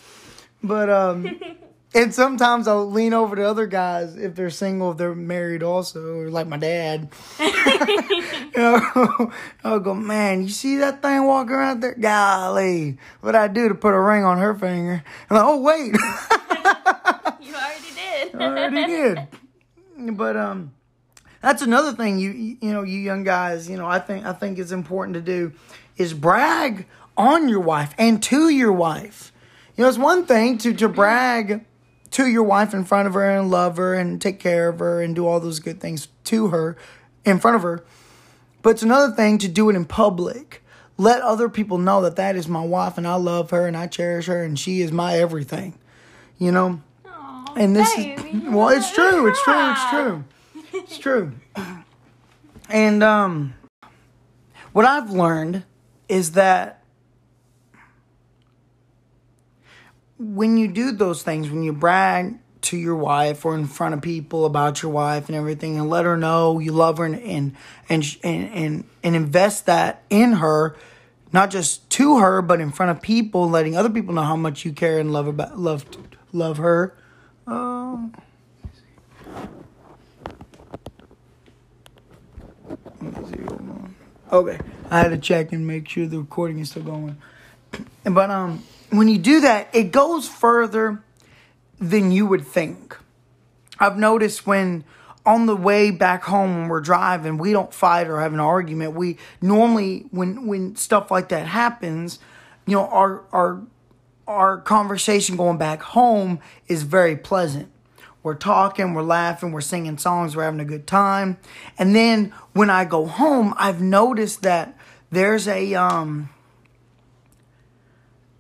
But 0.64 0.90
um, 0.90 1.40
and 1.94 2.14
sometimes 2.14 2.68
I'll 2.68 2.90
lean 2.90 3.14
over 3.14 3.36
to 3.36 3.44
other 3.44 3.68
guys 3.68 4.16
if 4.16 4.36
they're 4.36 4.50
single, 4.50 4.92
if 4.92 4.98
they're 4.98 5.14
married 5.16 5.62
also, 5.64 6.20
or 6.20 6.30
like 6.30 6.48
my 6.48 6.58
dad. 6.58 7.10
Know, 8.62 9.32
I'll 9.64 9.80
go, 9.80 9.94
man, 9.94 10.44
you 10.44 10.50
see 10.50 10.78
that 10.78 11.02
thing 11.02 11.24
walking 11.26 11.54
around 11.54 11.82
there? 11.82 11.96
Golly, 11.96 12.98
what 13.22 13.36
I 13.36 13.48
do 13.48 13.70
to 13.70 13.76
put 13.76 13.94
a 13.94 14.00
ring 14.00 14.24
on 14.24 14.38
her 14.38 14.54
finger? 14.54 15.04
I'm 15.30 15.38
like, 15.38 15.46
oh 15.46 15.62
wait, 15.62 15.94
You 17.42 17.54
already 17.56 17.94
did. 17.96 18.36
I 18.36 18.44
already 18.48 18.86
did. 18.86 19.28
But 20.18 20.38
um, 20.38 20.74
that's 21.42 21.62
another 21.62 21.94
thing 21.94 22.20
you 22.20 22.32
you 22.32 22.72
know 22.74 22.84
you 22.84 23.00
young 23.00 23.24
guys, 23.24 23.70
you 23.70 23.78
know, 23.78 23.88
I 23.88 24.00
think 24.00 24.26
I 24.26 24.34
think 24.34 24.60
it's 24.60 24.72
important 24.72 25.16
to 25.16 25.22
do 25.22 25.54
is 25.98 26.14
brag 26.14 26.88
on 27.16 27.48
your 27.48 27.60
wife 27.60 27.94
and 27.98 28.22
to 28.24 28.50
your 28.50 28.72
wife. 28.72 29.32
You 29.76 29.84
know, 29.84 29.90
it's 29.90 29.98
one 29.98 30.26
thing 30.26 30.58
to 30.60 30.74
to 30.74 30.90
brag 30.90 31.66
to 32.12 32.28
your 32.28 32.44
wife 32.44 32.74
in 32.74 32.86
front 32.86 33.08
of 33.08 33.14
her 33.14 33.30
and 33.30 33.50
love 33.50 33.78
her 33.78 33.94
and 33.94 34.22
take 34.22 34.40
care 34.40 34.70
of 34.70 34.80
her 34.80 35.02
and 35.02 35.16
do 35.16 35.28
all 35.28 35.40
those 35.40 35.60
good 35.60 35.80
things 35.80 36.08
to 36.26 36.48
her 36.48 36.78
in 37.26 37.40
front 37.40 37.56
of 37.56 37.64
her. 37.64 37.84
But 38.64 38.72
it's 38.72 38.84
another 38.84 39.14
thing 39.14 39.38
to 39.40 39.48
do 39.48 39.70
it 39.70 39.76
in 39.76 39.86
public. 39.86 40.64
Let 40.98 41.22
other 41.22 41.50
people 41.50 41.78
know 41.78 42.02
that 42.02 42.16
that 42.16 42.36
is 42.36 42.48
my 42.48 42.64
wife 42.64 42.98
and 42.98 43.06
I 43.06 43.16
love 43.16 43.52
her 43.52 43.68
and 43.68 43.78
I 43.78 43.88
cherish 43.88 44.26
her 44.28 44.42
and 44.42 44.58
she 44.58 44.82
is 44.82 44.92
my 44.92 45.18
everything. 45.18 45.78
You 46.40 46.52
know? 46.52 46.82
Aw, 47.06 47.54
and 47.56 47.76
this 47.76 47.94
baby. 47.96 48.22
is 48.34 48.44
well 48.50 48.70
it's 48.70 48.92
true 48.92 49.28
it's 49.28 49.44
true 49.44 49.72
it's 49.72 49.90
true 49.90 50.24
it's 50.74 50.98
true 50.98 51.32
and 52.70 53.04
um 53.04 53.54
what 54.72 54.86
i've 54.86 55.12
learned 55.12 55.64
is 56.10 56.32
that 56.32 56.84
when 60.18 60.58
you 60.58 60.68
do 60.68 60.92
those 60.92 61.22
things 61.22 61.50
when 61.50 61.64
you 61.64 61.74
brag 61.74 62.38
to 62.64 62.78
your 62.78 62.96
wife 62.96 63.46
or 63.46 63.56
in 63.56 63.68
front 63.68 63.94
of 63.94 64.02
people 64.02 64.46
about 64.46 64.82
your 64.82 64.92
wife 64.92 65.28
and 65.28 65.36
everything 65.36 65.78
and 65.78 65.90
let 65.90 66.06
her 66.06 66.18
know 66.18 66.60
you 66.60 66.72
love 66.72 66.98
her 66.98 67.06
and 67.06 67.16
and 67.16 67.56
and 67.90 68.20
and, 68.24 68.84
and, 69.04 69.16
invest 69.16 69.66
that 69.66 70.04
in 70.10 70.34
her 70.34 70.76
not 71.32 71.50
just 71.50 71.90
to 71.90 72.20
her 72.20 72.42
but 72.42 72.60
in 72.60 72.72
front 72.72 72.90
of 72.90 73.02
people 73.02 73.50
letting 73.50 73.76
other 73.76 73.90
people 73.90 74.14
know 74.14 74.24
how 74.24 74.36
much 74.36 74.66
you 74.66 74.72
care 74.72 75.00
and 75.00 75.12
love 75.12 75.28
about 75.28 75.60
love 75.60 75.86
love 76.32 76.58
her 76.58 76.96
um. 77.46 78.14
Okay, 84.32 84.58
I 84.90 85.00
had 85.00 85.10
to 85.10 85.18
check 85.20 85.52
and 85.52 85.68
make 85.68 85.88
sure 85.88 86.08
the 86.08 86.18
recording 86.18 86.58
is 86.58 86.72
still 86.72 86.82
going. 86.82 87.18
But 88.04 88.32
um, 88.32 88.64
when 88.90 89.08
you 89.08 89.20
do 89.20 89.42
that, 89.42 89.70
it 89.74 89.92
goes 89.92 90.28
further 90.28 91.04
than 91.80 92.12
you 92.12 92.26
would 92.26 92.46
think. 92.46 92.98
I've 93.80 93.98
noticed 93.98 94.46
when 94.46 94.84
on 95.26 95.46
the 95.46 95.56
way 95.56 95.90
back 95.92 96.24
home 96.24 96.56
when 96.56 96.68
we're 96.68 96.82
driving, 96.82 97.38
we 97.38 97.52
don't 97.52 97.74
fight 97.74 98.08
or 98.08 98.20
have 98.20 98.34
an 98.34 98.40
argument. 98.40 98.94
We 98.94 99.18
normally 99.42 100.06
when 100.12 100.48
when 100.48 100.76
stuff 100.76 101.12
like 101.12 101.30
that 101.30 101.48
happens, 101.48 102.20
you 102.66 102.76
know, 102.76 102.88
our 102.88 103.24
our 103.32 103.62
our 104.28 104.58
conversation 104.60 105.36
going 105.36 105.58
back 105.58 105.82
home 105.82 106.40
is 106.68 106.84
very 106.84 107.16
pleasant. 107.16 107.70
We're 108.22 108.36
talking, 108.36 108.94
we're 108.94 109.02
laughing, 109.02 109.52
we're 109.52 109.60
singing 109.62 109.98
songs, 109.98 110.36
we're 110.36 110.46
having 110.46 110.62
a 110.62 110.66
good 110.66 110.88
time. 110.88 111.38
And 111.78 111.94
then 111.94 112.34
when 112.54 112.70
I 112.70 112.86
go 112.86 113.06
home, 113.06 113.54
I've 113.58 113.82
noticed 113.82 114.44
that 114.44 114.78
there's 115.12 115.48
a 115.48 115.74
um 115.76 116.30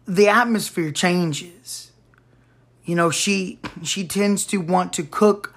the 0.06 0.28
atmosphere 0.28 0.92
changes. 0.92 1.93
You 2.86 2.96
know, 2.96 3.10
she 3.10 3.60
she 3.84 4.06
tends 4.06 4.46
to 4.48 4.58
want 4.58 4.94
to 4.94 5.04
cook 5.04 5.54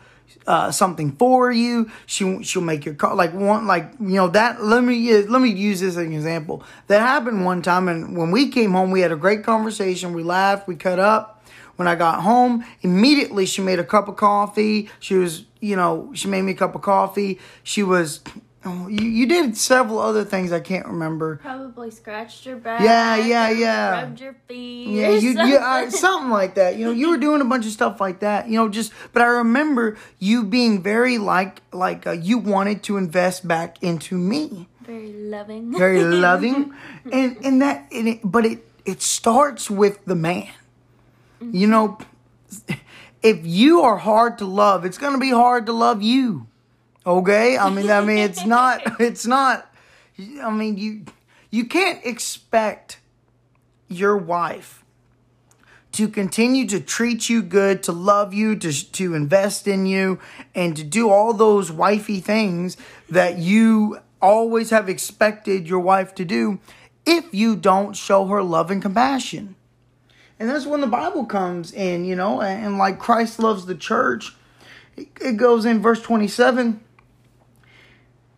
uh, 0.47 0.71
something 0.71 1.13
for 1.13 1.51
you. 1.51 1.91
She 2.07 2.43
she'll 2.43 2.63
make 2.63 2.85
your 2.85 2.95
car 2.95 3.15
like 3.15 3.35
one 3.35 3.67
like 3.67 3.91
you 4.01 4.15
know 4.15 4.29
that. 4.29 4.63
Let 4.63 4.85
me 4.85 5.23
let 5.23 5.43
me 5.43 5.51
use 5.51 5.81
this 5.81 5.91
as 5.91 5.97
an 5.97 6.13
example. 6.13 6.63
That 6.87 7.01
happened 7.01 7.45
one 7.45 7.63
time, 7.63 7.89
and 7.89 8.17
when 8.17 8.31
we 8.31 8.49
came 8.49 8.73
home, 8.73 8.91
we 8.91 9.01
had 9.01 9.13
a 9.13 9.17
great 9.17 9.45
conversation. 9.45 10.13
We 10.13 10.23
laughed, 10.23 10.69
we 10.69 10.77
cut 10.77 10.99
up. 10.99 11.33
When 11.77 11.87
I 11.87 11.95
got 11.95 12.23
home, 12.23 12.65
immediately 12.81 13.45
she 13.45 13.61
made 13.61 13.79
a 13.79 13.85
cup 13.85 14.09
of 14.09 14.17
coffee. 14.17 14.89
She 14.99 15.15
was, 15.15 15.45
you 15.61 15.77
know, 15.77 16.11
she 16.15 16.27
made 16.27 16.41
me 16.41 16.53
a 16.53 16.55
cup 16.55 16.75
of 16.75 16.81
coffee. 16.81 17.39
She 17.63 17.83
was, 17.83 18.21
oh, 18.67 18.89
you, 18.89 19.05
you 19.07 19.27
did 19.27 19.57
several 19.57 19.99
other 19.99 20.25
things 20.25 20.53
I 20.53 20.61
can't 20.61 20.87
remember. 20.87 21.37
Probably 21.37 21.91
scratched 21.91 22.45
your 22.45 22.57
back. 22.57 22.83
Yeah, 22.83 23.17
yeah, 23.17 23.51
yeah. 23.51 24.03
Rubbed 24.03 24.21
your 24.21 24.35
feet. 24.49 24.89
Yeah, 24.89 25.09
you, 25.11 25.29
you 25.31 25.35
something. 25.35 25.57
uh, 25.57 25.91
something 26.05 26.31
like 26.31 26.57
that. 26.57 26.77
You 26.77 26.87
know, 26.87 26.91
you 26.93 27.11
were 27.11 27.17
doing 27.17 27.41
a 27.41 27.45
bunch 27.45 27.65
of 27.65 27.73
stuff 27.73 28.01
like 28.01 28.21
that. 28.21 28.49
You 28.49 28.57
know, 28.57 28.69
just 28.69 28.93
but 29.13 29.23
I 29.23 29.27
remember 29.27 29.97
you 30.19 30.45
being 30.45 30.83
very 30.83 31.19
like 31.19 31.63
like 31.73 32.07
uh, 32.07 32.11
you 32.13 32.39
wanted 32.39 32.83
to 32.85 32.97
invest 32.99 33.47
back 33.49 33.83
into 33.83 34.19
me, 34.19 34.69
Very 34.83 35.13
loving. 35.13 35.73
very 35.77 36.03
loving, 36.27 36.75
and 37.11 37.37
and 37.45 37.63
that 37.63 37.87
and 37.93 38.09
it, 38.09 38.21
but 38.25 38.45
it 38.45 38.67
it 38.85 39.01
starts 39.03 39.71
with 39.71 40.05
the 40.05 40.15
man. 40.17 40.49
You 41.41 41.67
know, 41.67 41.99
if 43.23 43.45
you 43.47 43.83
are 43.83 43.99
hard 43.99 44.39
to 44.39 44.45
love, 44.47 44.85
it's 44.85 44.99
gonna 44.99 45.19
be 45.19 45.31
hard 45.31 45.67
to 45.67 45.73
love 45.73 46.03
you. 46.03 46.47
Okay, 47.07 47.57
I 47.57 47.71
mean, 47.71 47.89
I 47.89 48.01
mean, 48.01 48.19
it's 48.19 48.45
not, 48.45 48.83
it's 49.01 49.27
not. 49.27 49.73
I 50.43 50.51
mean, 50.51 50.77
you 50.77 51.05
you 51.51 51.67
can't 51.67 52.05
expect 52.05 52.99
your 53.89 54.17
wife 54.17 54.85
to 55.93 56.09
continue 56.09 56.67
to 56.67 56.81
treat 56.81 57.29
you 57.29 57.43
good, 57.43 57.85
to 57.85 57.93
love 57.93 58.35
you, 58.35 58.57
to 58.57 58.93
to 58.93 59.15
invest 59.15 59.69
in 59.69 59.87
you, 59.87 60.19
and 60.53 60.77
to 60.77 60.83
do 60.83 61.09
all 61.09 61.33
those 61.33 61.71
wifey 61.71 62.19
things 62.19 62.77
that 63.09 63.39
you 63.39 64.01
always 64.21 64.71
have 64.71 64.89
expected 64.89 65.69
your 65.69 65.79
wife 65.79 66.13
to 66.17 66.25
do 66.25 66.59
if 67.05 67.33
you 67.33 67.55
don't 67.55 67.95
show 67.95 68.27
her 68.27 68.43
love 68.43 68.69
and 68.69 68.83
compassion. 68.83 69.55
And 70.41 70.51
that's 70.51 70.67
when 70.67 70.81
the 70.81 70.87
Bible 70.89 71.25
comes 71.25 71.73
in, 71.73 72.05
you 72.05 72.17
know, 72.17 72.41
and, 72.41 72.67
and 72.67 72.79
like 72.79 72.99
Christ 72.99 73.39
loves 73.39 73.67
the 73.67 73.77
church. 73.77 74.35
It, 74.97 75.09
it 75.21 75.37
goes 75.37 75.65
in 75.65 75.81
verse 75.81 76.03
27 76.03 76.81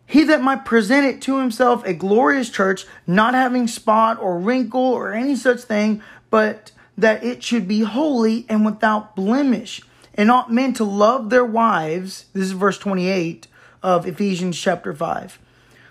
He 0.08 0.24
that 0.24 0.40
might 0.40 0.64
present 0.64 1.04
it 1.06 1.20
to 1.22 1.38
himself 1.38 1.84
a 1.84 1.92
glorious 1.92 2.48
church, 2.48 2.86
not 3.06 3.34
having 3.34 3.68
spot 3.68 4.18
or 4.18 4.38
wrinkle 4.38 4.80
or 4.80 5.12
any 5.12 5.36
such 5.36 5.60
thing, 5.60 6.02
but 6.30 6.72
that 6.96 7.22
it 7.22 7.44
should 7.44 7.68
be 7.68 7.80
holy 7.80 8.46
and 8.48 8.64
without 8.64 9.14
blemish, 9.14 9.82
and 10.14 10.30
ought 10.30 10.50
men 10.50 10.72
to 10.72 10.84
love 10.84 11.28
their 11.28 11.44
wives. 11.44 12.24
This 12.32 12.44
is 12.44 12.52
verse 12.52 12.78
28 12.78 13.48
of 13.82 14.06
Ephesians 14.06 14.58
chapter 14.58 14.94
5. 14.94 15.38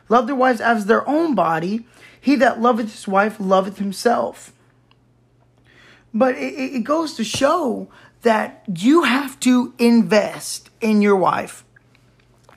Love 0.09 0.25
their 0.25 0.35
wives 0.35 0.61
as 0.61 0.87
their 0.87 1.07
own 1.07 1.35
body. 1.35 1.85
He 2.19 2.35
that 2.37 2.59
loveth 2.59 2.91
his 2.93 3.07
wife 3.07 3.39
loveth 3.39 3.77
himself. 3.77 4.51
But 6.11 6.35
it, 6.35 6.55
it 6.55 6.83
goes 6.83 7.13
to 7.17 7.23
show 7.23 7.87
that 8.23 8.63
you 8.73 9.03
have 9.03 9.39
to 9.41 9.75
invest 9.77 10.71
in 10.81 11.03
your 11.03 11.15
wife. 11.15 11.63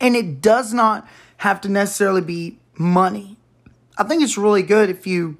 And 0.00 0.16
it 0.16 0.40
does 0.40 0.72
not 0.72 1.06
have 1.40 1.58
to 1.62 1.70
necessarily 1.70 2.20
be 2.20 2.58
money. 2.78 3.34
I 3.96 4.04
think 4.04 4.22
it's 4.22 4.36
really 4.36 4.62
good 4.62 4.90
if 4.90 5.06
you 5.06 5.38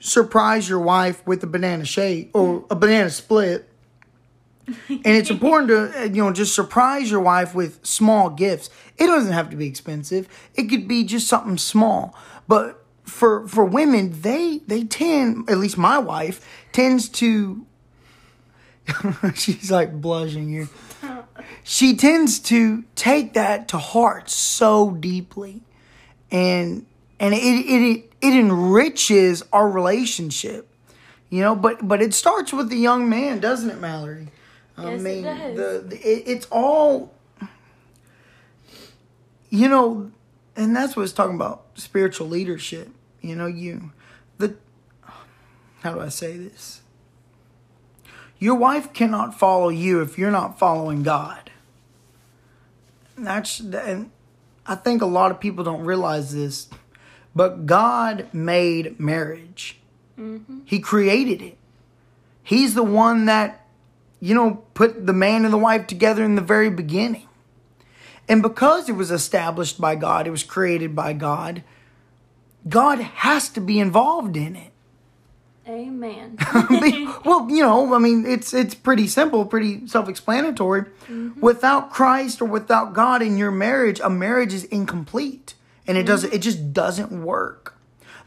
surprise 0.00 0.66
your 0.66 0.78
wife 0.78 1.24
with 1.26 1.44
a 1.44 1.46
banana 1.46 1.84
shake 1.84 2.30
or 2.32 2.64
a 2.70 2.74
banana 2.74 3.10
split. 3.10 3.68
and 4.88 5.04
it's 5.04 5.28
important 5.28 5.68
to 5.68 6.08
you 6.08 6.24
know 6.24 6.32
just 6.32 6.54
surprise 6.54 7.10
your 7.10 7.20
wife 7.20 7.54
with 7.54 7.84
small 7.84 8.30
gifts. 8.30 8.70
It 8.96 9.08
doesn't 9.08 9.32
have 9.32 9.50
to 9.50 9.56
be 9.56 9.66
expensive. 9.66 10.26
It 10.54 10.64
could 10.70 10.88
be 10.88 11.04
just 11.04 11.26
something 11.26 11.58
small. 11.58 12.16
But 12.48 12.82
for 13.02 13.46
for 13.48 13.66
women, 13.66 14.22
they 14.22 14.62
they 14.66 14.84
tend, 14.84 15.50
at 15.50 15.58
least 15.58 15.76
my 15.76 15.98
wife 15.98 16.40
tends 16.72 17.10
to 17.10 17.66
she's 19.34 19.70
like 19.70 20.00
blushing 20.00 20.48
here. 20.48 20.68
She 21.64 21.96
tends 21.96 22.38
to 22.40 22.84
take 22.94 23.34
that 23.34 23.68
to 23.68 23.78
heart 23.78 24.28
so 24.30 24.90
deeply. 24.92 25.62
And 26.30 26.86
and 27.20 27.34
it 27.34 27.38
it 27.38 28.10
it 28.20 28.34
enriches 28.34 29.42
our 29.52 29.68
relationship. 29.70 30.68
You 31.30 31.40
know, 31.40 31.54
but 31.54 31.86
but 31.86 32.02
it 32.02 32.14
starts 32.14 32.52
with 32.52 32.68
the 32.68 32.76
young 32.76 33.08
man, 33.08 33.40
doesn't 33.40 33.70
it, 33.70 33.80
Mallory? 33.80 34.28
I 34.76 34.90
Yes, 34.90 35.00
it 35.00 35.04
mean, 35.04 35.22
does. 35.24 35.56
the, 35.56 35.88
the 35.88 35.96
it, 35.96 36.22
it's 36.26 36.46
all 36.50 37.14
you 39.50 39.68
know, 39.68 40.10
and 40.56 40.74
that's 40.74 40.96
what 40.96 41.02
it's 41.02 41.12
talking 41.12 41.34
about 41.36 41.64
spiritual 41.74 42.28
leadership. 42.28 42.90
You 43.20 43.36
know, 43.36 43.46
you 43.46 43.92
the 44.38 44.56
how 45.82 45.94
do 45.94 46.00
I 46.00 46.08
say 46.08 46.36
this? 46.36 46.81
Your 48.42 48.56
wife 48.56 48.92
cannot 48.92 49.38
follow 49.38 49.68
you 49.68 50.00
if 50.00 50.18
you're 50.18 50.32
not 50.32 50.58
following 50.58 51.04
God. 51.04 51.52
And 53.16 53.24
That's 53.24 53.60
and 53.60 54.10
I 54.66 54.74
think 54.74 55.00
a 55.00 55.06
lot 55.06 55.30
of 55.30 55.38
people 55.38 55.62
don't 55.62 55.84
realize 55.84 56.34
this, 56.34 56.66
but 57.36 57.66
God 57.66 58.26
made 58.32 58.98
marriage. 58.98 59.78
Mm-hmm. 60.18 60.62
He 60.64 60.80
created 60.80 61.40
it. 61.40 61.56
He's 62.42 62.74
the 62.74 62.82
one 62.82 63.26
that 63.26 63.64
you 64.18 64.34
know 64.34 64.64
put 64.74 65.06
the 65.06 65.12
man 65.12 65.44
and 65.44 65.54
the 65.54 65.58
wife 65.58 65.86
together 65.86 66.24
in 66.24 66.34
the 66.34 66.42
very 66.42 66.68
beginning. 66.68 67.28
And 68.28 68.42
because 68.42 68.88
it 68.88 68.96
was 68.96 69.12
established 69.12 69.80
by 69.80 69.94
God, 69.94 70.26
it 70.26 70.30
was 70.30 70.42
created 70.42 70.96
by 70.96 71.12
God, 71.12 71.62
God 72.68 72.98
has 72.98 73.48
to 73.50 73.60
be 73.60 73.78
involved 73.78 74.36
in 74.36 74.56
it. 74.56 74.71
Amen. 75.68 76.38
well, 77.24 77.48
you 77.48 77.62
know, 77.62 77.94
I 77.94 77.98
mean, 77.98 78.26
it's 78.26 78.52
it's 78.52 78.74
pretty 78.74 79.06
simple, 79.06 79.44
pretty 79.46 79.86
self-explanatory. 79.86 80.86
Without 81.40 81.92
Christ 81.92 82.42
or 82.42 82.46
without 82.46 82.94
God 82.94 83.22
in 83.22 83.36
your 83.38 83.52
marriage, 83.52 84.00
a 84.00 84.10
marriage 84.10 84.52
is 84.52 84.64
incomplete, 84.64 85.54
and 85.86 85.96
it 85.96 86.04
doesn't. 86.04 86.32
It 86.32 86.38
just 86.38 86.72
doesn't 86.72 87.24
work. 87.24 87.78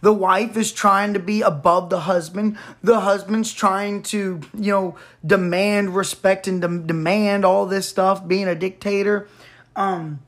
The 0.02 0.14
wife 0.14 0.56
is 0.56 0.72
trying 0.72 1.14
to 1.14 1.20
be 1.20 1.42
above 1.42 1.90
the 1.90 2.02
husband. 2.02 2.58
The 2.84 3.00
husband's 3.00 3.52
trying 3.54 4.04
to, 4.04 4.40
you 4.54 4.72
know, 4.72 4.96
demand 5.26 5.96
respect 5.96 6.48
and 6.48 6.62
dem- 6.62 6.86
demand 6.86 7.44
all 7.44 7.66
this 7.66 7.90
stuff, 7.90 8.28
being 8.28 8.48
a 8.48 8.56
dictator. 8.56 9.28
Um, 9.76 10.20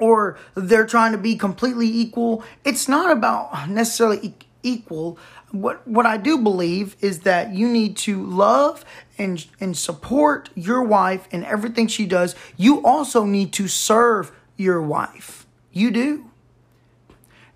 or 0.00 0.38
they're 0.54 0.86
trying 0.86 1.12
to 1.12 1.18
be 1.18 1.36
completely 1.36 1.88
equal. 1.88 2.44
It's 2.64 2.88
not 2.88 3.10
about 3.10 3.68
necessarily 3.68 4.18
e- 4.28 4.34
equal. 4.62 5.18
What 5.50 5.86
what 5.88 6.04
I 6.04 6.18
do 6.18 6.38
believe 6.38 6.96
is 7.00 7.20
that 7.20 7.54
you 7.54 7.68
need 7.68 7.96
to 7.98 8.22
love 8.22 8.84
and 9.16 9.44
and 9.60 9.76
support 9.76 10.50
your 10.54 10.82
wife 10.82 11.26
in 11.30 11.44
everything 11.44 11.86
she 11.86 12.06
does. 12.06 12.34
You 12.56 12.84
also 12.84 13.24
need 13.24 13.52
to 13.54 13.66
serve 13.66 14.32
your 14.56 14.82
wife. 14.82 15.46
You 15.72 15.90
do. 15.90 16.24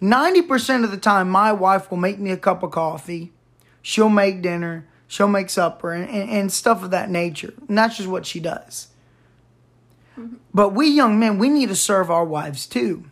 90% 0.01 0.83
of 0.83 0.91
the 0.91 0.97
time 0.97 1.31
my 1.31 1.53
wife 1.53 1.89
will 1.91 1.99
make 1.99 2.19
me 2.19 2.33
a 2.33 2.37
cup 2.37 2.65
of 2.65 2.73
coffee. 2.73 3.33
She'll 3.83 4.09
make 4.09 4.43
dinner, 4.43 4.87
she'll 5.07 5.29
make 5.29 5.49
supper 5.49 5.93
and, 5.93 6.09
and, 6.09 6.29
and 6.29 6.53
stuff 6.53 6.83
of 6.83 6.91
that 6.91 7.09
nature. 7.09 7.55
And 7.69 7.79
that's 7.79 7.99
just 7.99 8.09
what 8.09 8.27
she 8.27 8.41
does. 8.41 8.89
But 10.53 10.71
we 10.71 10.89
young 10.89 11.19
men, 11.19 11.39
we 11.39 11.49
need 11.49 11.69
to 11.69 11.77
serve 11.77 12.11
our 12.11 12.25
wives 12.25 12.67
too. 12.67 13.05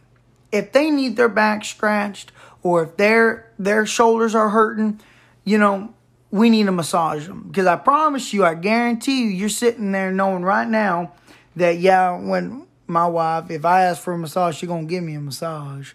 If 0.52 0.72
they 0.72 0.90
need 0.90 1.16
their 1.16 1.28
back 1.28 1.64
scratched 1.64 2.32
or 2.62 2.82
if 2.82 2.96
their 2.96 3.49
their 3.60 3.84
shoulders 3.84 4.34
are 4.34 4.48
hurting, 4.48 4.98
you 5.44 5.58
know, 5.58 5.92
we 6.30 6.48
need 6.48 6.64
to 6.64 6.72
massage 6.72 7.26
them. 7.26 7.44
Because 7.46 7.66
I 7.66 7.76
promise 7.76 8.32
you, 8.32 8.42
I 8.42 8.54
guarantee 8.54 9.24
you, 9.24 9.28
you're 9.28 9.48
sitting 9.50 9.92
there 9.92 10.10
knowing 10.10 10.42
right 10.42 10.66
now 10.66 11.12
that 11.56 11.78
yeah, 11.78 12.18
when 12.18 12.66
my 12.86 13.06
wife, 13.06 13.50
if 13.50 13.66
I 13.66 13.82
ask 13.82 14.02
for 14.02 14.14
a 14.14 14.18
massage, 14.18 14.56
she's 14.56 14.68
gonna 14.68 14.84
give 14.84 15.04
me 15.04 15.14
a 15.14 15.20
massage. 15.20 15.92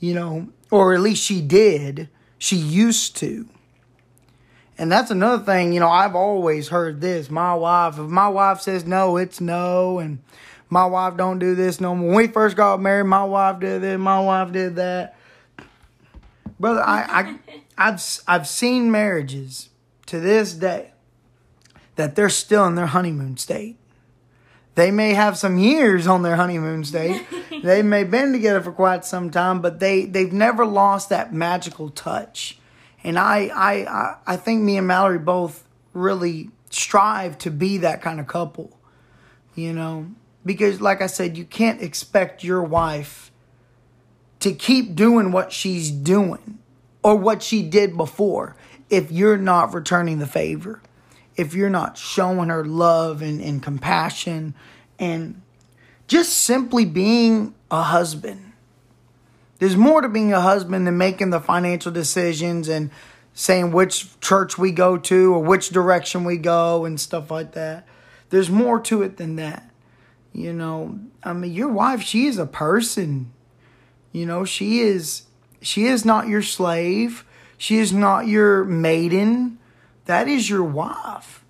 You 0.00 0.14
know, 0.14 0.48
or 0.70 0.94
at 0.94 1.00
least 1.00 1.22
she 1.22 1.42
did. 1.42 2.08
She 2.38 2.56
used 2.56 3.16
to. 3.18 3.46
And 4.78 4.90
that's 4.90 5.10
another 5.10 5.44
thing, 5.44 5.74
you 5.74 5.80
know, 5.80 5.90
I've 5.90 6.16
always 6.16 6.68
heard 6.68 7.00
this. 7.00 7.30
My 7.30 7.54
wife, 7.54 7.98
if 7.98 8.08
my 8.08 8.28
wife 8.28 8.62
says 8.62 8.86
no, 8.86 9.18
it's 9.18 9.40
no. 9.40 9.98
And 9.98 10.18
my 10.70 10.86
wife 10.86 11.18
don't 11.18 11.38
do 11.38 11.54
this 11.54 11.78
no 11.78 11.94
more. 11.94 12.08
When 12.08 12.16
we 12.16 12.26
first 12.28 12.56
got 12.56 12.80
married, 12.80 13.04
my 13.04 13.22
wife 13.22 13.60
did 13.60 13.82
this, 13.82 13.98
my 13.98 14.18
wife 14.18 14.50
did 14.50 14.76
that. 14.76 15.14
Brother, 16.62 16.80
I, 16.80 17.02
I 17.02 17.38
I've 17.90 18.20
I've 18.28 18.46
seen 18.46 18.90
marriages 18.90 19.68
to 20.06 20.20
this 20.20 20.54
day 20.54 20.92
that 21.96 22.14
they're 22.14 22.30
still 22.30 22.64
in 22.66 22.76
their 22.76 22.86
honeymoon 22.86 23.36
state. 23.36 23.76
They 24.74 24.90
may 24.90 25.12
have 25.12 25.36
some 25.36 25.58
years 25.58 26.06
on 26.06 26.22
their 26.22 26.36
honeymoon 26.36 26.84
state. 26.84 27.26
they 27.62 27.82
may 27.82 28.00
have 28.00 28.10
been 28.10 28.32
together 28.32 28.62
for 28.62 28.72
quite 28.72 29.04
some 29.04 29.30
time, 29.30 29.60
but 29.60 29.80
they, 29.80 30.06
they've 30.06 30.32
never 30.32 30.64
lost 30.64 31.10
that 31.10 31.34
magical 31.34 31.90
touch. 31.90 32.58
And 33.04 33.18
I, 33.18 33.50
I, 33.54 34.16
I 34.26 34.36
think 34.36 34.62
me 34.62 34.78
and 34.78 34.86
Mallory 34.86 35.18
both 35.18 35.64
really 35.92 36.48
strive 36.70 37.36
to 37.38 37.50
be 37.50 37.78
that 37.78 38.00
kind 38.00 38.20
of 38.20 38.26
couple, 38.26 38.78
you 39.54 39.74
know, 39.74 40.06
because 40.46 40.80
like 40.80 41.02
I 41.02 41.06
said, 41.06 41.36
you 41.36 41.44
can't 41.44 41.82
expect 41.82 42.42
your 42.42 42.62
wife 42.62 43.31
to 44.42 44.52
keep 44.52 44.94
doing 44.94 45.32
what 45.32 45.52
she's 45.52 45.90
doing 45.90 46.58
or 47.02 47.16
what 47.16 47.42
she 47.42 47.62
did 47.62 47.96
before 47.96 48.56
if 48.90 49.10
you're 49.10 49.38
not 49.38 49.72
returning 49.72 50.18
the 50.18 50.26
favor, 50.26 50.82
if 51.36 51.54
you're 51.54 51.70
not 51.70 51.96
showing 51.96 52.48
her 52.48 52.64
love 52.64 53.22
and, 53.22 53.40
and 53.40 53.62
compassion 53.62 54.54
and 54.98 55.40
just 56.06 56.36
simply 56.36 56.84
being 56.84 57.54
a 57.70 57.82
husband. 57.82 58.52
There's 59.58 59.76
more 59.76 60.00
to 60.00 60.08
being 60.08 60.32
a 60.32 60.40
husband 60.40 60.86
than 60.86 60.98
making 60.98 61.30
the 61.30 61.40
financial 61.40 61.92
decisions 61.92 62.68
and 62.68 62.90
saying 63.32 63.72
which 63.72 64.20
church 64.20 64.58
we 64.58 64.72
go 64.72 64.98
to 64.98 65.34
or 65.34 65.42
which 65.42 65.70
direction 65.70 66.24
we 66.24 66.36
go 66.36 66.84
and 66.84 67.00
stuff 67.00 67.30
like 67.30 67.52
that. 67.52 67.86
There's 68.30 68.50
more 68.50 68.80
to 68.80 69.02
it 69.02 69.16
than 69.16 69.36
that. 69.36 69.70
You 70.32 70.52
know, 70.52 70.98
I 71.22 71.32
mean, 71.32 71.52
your 71.52 71.68
wife, 71.68 72.02
she 72.02 72.26
is 72.26 72.38
a 72.38 72.46
person. 72.46 73.32
You 74.12 74.26
know, 74.26 74.44
she 74.44 74.80
is 74.80 75.22
she 75.60 75.86
is 75.86 76.04
not 76.04 76.28
your 76.28 76.42
slave. 76.42 77.24
She 77.56 77.78
is 77.78 77.92
not 77.92 78.26
your 78.26 78.64
maiden. 78.64 79.58
That 80.06 80.28
is 80.28 80.50
your 80.50 80.64
wife. 80.64 81.44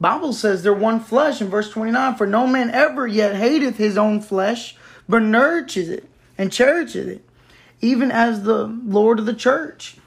Bible 0.00 0.32
says 0.32 0.62
they're 0.62 0.72
one 0.72 1.00
flesh 1.00 1.42
in 1.42 1.48
verse 1.48 1.70
29 1.70 2.14
for 2.14 2.26
no 2.26 2.46
man 2.46 2.70
ever 2.70 3.06
yet 3.06 3.36
hateth 3.36 3.76
his 3.76 3.98
own 3.98 4.22
flesh 4.22 4.74
but 5.06 5.20
nourishes 5.20 5.90
it 5.90 6.08
and 6.38 6.50
cherishes 6.50 7.06
it 7.06 7.24
even 7.82 8.10
as 8.10 8.42
the 8.42 8.64
Lord 8.64 9.18
of 9.18 9.26
the 9.26 9.34
church 9.34 9.98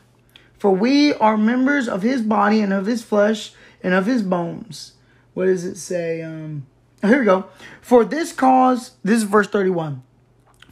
for 0.58 0.72
we 0.72 1.14
are 1.14 1.38
members 1.38 1.88
of 1.88 2.02
his 2.02 2.24
body 2.24 2.60
and 2.60 2.74
of 2.74 2.88
his 2.88 3.04
flesh 3.04 3.54
and 3.84 3.94
of 3.94 4.08
his 4.08 4.24
bones 4.24 4.94
what 5.36 5.46
does 5.46 5.64
it 5.64 5.78
say 5.78 6.24
um 6.24 6.66
here 7.02 7.20
we 7.20 7.26
go 7.26 7.46
for 7.80 8.04
this 8.04 8.34
cause 8.34 8.92
this 9.04 9.18
is 9.18 9.24
verse 9.24 9.48
31 9.48 10.02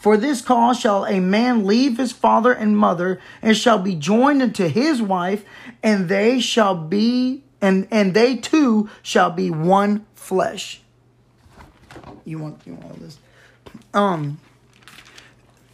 for 0.01 0.17
this 0.17 0.41
cause 0.41 0.79
shall 0.79 1.05
a 1.05 1.19
man 1.19 1.63
leave 1.63 1.99
his 1.99 2.11
father 2.11 2.51
and 2.51 2.75
mother, 2.75 3.21
and 3.39 3.55
shall 3.55 3.77
be 3.77 3.93
joined 3.93 4.41
unto 4.41 4.67
his 4.67 4.99
wife, 4.99 5.45
and 5.83 6.09
they 6.09 6.39
shall 6.39 6.73
be, 6.73 7.43
and 7.61 7.87
and 7.91 8.15
they 8.15 8.35
two 8.35 8.89
shall 9.03 9.29
be 9.29 9.51
one 9.51 10.07
flesh. 10.15 10.81
You 12.25 12.39
want 12.39 12.61
you 12.65 12.73
want 12.73 12.85
all 12.85 12.97
this? 12.99 13.19
Um, 13.93 14.39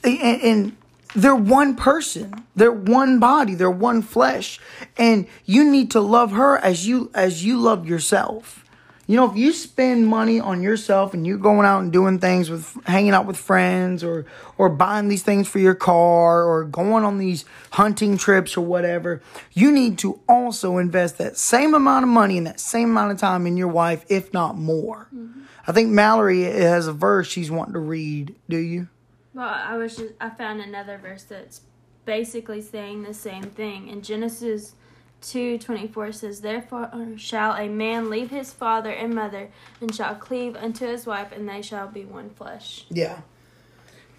and, 0.03 0.41
and 0.41 0.77
they're 1.15 1.33
one 1.33 1.77
person. 1.77 2.43
They're 2.53 2.69
one 2.69 3.19
body. 3.19 3.55
They're 3.55 3.71
one 3.71 4.01
flesh, 4.01 4.59
and 4.97 5.25
you 5.45 5.63
need 5.71 5.89
to 5.91 6.01
love 6.01 6.33
her 6.33 6.57
as 6.57 6.85
you 6.85 7.11
as 7.13 7.45
you 7.45 7.57
love 7.57 7.87
yourself. 7.87 8.65
You 9.07 9.15
know, 9.15 9.31
if 9.31 9.37
you 9.37 9.53
spend 9.53 10.05
money 10.05 10.41
on 10.41 10.61
yourself 10.61 11.13
and 11.13 11.25
you're 11.25 11.37
going 11.37 11.65
out 11.65 11.79
and 11.79 11.93
doing 11.93 12.19
things 12.19 12.49
with 12.49 12.77
hanging 12.85 13.11
out 13.11 13.25
with 13.25 13.37
friends 13.37 14.03
or 14.03 14.25
or 14.57 14.67
buying 14.67 15.07
these 15.07 15.23
things 15.23 15.47
for 15.47 15.59
your 15.59 15.75
car 15.75 16.43
or 16.43 16.65
going 16.65 17.05
on 17.05 17.17
these 17.17 17.45
hunting 17.71 18.17
trips 18.17 18.57
or 18.57 18.65
whatever, 18.65 19.21
you 19.53 19.71
need 19.71 19.97
to 19.99 20.19
also 20.27 20.77
invest 20.77 21.17
that 21.19 21.37
same 21.37 21.73
amount 21.73 22.03
of 22.03 22.09
money 22.09 22.37
and 22.37 22.45
that 22.47 22.59
same 22.59 22.89
amount 22.89 23.13
of 23.13 23.17
time 23.17 23.47
in 23.47 23.55
your 23.55 23.69
wife, 23.69 24.05
if 24.09 24.33
not 24.33 24.57
more. 24.57 25.07
Mm-hmm. 25.15 25.41
I 25.65 25.71
think 25.71 25.89
Mallory 25.89 26.43
has 26.43 26.87
a 26.87 26.93
verse 26.93 27.27
she's 27.27 27.49
wanting 27.49 27.73
to 27.73 27.79
read. 27.79 28.35
Do 28.49 28.57
you? 28.57 28.89
Well, 29.33 29.47
I 29.47 29.77
was 29.77 29.95
just, 29.95 30.13
I 30.19 30.31
found 30.31 30.61
another 30.61 30.97
verse 30.97 31.23
that's 31.23 31.61
basically 32.05 32.61
saying 32.61 33.03
the 33.03 33.13
same 33.13 33.43
thing 33.43 33.87
in 33.87 34.01
Genesis 34.01 34.75
2:24 35.21 36.13
says 36.13 36.41
therefore 36.41 36.89
shall 37.17 37.53
a 37.53 37.67
man 37.67 38.09
leave 38.09 38.29
his 38.29 38.53
father 38.53 38.91
and 38.91 39.13
mother 39.13 39.49
and 39.81 39.93
shall 39.93 40.15
cleave 40.15 40.55
unto 40.55 40.85
his 40.85 41.05
wife 41.05 41.31
and 41.31 41.49
they 41.49 41.61
shall 41.61 41.87
be 41.87 42.05
one 42.05 42.29
flesh. 42.29 42.85
Yeah. 42.89 43.21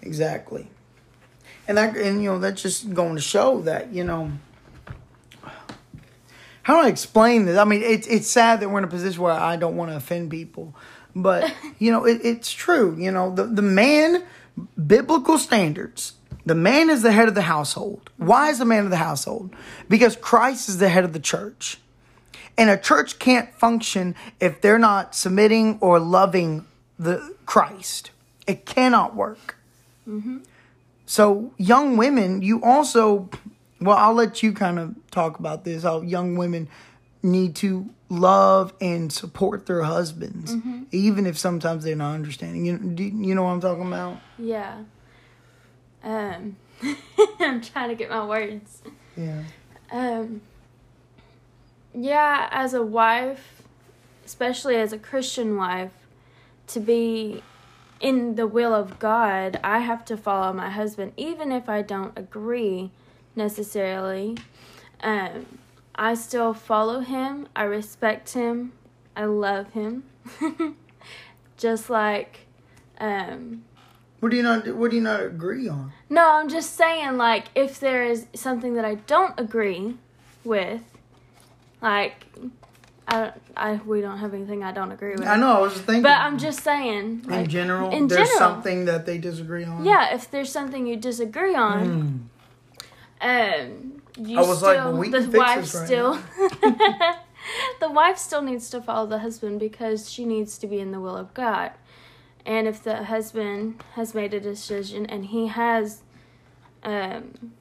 Exactly. 0.01 0.69
And 1.67 1.77
that 1.77 1.95
and 1.95 2.23
you 2.23 2.29
know 2.29 2.39
that's 2.39 2.61
just 2.61 2.93
going 2.93 3.15
to 3.15 3.21
show 3.21 3.61
that, 3.61 3.93
you 3.93 4.03
know, 4.03 4.31
how 6.63 6.79
do 6.79 6.85
I 6.85 6.89
explain 6.89 7.45
this? 7.45 7.57
I 7.57 7.63
mean, 7.63 7.81
it's 7.81 8.07
it's 8.07 8.27
sad 8.27 8.59
that 8.59 8.69
we're 8.69 8.79
in 8.79 8.83
a 8.83 8.87
position 8.87 9.21
where 9.21 9.33
I 9.33 9.55
don't 9.55 9.75
want 9.75 9.91
to 9.91 9.97
offend 9.97 10.31
people, 10.31 10.75
but 11.15 11.53
you 11.79 11.91
know, 11.91 12.05
it, 12.05 12.21
it's 12.23 12.51
true. 12.51 12.95
You 12.97 13.11
know, 13.11 13.33
the 13.33 13.45
the 13.45 13.61
man, 13.61 14.23
biblical 14.85 15.37
standards, 15.37 16.13
the 16.45 16.55
man 16.55 16.89
is 16.89 17.01
the 17.01 17.11
head 17.11 17.27
of 17.27 17.35
the 17.35 17.43
household. 17.43 18.09
Why 18.17 18.49
is 18.49 18.59
the 18.59 18.65
man 18.65 18.85
of 18.85 18.89
the 18.89 18.97
household? 18.97 19.55
Because 19.87 20.15
Christ 20.15 20.69
is 20.69 20.77
the 20.77 20.89
head 20.89 21.03
of 21.03 21.13
the 21.13 21.19
church. 21.19 21.79
And 22.57 22.69
a 22.69 22.77
church 22.77 23.19
can't 23.19 23.53
function 23.53 24.15
if 24.39 24.61
they're 24.61 24.79
not 24.79 25.15
submitting 25.15 25.77
or 25.79 25.99
loving 25.99 26.65
the 26.97 27.35
Christ. 27.45 28.11
It 28.47 28.65
cannot 28.65 29.15
work. 29.15 29.57
Mm-hmm. 30.07 30.39
So, 31.05 31.53
young 31.57 31.97
women, 31.97 32.41
you 32.41 32.61
also, 32.63 33.29
well, 33.79 33.97
I'll 33.97 34.13
let 34.13 34.43
you 34.43 34.53
kind 34.53 34.77
of 34.77 34.95
talk 35.09 35.39
about 35.39 35.63
this. 35.63 35.83
How 35.83 36.01
young 36.01 36.35
women 36.35 36.67
need 37.23 37.55
to 37.57 37.89
love 38.09 38.73
and 38.81 39.11
support 39.11 39.65
their 39.65 39.83
husbands, 39.83 40.55
mm-hmm. 40.55 40.83
even 40.91 41.25
if 41.25 41.37
sometimes 41.37 41.83
they're 41.83 41.95
not 41.95 42.13
understanding. 42.13 42.65
You, 42.65 42.77
you 42.97 43.35
know 43.35 43.43
what 43.43 43.51
I'm 43.51 43.61
talking 43.61 43.87
about? 43.87 44.17
Yeah. 44.37 44.79
Um, 46.03 46.57
I'm 47.39 47.61
trying 47.61 47.89
to 47.89 47.95
get 47.95 48.09
my 48.09 48.25
words. 48.25 48.81
Yeah. 49.15 49.43
Um, 49.91 50.41
yeah, 51.93 52.47
as 52.51 52.73
a 52.73 52.83
wife, 52.83 53.63
especially 54.25 54.75
as 54.75 54.93
a 54.93 54.97
Christian 54.97 55.57
wife, 55.57 55.93
to 56.67 56.79
be 56.79 57.41
in 57.99 58.35
the 58.35 58.47
will 58.47 58.73
of 58.73 58.99
God, 58.99 59.59
I 59.63 59.79
have 59.79 60.05
to 60.05 60.15
follow 60.17 60.53
my 60.53 60.69
husband, 60.69 61.13
even 61.17 61.51
if 61.51 61.67
I 61.67 61.81
don't 61.81 62.17
agree 62.17 62.91
necessarily. 63.35 64.37
Um, 65.01 65.45
I 65.95 66.13
still 66.13 66.53
follow 66.53 67.01
him, 67.01 67.47
I 67.55 67.63
respect 67.63 68.33
him, 68.33 68.71
I 69.15 69.25
love 69.25 69.73
him. 69.73 70.03
Just 71.57 71.89
like 71.89 72.47
um, 72.99 73.65
what 74.19 74.29
do 74.29 74.37
you 74.37 74.43
not? 74.43 74.67
What 74.75 74.91
do 74.91 74.97
you 74.97 75.03
not 75.03 75.21
agree 75.21 75.67
on? 75.67 75.91
No, 76.09 76.29
I'm 76.31 76.49
just 76.49 76.75
saying, 76.75 77.17
like, 77.17 77.45
if 77.55 77.79
there 77.79 78.03
is 78.03 78.27
something 78.33 78.73
that 78.73 78.85
I 78.85 78.95
don't 78.95 79.39
agree 79.39 79.95
with, 80.43 80.81
like, 81.81 82.25
I, 83.07 83.31
I, 83.55 83.75
we 83.85 84.01
don't 84.01 84.17
have 84.17 84.33
anything 84.33 84.63
I 84.63 84.71
don't 84.71 84.91
agree 84.91 85.13
with. 85.13 85.25
I 85.25 85.37
know. 85.37 85.53
I 85.53 85.59
was 85.61 85.73
thinking, 85.73 86.03
but 86.03 86.17
I'm 86.17 86.37
just 86.37 86.63
saying, 86.63 87.23
like, 87.27 87.45
in 87.45 87.49
general, 87.49 87.91
in 87.91 88.07
there's 88.07 88.27
general, 88.29 88.37
something 88.37 88.85
that 88.85 89.05
they 89.05 89.17
disagree 89.17 89.63
on. 89.63 89.85
Yeah, 89.85 90.13
if 90.13 90.29
there's 90.29 90.51
something 90.51 90.85
you 90.85 90.97
disagree 90.97 91.55
on, 91.55 92.29
mm. 93.21 93.61
um, 93.61 94.01
you 94.17 94.37
I 94.37 94.41
was 94.41 94.57
still, 94.57 94.67
like, 94.67 94.77
well, 94.77 94.97
we 94.97 95.09
the 95.09 95.37
wife 95.37 95.73
right 95.73 95.85
still. 95.85 96.13
the 97.79 97.89
wife 97.89 98.17
still 98.17 98.41
needs 98.41 98.69
to 98.69 98.81
follow 98.81 99.07
the 99.07 99.19
husband 99.19 99.59
because 99.59 100.11
she 100.11 100.25
needs 100.25 100.57
to 100.59 100.67
be 100.67 100.79
in 100.79 100.91
the 100.91 100.99
will 100.99 101.17
of 101.17 101.33
God. 101.33 101.71
And 102.49 102.67
if 102.67 102.81
the 102.81 103.03
husband 103.03 103.83
has 103.93 104.15
made 104.15 104.33
a 104.33 104.39
decision 104.39 105.05
and 105.05 105.27
he 105.27 105.45
has, 105.49 106.01
um, 106.81 107.51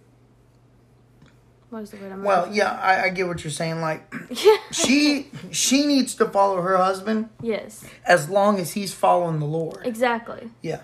what 1.68 1.82
is 1.82 1.90
the 1.90 1.98
word 1.98 2.10
I'm 2.10 2.22
Well, 2.22 2.48
yeah, 2.50 2.72
I, 2.72 3.02
I, 3.04 3.08
get 3.10 3.26
what 3.26 3.44
you're 3.44 3.50
saying. 3.50 3.82
Like, 3.82 4.10
she 4.70 5.30
she 5.50 5.84
needs 5.84 6.14
to 6.14 6.24
follow 6.24 6.62
her 6.62 6.78
husband. 6.78 7.28
Yes. 7.42 7.84
As 8.06 8.30
long 8.30 8.58
as 8.58 8.72
he's 8.72 8.94
following 8.94 9.40
the 9.40 9.46
Lord. 9.46 9.86
Exactly. 9.86 10.48
Yeah. 10.62 10.80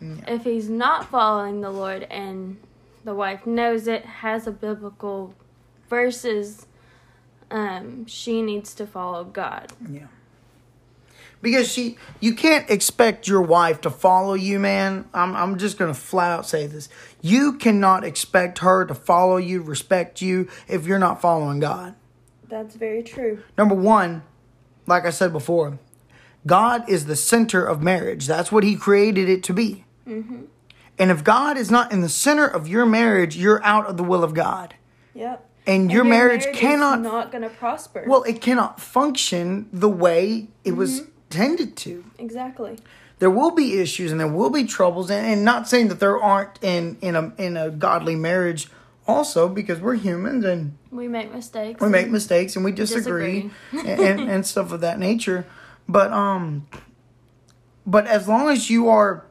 yeah. 0.00 0.14
If 0.28 0.44
he's 0.44 0.68
not 0.68 1.10
following 1.10 1.60
the 1.60 1.72
Lord 1.72 2.04
and 2.04 2.56
the 3.02 3.16
wife 3.16 3.46
knows 3.46 3.88
it, 3.88 4.04
has 4.04 4.46
a 4.46 4.52
biblical 4.52 5.34
verses, 5.88 6.66
um, 7.50 8.06
she 8.06 8.42
needs 8.42 8.74
to 8.74 8.86
follow 8.86 9.24
God. 9.24 9.72
Yeah 9.90 10.06
because 11.42 11.70
she 11.70 11.96
you 12.20 12.34
can't 12.34 12.68
expect 12.70 13.26
your 13.26 13.42
wife 13.42 13.80
to 13.82 13.90
follow 13.90 14.34
you 14.34 14.58
man. 14.58 15.08
I'm, 15.14 15.34
I'm 15.34 15.58
just 15.58 15.78
gonna 15.78 15.94
flat 15.94 16.30
out 16.32 16.46
say 16.46 16.66
this. 16.66 16.88
You 17.20 17.54
cannot 17.54 18.04
expect 18.04 18.58
her 18.58 18.84
to 18.84 18.94
follow 18.94 19.36
you 19.36 19.62
respect 19.62 20.22
you 20.22 20.48
if 20.68 20.86
you're 20.86 20.98
not 20.98 21.20
following 21.20 21.60
god. 21.60 21.94
That's 22.48 22.74
very 22.74 23.02
true. 23.02 23.42
Number 23.56 23.74
one 23.74 24.22
like 24.86 25.04
i 25.04 25.10
said 25.10 25.32
before 25.32 25.78
god 26.46 26.88
is 26.88 27.06
the 27.06 27.16
center 27.16 27.64
of 27.64 27.82
marriage. 27.82 28.26
That's 28.26 28.50
what 28.50 28.64
he 28.64 28.76
created 28.76 29.28
it 29.28 29.42
to 29.44 29.52
be. 29.52 29.84
Mm-hmm. 30.06 30.44
and 30.98 31.10
if 31.10 31.22
god 31.22 31.56
is 31.56 31.70
not 31.70 31.92
in 31.92 32.00
the 32.00 32.08
center 32.08 32.46
of 32.46 32.66
your 32.66 32.84
marriage 32.84 33.36
you're 33.36 33.62
out 33.62 33.86
of 33.86 33.96
the 33.96 34.02
will 34.02 34.24
of 34.24 34.34
god. 34.34 34.74
Yep. 35.14 35.46
And, 35.66 35.82
and 35.82 35.92
your, 35.92 36.04
your, 36.04 36.10
marriage, 36.10 36.44
marriage 36.44 36.58
cannot 36.58 37.00
not 37.02 37.30
going 37.30 37.42
to 37.42 37.50
prosper. 37.50 38.04
Well, 38.06 38.22
it 38.22 38.40
cannot 38.40 38.80
function 38.80 39.68
the 39.72 39.90
way 39.90 40.48
it 40.64 40.70
mm-hmm. 40.70 40.78
was 40.78 41.02
tended 41.30 41.76
to. 41.78 42.04
Exactly. 42.18 42.78
There 43.20 43.30
will 43.30 43.50
be 43.52 43.78
issues 43.78 44.10
and 44.12 44.20
there 44.20 44.28
will 44.28 44.50
be 44.50 44.64
troubles, 44.64 45.10
and, 45.10 45.26
and 45.26 45.44
not 45.44 45.68
saying 45.68 45.88
that 45.88 46.00
there 46.00 46.20
aren't 46.20 46.62
in 46.62 46.96
in 47.00 47.16
a 47.16 47.32
in 47.38 47.56
a 47.56 47.70
godly 47.70 48.16
marriage 48.16 48.68
also 49.06 49.48
because 49.48 49.80
we're 49.80 49.94
humans 49.94 50.44
and 50.44 50.76
We 50.90 51.08
make 51.08 51.32
mistakes. 51.32 51.80
we 51.80 51.88
make 51.88 52.08
mistakes 52.10 52.56
and 52.56 52.64
we 52.64 52.72
disagree, 52.72 53.50
Disagree. 53.72 54.04
and, 54.06 54.20
and 54.30 54.46
stuff 54.46 54.72
of 54.72 54.80
that 54.80 54.98
nature. 54.98 55.46
But 55.88 56.12
um, 56.12 56.66
but 57.86 58.06
as 58.06 58.28
long 58.28 58.48
as 58.48 58.70
you 58.70 58.88
are, 58.88 59.24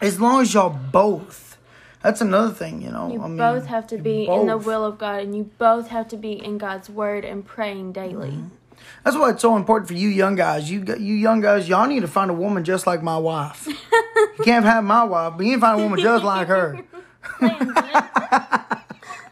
as 0.00 0.20
long 0.20 0.42
as 0.42 0.54
y'all 0.54 0.78
both, 0.92 1.56
that's 2.02 2.20
another 2.20 2.52
thing, 2.52 2.82
you 2.82 2.90
know. 2.90 3.12
You 3.12 3.22
I 3.22 3.26
mean, 3.28 3.36
both 3.38 3.66
have 3.66 3.86
to 3.88 3.98
be 3.98 4.26
in 4.26 4.46
the 4.46 4.58
will 4.58 4.84
of 4.84 4.98
God, 4.98 5.22
and 5.22 5.36
you 5.36 5.50
both 5.58 5.88
have 5.88 6.06
to 6.08 6.16
be 6.16 6.32
in 6.32 6.58
God's 6.58 6.88
word 6.90 7.24
and 7.24 7.44
praying 7.44 7.92
daily. 7.92 8.30
Mm-hmm. 8.30 8.54
That's 9.04 9.16
why 9.16 9.30
it's 9.30 9.42
so 9.42 9.56
important 9.56 9.88
for 9.88 9.94
you 9.94 10.08
young 10.08 10.34
guys. 10.36 10.70
You 10.70 10.84
you 10.98 11.14
young 11.14 11.40
guys, 11.40 11.68
y'all 11.68 11.86
need 11.86 12.00
to 12.00 12.08
find 12.08 12.30
a 12.30 12.34
woman 12.34 12.64
just 12.64 12.86
like 12.86 13.02
my 13.02 13.16
wife. 13.18 13.66
you 13.66 13.74
can't 14.44 14.64
have 14.64 14.84
my 14.84 15.04
wife, 15.04 15.34
but 15.36 15.46
you 15.46 15.52
can 15.52 15.60
find 15.60 15.80
a 15.80 15.82
woman 15.82 15.98
just 16.00 16.24
like 16.24 16.48
her. 16.48 16.80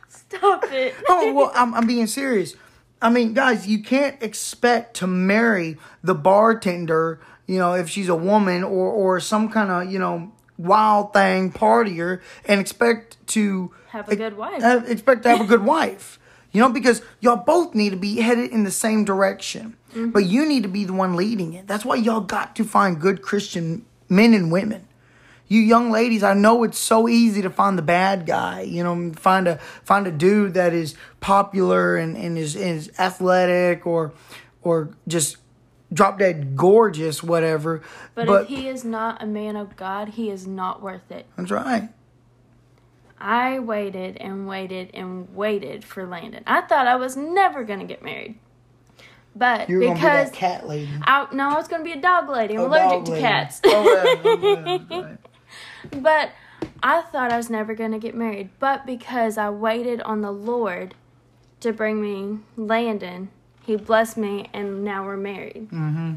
Stop 0.08 0.64
it. 0.72 0.94
oh 1.08 1.32
well, 1.32 1.52
I'm, 1.54 1.74
I'm 1.74 1.86
being 1.86 2.06
serious. 2.06 2.54
I 3.00 3.10
mean, 3.10 3.32
guys, 3.32 3.66
you 3.66 3.82
can't 3.82 4.20
expect 4.22 4.94
to 4.96 5.06
marry 5.06 5.76
the 6.02 6.14
bartender, 6.14 7.20
you 7.46 7.58
know, 7.58 7.74
if 7.74 7.88
she's 7.88 8.08
a 8.08 8.16
woman 8.16 8.64
or 8.64 8.90
or 8.90 9.20
some 9.20 9.48
kind 9.50 9.70
of 9.70 9.92
you 9.92 9.98
know 9.98 10.32
wild 10.56 11.12
thing 11.12 11.52
partier, 11.52 12.20
and 12.46 12.60
expect 12.60 13.24
to 13.28 13.72
Have 13.88 14.08
a 14.08 14.16
good 14.16 14.36
wife. 14.36 14.62
have- 14.62 14.90
expect 14.90 15.22
to 15.24 15.28
have 15.30 15.40
a 15.40 15.44
good 15.44 15.64
wife. 15.64 16.18
You 16.52 16.62
know, 16.62 16.70
because 16.70 17.02
y'all 17.20 17.36
both 17.36 17.74
need 17.74 17.90
to 17.90 17.96
be 17.96 18.16
headed 18.16 18.50
in 18.50 18.64
the 18.64 18.70
same 18.70 19.04
direction, 19.04 19.76
mm-hmm. 19.90 20.10
but 20.10 20.24
you 20.24 20.46
need 20.46 20.62
to 20.62 20.68
be 20.68 20.84
the 20.84 20.94
one 20.94 21.14
leading 21.14 21.52
it. 21.52 21.66
That's 21.66 21.84
why 21.84 21.96
y'all 21.96 22.20
got 22.20 22.56
to 22.56 22.64
find 22.64 23.00
good 23.00 23.20
Christian 23.20 23.84
men 24.08 24.32
and 24.32 24.50
women 24.50 24.88
you 25.48 25.60
young 25.60 25.90
ladies, 25.90 26.22
I 26.22 26.34
know 26.34 26.62
it's 26.62 26.78
so 26.78 27.08
easy 27.08 27.42
to 27.42 27.50
find 27.50 27.76
the 27.76 27.82
bad 27.82 28.26
guy. 28.26 28.60
You 28.60 28.84
know, 28.84 29.12
find 29.14 29.48
a 29.48 29.56
find 29.82 30.06
a 30.06 30.12
dude 30.12 30.54
that 30.54 30.74
is 30.74 30.94
popular 31.20 31.96
and, 31.96 32.16
and 32.16 32.38
is 32.38 32.54
is 32.54 32.92
athletic 32.98 33.86
or 33.86 34.12
or 34.62 34.90
just 35.08 35.38
drop 35.90 36.18
dead 36.18 36.54
gorgeous, 36.54 37.22
whatever. 37.22 37.82
But, 38.14 38.42
if 38.42 38.48
he 38.48 38.68
is 38.68 38.84
not 38.84 39.22
a 39.22 39.26
man 39.26 39.56
of 39.56 39.74
God, 39.76 40.10
he 40.10 40.28
is 40.28 40.46
not 40.46 40.82
worth 40.82 41.10
it. 41.10 41.26
that's 41.36 41.50
right. 41.50 41.88
I 43.20 43.58
waited 43.58 44.16
and 44.18 44.46
waited 44.46 44.90
and 44.94 45.34
waited 45.34 45.84
for 45.84 46.06
Landon. 46.06 46.42
I 46.46 46.60
thought 46.62 46.86
I 46.86 46.96
was 46.96 47.16
never 47.16 47.64
going 47.64 47.80
to 47.80 47.86
get 47.86 48.02
married. 48.02 48.38
But 49.34 49.68
You're 49.68 49.80
be 49.80 49.88
because 49.92 50.30
that 50.30 50.36
cat 50.36 50.66
lady. 50.68 50.90
I, 51.02 51.26
no, 51.32 51.50
I 51.50 51.54
was 51.54 51.68
going 51.68 51.80
to 51.80 51.84
be 51.84 51.96
a 51.96 52.00
dog 52.00 52.28
lady. 52.28 52.54
I'm 52.54 52.60
A 52.60 52.66
allergic 52.66 53.04
to 53.04 53.10
lady. 53.12 53.22
cats. 53.22 53.60
Oh, 53.64 54.58
yeah, 54.60 54.78
yeah. 54.90 55.16
But 56.00 56.30
I 56.82 57.02
thought 57.02 57.32
I 57.32 57.36
was 57.36 57.48
never 57.48 57.74
going 57.74 57.92
to 57.92 57.98
get 57.98 58.14
married. 58.14 58.50
But 58.58 58.84
because 58.84 59.38
I 59.38 59.50
waited 59.50 60.00
on 60.02 60.22
the 60.22 60.32
Lord 60.32 60.94
to 61.60 61.72
bring 61.72 62.00
me 62.02 62.40
Landon, 62.56 63.30
he 63.64 63.76
blessed 63.76 64.16
me, 64.16 64.48
and 64.52 64.82
now 64.84 65.04
we're 65.04 65.16
married. 65.16 65.68
Mm-hmm. 65.70 66.14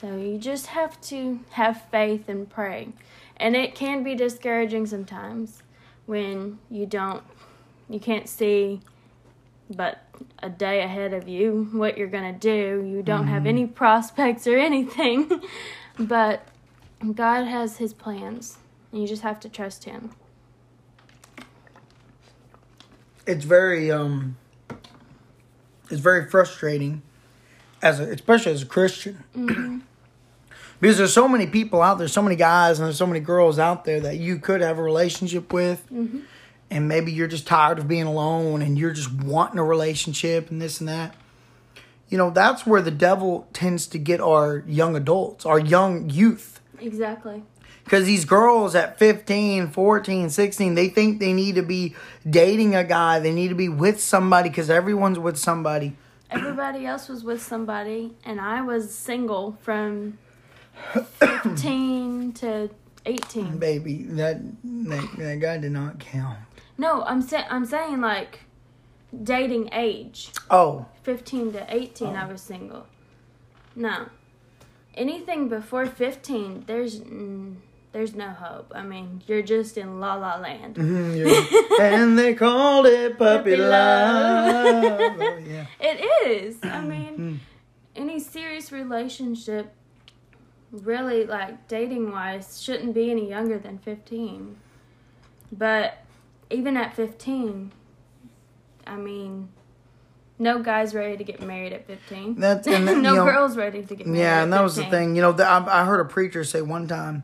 So 0.00 0.16
you 0.16 0.38
just 0.38 0.68
have 0.68 1.00
to 1.02 1.40
have 1.50 1.82
faith 1.90 2.28
and 2.28 2.48
pray. 2.48 2.88
And 3.36 3.56
it 3.56 3.74
can 3.74 4.02
be 4.02 4.14
discouraging 4.14 4.86
sometimes 4.86 5.62
when 6.06 6.58
you 6.70 6.86
don't, 6.86 7.22
you 7.88 8.00
can't 8.00 8.28
see 8.28 8.80
but 9.68 10.04
a 10.42 10.48
day 10.48 10.82
ahead 10.82 11.12
of 11.12 11.28
you 11.28 11.68
what 11.72 11.98
you're 11.98 12.08
going 12.08 12.32
to 12.32 12.38
do. 12.38 12.84
You 12.86 13.02
don't 13.02 13.26
have 13.26 13.46
any 13.46 13.66
prospects 13.66 14.46
or 14.46 14.56
anything. 14.56 15.42
but 15.98 16.46
God 17.14 17.44
has 17.46 17.78
His 17.78 17.92
plans, 17.92 18.58
and 18.92 19.00
you 19.00 19.08
just 19.08 19.22
have 19.22 19.40
to 19.40 19.48
trust 19.48 19.84
Him. 19.84 20.10
It's 23.26 23.44
very 23.44 23.90
um, 23.90 24.36
it's 25.90 26.00
very 26.00 26.28
frustrating, 26.30 27.02
as 27.82 27.98
a, 27.98 28.04
especially 28.04 28.52
as 28.52 28.62
a 28.62 28.66
Christian. 28.66 29.82
Because 30.80 30.98
there's 30.98 31.12
so 31.12 31.28
many 31.28 31.46
people 31.46 31.82
out 31.82 31.98
there, 31.98 32.08
so 32.08 32.22
many 32.22 32.36
guys, 32.36 32.78
and 32.78 32.86
there's 32.86 32.98
so 32.98 33.06
many 33.06 33.20
girls 33.20 33.58
out 33.58 33.84
there 33.84 34.00
that 34.00 34.18
you 34.18 34.38
could 34.38 34.60
have 34.60 34.78
a 34.78 34.82
relationship 34.82 35.52
with, 35.52 35.86
mm-hmm. 35.90 36.20
and 36.70 36.88
maybe 36.88 37.12
you're 37.12 37.26
just 37.26 37.46
tired 37.46 37.78
of 37.78 37.88
being 37.88 38.04
alone, 38.04 38.62
and 38.62 38.78
you're 38.78 38.92
just 38.92 39.12
wanting 39.12 39.58
a 39.58 39.64
relationship 39.64 40.50
and 40.50 40.60
this 40.60 40.80
and 40.80 40.88
that. 40.88 41.14
You 42.08 42.18
know, 42.18 42.30
that's 42.30 42.66
where 42.66 42.82
the 42.82 42.90
devil 42.90 43.48
tends 43.52 43.86
to 43.88 43.98
get 43.98 44.20
our 44.20 44.62
young 44.66 44.94
adults, 44.94 45.44
our 45.44 45.58
young 45.58 46.08
youth. 46.10 46.60
Exactly. 46.78 47.42
Because 47.84 48.04
these 48.04 48.24
girls 48.24 48.74
at 48.74 48.98
15, 48.98 49.68
14, 49.68 50.30
16, 50.30 50.74
they 50.74 50.88
think 50.88 51.20
they 51.20 51.32
need 51.32 51.54
to 51.54 51.62
be 51.62 51.94
dating 52.28 52.74
a 52.74 52.82
guy. 52.82 53.20
They 53.20 53.32
need 53.32 53.48
to 53.48 53.54
be 53.54 53.68
with 53.68 54.00
somebody 54.00 54.48
because 54.48 54.70
everyone's 54.70 55.18
with 55.18 55.38
somebody. 55.38 55.96
Everybody 56.28 56.84
else 56.84 57.08
was 57.08 57.22
with 57.22 57.40
somebody, 57.40 58.16
and 58.24 58.40
I 58.40 58.60
was 58.60 58.92
single 58.92 59.56
from 59.62 60.18
15 60.94 62.32
to 62.34 62.70
18. 63.04 63.58
Baby, 63.58 64.02
that, 64.10 64.40
that, 64.64 65.08
that 65.18 65.40
guy 65.40 65.58
did 65.58 65.72
not 65.72 65.98
count. 65.98 66.38
No, 66.78 67.02
I'm 67.02 67.22
sa- 67.22 67.46
I'm 67.50 67.64
saying 67.64 68.00
like 68.00 68.40
dating 69.22 69.70
age. 69.72 70.30
Oh, 70.50 70.86
15 71.04 71.52
to 71.54 71.66
18 71.74 72.14
I 72.16 72.26
was 72.30 72.40
single. 72.42 72.86
No. 73.74 74.06
Anything 74.94 75.48
before 75.48 75.86
15 75.86 76.64
there's 76.66 77.00
mm, 77.00 77.56
there's 77.92 78.14
no 78.14 78.28
hope. 78.28 78.72
I 78.74 78.82
mean, 78.82 79.22
you're 79.26 79.42
just 79.42 79.78
in 79.78 80.00
la 80.00 80.14
la 80.16 80.36
land. 80.36 80.74
mhm, 80.76 81.80
and 81.80 82.18
they 82.18 82.34
called 82.34 82.86
it 82.86 83.16
puppy 83.18 83.50
Puppy 83.52 83.56
love. 83.56 84.84
love. 84.84 85.16
Oh, 85.18 85.38
yeah. 85.46 85.66
It 85.80 86.28
is. 86.28 86.56
I 86.62 86.66
Mm. 86.80 86.88
mean, 86.88 87.40
any 87.94 88.18
serious 88.20 88.70
relationship 88.72 89.72
really 90.72 91.24
like 91.24 91.68
dating 91.68 92.10
wise 92.12 92.60
shouldn't 92.62 92.94
be 92.94 93.10
any 93.10 93.28
younger 93.28 93.58
than 93.58 93.78
15. 93.78 94.56
But 95.52 95.98
even 96.50 96.76
at 96.76 96.94
15, 96.94 97.72
I 98.86 98.96
mean, 98.96 99.48
no 100.38 100.58
guy's 100.60 100.94
ready 100.94 101.16
to 101.16 101.24
get 101.24 101.40
married 101.40 101.72
at 101.72 101.86
15. 101.86 102.36
That's- 102.38 102.66
and 102.66 102.86
that- 102.88 102.96
no 102.98 103.10
you 103.10 103.16
know- 103.16 103.24
girl's 103.24 103.56
ready 103.56 103.82
to 103.82 103.94
get 103.94 104.06
married. 104.06 104.20
Yeah, 104.20 104.42
and 104.42 104.52
that 104.52 104.62
was 104.62 104.76
the 104.76 104.84
thing. 104.84 105.16
You 105.16 105.22
know, 105.22 105.32
the, 105.32 105.46
I, 105.46 105.82
I 105.82 105.84
heard 105.84 106.00
a 106.00 106.04
preacher 106.04 106.44
say 106.44 106.62
one 106.62 106.86
time, 106.88 107.22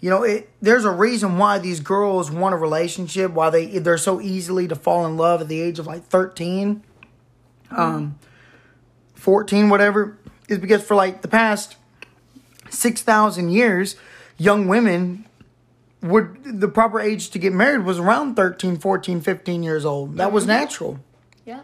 you 0.00 0.08
know, 0.10 0.22
it, 0.22 0.48
there's 0.62 0.84
a 0.86 0.90
reason 0.90 1.36
why 1.38 1.58
these 1.58 1.80
girls 1.80 2.30
want 2.30 2.54
a 2.54 2.58
relationship, 2.58 3.32
why 3.32 3.50
they 3.50 3.66
they're 3.78 3.98
so 3.98 4.18
easily 4.20 4.66
to 4.66 4.74
fall 4.74 5.06
in 5.06 5.16
love 5.18 5.42
at 5.42 5.48
the 5.48 5.60
age 5.60 5.78
of 5.78 5.86
like 5.86 6.04
13, 6.04 6.82
um, 7.70 8.18
14, 9.14 9.68
whatever, 9.68 10.16
is 10.48 10.58
because 10.58 10.82
for 10.82 10.94
like 10.94 11.20
the 11.20 11.28
past 11.28 11.76
6,000 12.70 13.50
years, 13.50 13.96
young 14.38 14.68
women 14.68 15.26
would, 16.02 16.60
the 16.60 16.68
proper 16.68 17.00
age 17.00 17.30
to 17.30 17.38
get 17.38 17.52
married 17.52 17.84
was 17.84 17.98
around 17.98 18.34
13, 18.36 18.78
14, 18.78 19.20
15 19.20 19.62
years 19.62 19.84
old. 19.84 20.16
That 20.16 20.32
was 20.32 20.44
mm-hmm. 20.44 20.52
natural. 20.52 21.00
Yeah. 21.44 21.60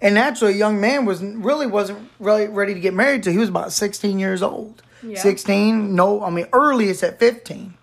And 0.00 0.14
naturally, 0.14 0.54
a 0.54 0.56
young 0.56 0.80
man 0.80 1.04
was 1.04 1.22
really 1.22 1.66
wasn't 1.66 2.10
really 2.18 2.48
ready 2.48 2.74
to 2.74 2.80
get 2.80 2.94
married 2.94 3.22
till 3.22 3.32
he 3.32 3.38
was 3.38 3.48
about 3.48 3.72
sixteen 3.72 4.18
years 4.18 4.42
old. 4.42 4.82
Yeah. 5.02 5.18
Sixteen, 5.18 5.94
no, 5.94 6.22
I 6.22 6.30
mean 6.30 6.46
earliest 6.52 7.02
at 7.02 7.18
fifteen. 7.18 7.74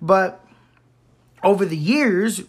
But 0.00 0.44
over 1.42 1.64
the 1.64 1.76
years, 1.76 2.42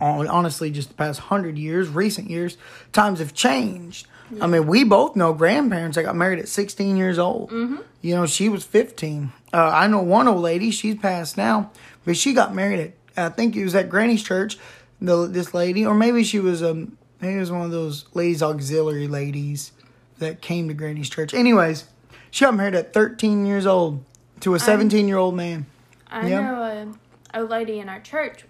honestly, 0.00 0.70
just 0.70 0.88
the 0.88 0.94
past 0.94 1.20
hundred 1.20 1.56
years, 1.56 1.88
recent 1.88 2.30
years, 2.30 2.56
times 2.92 3.20
have 3.20 3.32
changed. 3.32 4.06
I 4.40 4.46
mean, 4.46 4.66
we 4.66 4.84
both 4.84 5.16
know 5.16 5.32
grandparents 5.32 5.94
that 5.94 6.02
got 6.02 6.16
married 6.16 6.38
at 6.38 6.48
sixteen 6.48 6.96
years 6.96 7.18
old. 7.18 7.50
Mm-hmm. 7.50 7.82
You 8.00 8.14
know, 8.14 8.26
she 8.26 8.48
was 8.48 8.64
fifteen. 8.64 9.32
Uh, 9.52 9.70
I 9.74 9.86
know 9.86 10.00
one 10.00 10.28
old 10.28 10.42
lady; 10.42 10.70
she's 10.70 10.96
passed 10.96 11.36
now, 11.36 11.70
but 12.04 12.16
she 12.16 12.32
got 12.32 12.54
married 12.54 12.80
at 12.80 12.92
I 13.18 13.28
think 13.30 13.56
it 13.56 13.64
was 13.64 13.74
at 13.74 13.88
Granny's 13.88 14.22
church. 14.22 14.58
The 15.00 15.26
this 15.26 15.54
lady, 15.54 15.84
or 15.84 15.94
maybe 15.94 16.24
she 16.24 16.38
was 16.38 16.62
um 16.62 16.96
maybe 17.20 17.36
it 17.36 17.40
was 17.40 17.52
one 17.52 17.62
of 17.62 17.70
those 17.70 18.06
ladies 18.14 18.42
auxiliary 18.42 19.08
ladies 19.08 19.72
that 20.18 20.40
came 20.40 20.68
to 20.68 20.74
Granny's 20.74 21.10
church. 21.10 21.34
Anyways, 21.34 21.84
she 22.30 22.44
got 22.44 22.54
married 22.54 22.74
at 22.74 22.92
thirteen 22.92 23.46
years 23.46 23.66
old 23.66 24.04
to 24.40 24.54
a 24.54 24.58
seventeen 24.58 25.08
year 25.08 25.16
old 25.18 25.34
man. 25.34 25.66
I 26.08 26.28
know 26.28 26.96
a, 27.34 27.40
a 27.40 27.42
lady 27.42 27.78
in 27.80 27.88
our 27.88 28.00
church. 28.00 28.44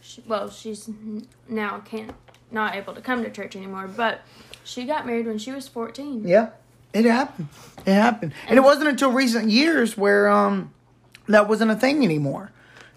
She, 0.00 0.22
well, 0.26 0.50
she's 0.50 0.90
now 1.48 1.78
can't 1.80 2.12
not 2.50 2.74
able 2.74 2.94
to 2.94 3.00
come 3.00 3.22
to 3.22 3.30
church 3.30 3.56
anymore, 3.56 3.88
but 3.88 4.20
she 4.64 4.84
got 4.84 5.06
married 5.06 5.26
when 5.26 5.38
she 5.38 5.50
was 5.50 5.68
14. 5.68 6.26
Yeah, 6.26 6.50
it 6.92 7.04
happened. 7.04 7.48
It 7.84 7.94
happened, 7.94 8.32
and 8.48 8.56
it 8.56 8.62
wasn't 8.62 8.88
until 8.88 9.10
recent 9.10 9.50
years 9.50 9.96
where 9.96 10.28
um 10.28 10.72
that 11.28 11.48
wasn't 11.48 11.70
a 11.70 11.76
thing 11.76 12.04
anymore. 12.04 12.50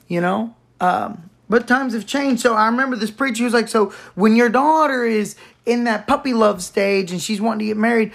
You 0.08 0.22
know, 0.22 0.56
um, 0.80 1.30
but 1.50 1.68
times 1.68 1.94
have 1.94 2.06
changed. 2.06 2.42
So 2.42 2.54
I 2.54 2.68
remember 2.68 2.96
this 2.96 3.12
preacher 3.12 3.44
was 3.44 3.54
like, 3.54 3.68
"So 3.68 3.94
when 4.14 4.36
your 4.36 4.50
daughter 4.50 5.04
is 5.04 5.36
in 5.66 5.86
that 5.86 6.06
puppy 6.06 6.34
love 6.34 6.62
stage 6.62 7.12
and 7.12 7.22
she's 7.22 7.42
wanting 7.42 7.60
to 7.60 7.66
get 7.66 7.78
married." 7.78 8.12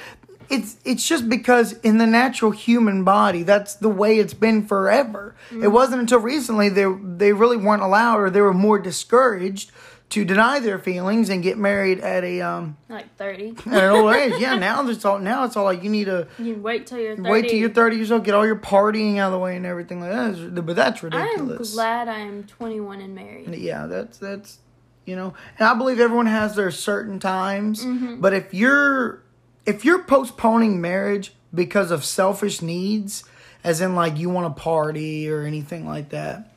it's 0.50 0.76
it's 0.84 1.06
just 1.06 1.28
because 1.28 1.74
in 1.74 1.98
the 1.98 2.06
natural 2.06 2.50
human 2.50 3.04
body, 3.04 3.44
that's 3.44 3.76
the 3.76 3.88
way 3.88 4.18
it's 4.18 4.34
been 4.34 4.66
forever. 4.66 5.36
It 5.52 5.68
wasn't 5.68 6.00
until 6.00 6.18
recently 6.18 6.68
they 6.68 6.86
they 7.02 7.32
really 7.32 7.56
weren't 7.56 7.82
allowed 7.82 8.18
or 8.18 8.30
they 8.30 8.40
were 8.40 8.52
more 8.52 8.78
discouraged 8.78 9.70
to 10.10 10.24
deny 10.24 10.58
their 10.60 10.78
feelings 10.78 11.28
and 11.30 11.42
get 11.42 11.56
married 11.56 12.00
at 12.00 12.24
a 12.24 12.40
um 12.42 12.76
Like 12.88 13.14
30. 13.16 13.54
at 13.66 13.66
an 13.84 13.90
older 13.90 14.14
age. 14.14 14.34
Yeah, 14.38 14.54
now 14.58 14.86
it's 14.88 15.04
all 15.04 15.18
now 15.18 15.44
it's 15.44 15.56
all 15.56 15.64
like 15.64 15.82
you 15.82 15.90
need 15.90 16.04
to 16.06 16.26
You 16.38 16.56
wait 16.56 16.86
till 16.86 16.98
you're 16.98 17.16
30. 17.16 17.30
wait 17.30 17.48
till 17.48 17.58
you're 17.58 17.70
30 17.70 17.96
years 17.96 18.12
old, 18.12 18.24
get 18.24 18.34
all 18.34 18.44
your 18.46 18.56
partying 18.56 19.18
out 19.18 19.26
of 19.28 19.32
the 19.32 19.38
way 19.38 19.56
and 19.56 19.64
everything 19.66 20.00
like 20.00 20.10
that. 20.10 20.64
But 20.66 20.76
that's 20.76 21.02
ridiculous. 21.02 21.30
I 21.30 21.34
am 21.34 21.46
ridiculous. 21.46 21.74
glad 21.74 22.08
I 22.08 22.18
am 22.18 22.44
21 22.44 23.00
and 23.00 23.14
married. 23.14 23.54
Yeah, 23.54 23.86
that's 23.86 24.18
that's 24.18 24.58
you 25.06 25.16
know, 25.16 25.34
and 25.58 25.66
I 25.66 25.74
believe 25.74 25.98
everyone 25.98 26.26
has 26.26 26.54
their 26.56 26.70
certain 26.70 27.18
times. 27.18 27.84
Mm-hmm. 27.84 28.20
But 28.20 28.32
if 28.34 28.52
you're 28.54 29.22
if 29.66 29.84
you're 29.84 30.02
postponing 30.02 30.80
marriage 30.80 31.32
because 31.54 31.90
of 31.90 32.04
selfish 32.04 32.62
needs, 32.62 33.24
as 33.64 33.80
in 33.80 33.94
like 33.94 34.18
you 34.18 34.28
want 34.30 34.54
to 34.56 34.60
party 34.62 35.28
or 35.30 35.42
anything 35.42 35.86
like 35.86 36.10
that, 36.10 36.52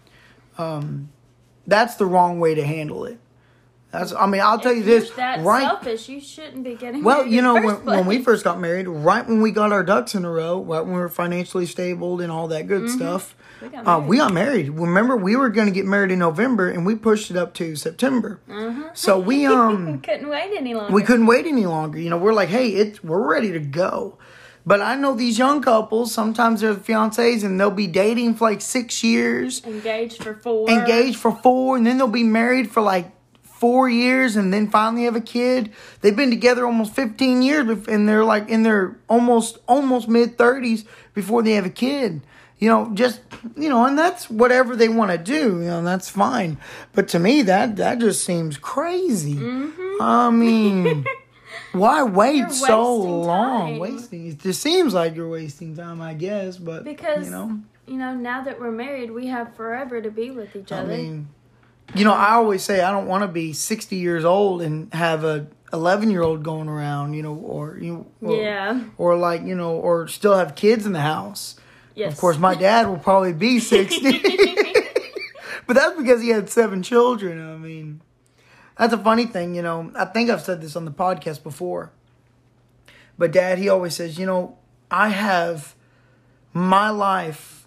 um, 0.57 1.09
that's 1.67 1.95
the 1.95 2.05
wrong 2.05 2.39
way 2.39 2.53
to 2.55 2.63
handle 2.63 3.05
it. 3.05 3.17
That's 3.93 4.11
I 4.11 4.25
mean 4.25 4.41
I'll 4.41 4.59
tell 4.59 4.73
you 4.73 4.79
If 4.79 4.85
this 4.85 5.09
that 5.11 5.45
right. 5.45 5.61
selfish, 5.61 6.09
you 6.09 6.19
shouldn't 6.19 6.63
be 6.63 6.73
getting 6.73 7.03
Well, 7.03 7.25
you 7.27 7.41
know, 7.43 7.53
when, 7.53 7.85
when 7.85 8.05
we 8.07 8.23
first 8.23 8.43
got 8.43 8.59
married, 8.59 8.87
right 8.87 9.25
when 9.25 9.39
we 9.39 9.51
got 9.51 9.71
our 9.71 9.83
ducks 9.83 10.15
in 10.15 10.25
a 10.25 10.31
row, 10.31 10.61
right 10.61 10.81
when 10.81 10.95
we 10.95 10.99
were 10.99 11.09
financially 11.09 11.67
stable 11.67 12.19
and 12.19 12.31
all 12.31 12.47
that 12.49 12.67
good 12.67 12.89
stuff, 12.89 13.35
Mm-hmm. 13.35 13.39
We 13.63 13.69
got 13.69 13.87
uh, 13.87 13.99
married. 13.99 14.09
we 14.09 14.17
got 14.17 14.33
married. 14.33 14.69
Remember, 14.71 15.15
we 15.15 15.35
were 15.37 15.49
going 15.49 15.67
to 15.67 15.73
get 15.73 15.85
married 15.85 16.11
in 16.11 16.19
November, 16.19 16.69
and 16.69 16.85
we 16.85 16.95
pushed 16.95 17.31
it 17.31 17.37
up 17.37 17.53
to 17.53 17.77
September. 17.77 18.41
So 18.93 19.17
we 19.19 19.45
um 19.55 20.01
couldn't 20.01 20.27
wait 20.27 20.51
any 20.57 20.73
longer. 20.73 20.91
we 20.93 21.01
couldn't 21.03 21.27
wait 21.27 21.45
any 21.45 21.65
longer. 21.65 21.97
You 21.97 22.09
know, 22.09 22.17
we're 22.17 22.33
like, 22.33 22.49
hey, 22.49 22.69
it's 22.69 23.01
we're 23.01 23.25
ready 23.25 23.53
to 23.53 23.59
go. 23.59 24.17
But 24.65 24.81
I 24.81 24.95
know 24.95 25.13
these 25.13 25.37
young 25.37 25.61
couples. 25.61 26.13
Sometimes 26.13 26.59
they're 26.59 26.73
fiancés, 26.75 27.45
and 27.45 27.57
they'll 27.57 27.71
be 27.71 27.87
dating 27.87 28.35
for 28.35 28.49
like 28.49 28.59
six 28.59 29.01
years 29.01 29.63
engaged 29.65 30.21
for 30.23 30.33
four. 30.33 30.69
engaged 30.69 31.17
for 31.17 31.31
four, 31.31 31.77
and 31.77 31.87
then 31.87 31.97
they'll 31.97 32.07
be 32.07 32.23
married 32.23 32.69
for 32.69 32.81
like 32.81 33.11
four 33.63 33.87
years, 33.87 34.35
and 34.35 34.51
then 34.53 34.69
finally 34.69 35.05
have 35.05 35.15
a 35.15 35.21
kid. 35.21 35.71
They've 36.01 36.13
been 36.13 36.29
together 36.29 36.65
almost 36.65 36.93
fifteen 36.93 37.41
years, 37.41 37.87
and 37.87 38.09
they're 38.09 38.25
like 38.25 38.49
in 38.49 38.63
their 38.63 38.97
almost 39.07 39.57
almost 39.69 40.09
mid 40.09 40.37
thirties 40.37 40.83
before 41.13 41.41
they 41.43 41.53
have 41.53 41.65
a 41.65 41.69
kid. 41.69 42.19
You 42.59 42.67
know, 42.67 42.91
just 42.93 43.21
you 43.55 43.69
know, 43.69 43.85
and 43.85 43.97
that's 43.97 44.29
whatever 44.29 44.75
they 44.75 44.89
want 44.89 45.11
to 45.11 45.17
do. 45.17 45.61
You 45.61 45.69
know, 45.71 45.81
that's 45.81 46.09
fine. 46.09 46.57
But 46.91 47.07
to 47.09 47.19
me, 47.19 47.41
that 47.43 47.77
that 47.77 47.99
just 47.99 48.25
seems 48.25 48.57
crazy. 48.57 49.35
Mm-hmm. 49.35 50.01
I 50.01 50.29
mean. 50.29 51.05
Why 51.71 52.03
wait 52.03 52.51
so 52.51 52.95
long? 52.97 53.69
time. 53.71 53.79
Wasting 53.79 54.27
it 54.27 54.39
just 54.39 54.61
seems 54.61 54.93
like 54.93 55.15
you're 55.15 55.29
wasting 55.29 55.75
time, 55.75 56.01
I 56.01 56.13
guess. 56.13 56.57
But 56.57 56.83
Because 56.83 57.25
you 57.25 57.31
know, 57.31 57.59
you 57.87 57.95
know, 57.95 58.13
now 58.13 58.43
that 58.43 58.59
we're 58.59 58.71
married, 58.71 59.09
we 59.09 59.27
have 59.27 59.55
forever 59.55 60.01
to 60.01 60.11
be 60.11 60.29
with 60.31 60.55
each 60.55 60.71
I 60.71 60.79
other. 60.79 60.95
mean, 60.97 61.27
you 61.95 62.03
know, 62.03 62.13
I 62.13 62.33
always 62.33 62.63
say 62.63 62.81
I 62.81 62.91
don't 62.91 63.07
want 63.07 63.23
to 63.23 63.27
be 63.27 63.53
60 63.53 63.95
years 63.95 64.25
old 64.25 64.61
and 64.61 64.93
have 64.93 65.23
a 65.23 65.47
11 65.73 66.11
year 66.11 66.21
old 66.21 66.43
going 66.43 66.69
around, 66.69 67.15
you 67.15 67.23
know, 67.23 67.33
or 67.33 67.77
you 67.77 67.93
know, 68.21 68.29
or, 68.29 68.35
yeah. 68.35 68.83
or 68.97 69.17
like 69.17 69.41
you 69.41 69.55
know, 69.55 69.75
or 69.75 70.07
still 70.07 70.35
have 70.35 70.55
kids 70.55 70.85
in 70.85 70.93
the 70.93 71.01
house. 71.01 71.55
Yes. 71.95 72.13
Of 72.13 72.19
course, 72.19 72.37
my 72.37 72.55
dad 72.55 72.87
will 72.87 72.97
probably 72.97 73.33
be 73.33 73.59
60, 73.59 74.19
but 75.67 75.75
that's 75.75 75.97
because 75.97 76.21
he 76.21 76.29
had 76.29 76.49
seven 76.49 76.83
children. 76.83 77.39
I 77.41 77.57
mean, 77.57 78.01
that's 78.77 78.93
a 78.93 78.97
funny 78.97 79.25
thing, 79.25 79.55
you 79.55 79.61
know. 79.61 79.91
I 79.95 80.05
think 80.05 80.29
I've 80.29 80.41
said 80.41 80.61
this 80.61 80.75
on 80.75 80.85
the 80.85 80.91
podcast 80.91 81.43
before, 81.43 81.91
but 83.17 83.31
dad, 83.31 83.57
he 83.57 83.69
always 83.69 83.95
says, 83.95 84.17
you 84.17 84.25
know, 84.25 84.57
I 84.89 85.09
have 85.09 85.75
my 86.53 86.89
life. 86.89 87.62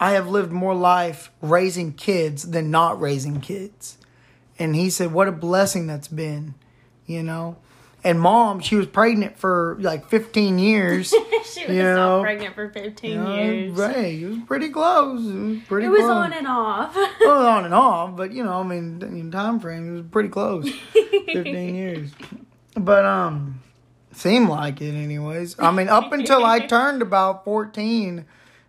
I 0.00 0.12
have 0.12 0.28
lived 0.28 0.52
more 0.52 0.74
life 0.74 1.30
raising 1.42 1.92
kids 1.92 2.50
than 2.50 2.70
not 2.70 3.00
raising 3.00 3.40
kids. 3.40 3.98
And 4.58 4.74
he 4.76 4.90
said, 4.90 5.12
What 5.12 5.28
a 5.28 5.32
blessing 5.32 5.86
that's 5.86 6.08
been, 6.08 6.54
you 7.06 7.22
know? 7.22 7.56
And 8.04 8.20
mom, 8.20 8.60
she 8.60 8.76
was 8.76 8.86
pregnant 8.86 9.38
for 9.40 9.76
like 9.80 10.06
15 10.08 10.60
years. 10.60 11.08
she 11.44 11.66
was 11.66 11.76
know, 11.76 12.18
not 12.18 12.22
pregnant 12.22 12.54
for 12.54 12.68
15 12.70 13.18
Uh, 13.18 13.34
years. 13.34 13.72
Right. 13.72 14.22
It 14.22 14.26
was 14.28 14.38
pretty 14.46 14.68
close. 14.68 15.26
It 15.26 15.34
was 15.34 15.58
pretty 15.66 15.86
It 15.86 15.90
was 15.90 16.00
close. 16.02 16.10
on 16.12 16.32
and 16.32 16.46
off. 16.46 16.94
well, 17.20 17.46
on 17.46 17.64
and 17.64 17.74
off, 17.74 18.16
but 18.16 18.30
you 18.32 18.44
know, 18.44 18.60
I 18.60 18.62
mean, 18.62 19.02
in 19.02 19.32
time 19.32 19.58
frame, 19.58 19.88
it 19.88 19.92
was 20.02 20.06
pretty 20.10 20.28
close. 20.28 20.68
15 20.92 21.74
years. 21.74 22.10
But, 22.76 23.04
um, 23.04 23.60
seemed 24.12 24.48
like 24.48 24.80
it, 24.80 24.94
anyways. 24.94 25.56
I 25.58 25.72
mean, 25.72 25.88
up 25.88 26.12
until 26.12 26.44
I 26.44 26.60
turned 26.66 27.02
about 27.02 27.44
14, 27.44 28.24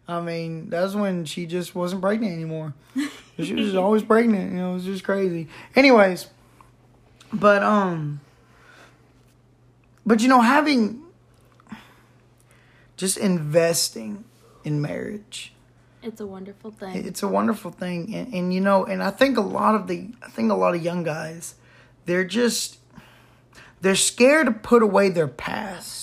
I 0.09 0.21
mean, 0.21 0.69
that's 0.69 0.95
when 0.95 1.25
she 1.25 1.45
just 1.45 1.75
wasn't 1.75 2.01
pregnant 2.01 2.33
anymore. 2.33 2.73
She 3.41 3.53
was 3.53 3.73
always 3.73 4.03
pregnant, 4.03 4.51
you 4.51 4.57
know, 4.57 4.71
it 4.71 4.73
was 4.73 4.83
just 4.83 5.05
crazy. 5.05 5.47
Anyways, 5.73 6.27
but, 7.31 7.63
um, 7.63 8.19
but 10.05 10.19
you 10.19 10.27
know, 10.27 10.41
having 10.41 11.01
just 12.97 13.17
investing 13.17 14.25
in 14.65 14.81
marriage 14.81 15.53
It's 16.03 16.19
a 16.19 16.27
wonderful 16.27 16.71
thing. 16.71 17.05
it's 17.07 17.23
a 17.23 17.29
wonderful 17.29 17.71
thing 17.71 18.13
and, 18.13 18.33
and 18.33 18.53
you 18.53 18.59
know 18.59 18.83
and 18.85 19.01
i 19.01 19.09
think 19.09 19.37
a 19.37 19.41
lot 19.41 19.73
of 19.75 19.87
the 19.87 20.09
i 20.21 20.29
think 20.29 20.51
a 20.51 20.55
lot 20.55 20.75
of 20.75 20.83
young 20.83 21.03
guys 21.03 21.55
they're 22.05 22.25
just 22.25 22.77
they're 23.79 23.95
scared 23.95 24.47
to 24.47 24.51
put 24.51 24.83
away 24.83 25.07
their 25.07 25.29
past 25.29 25.98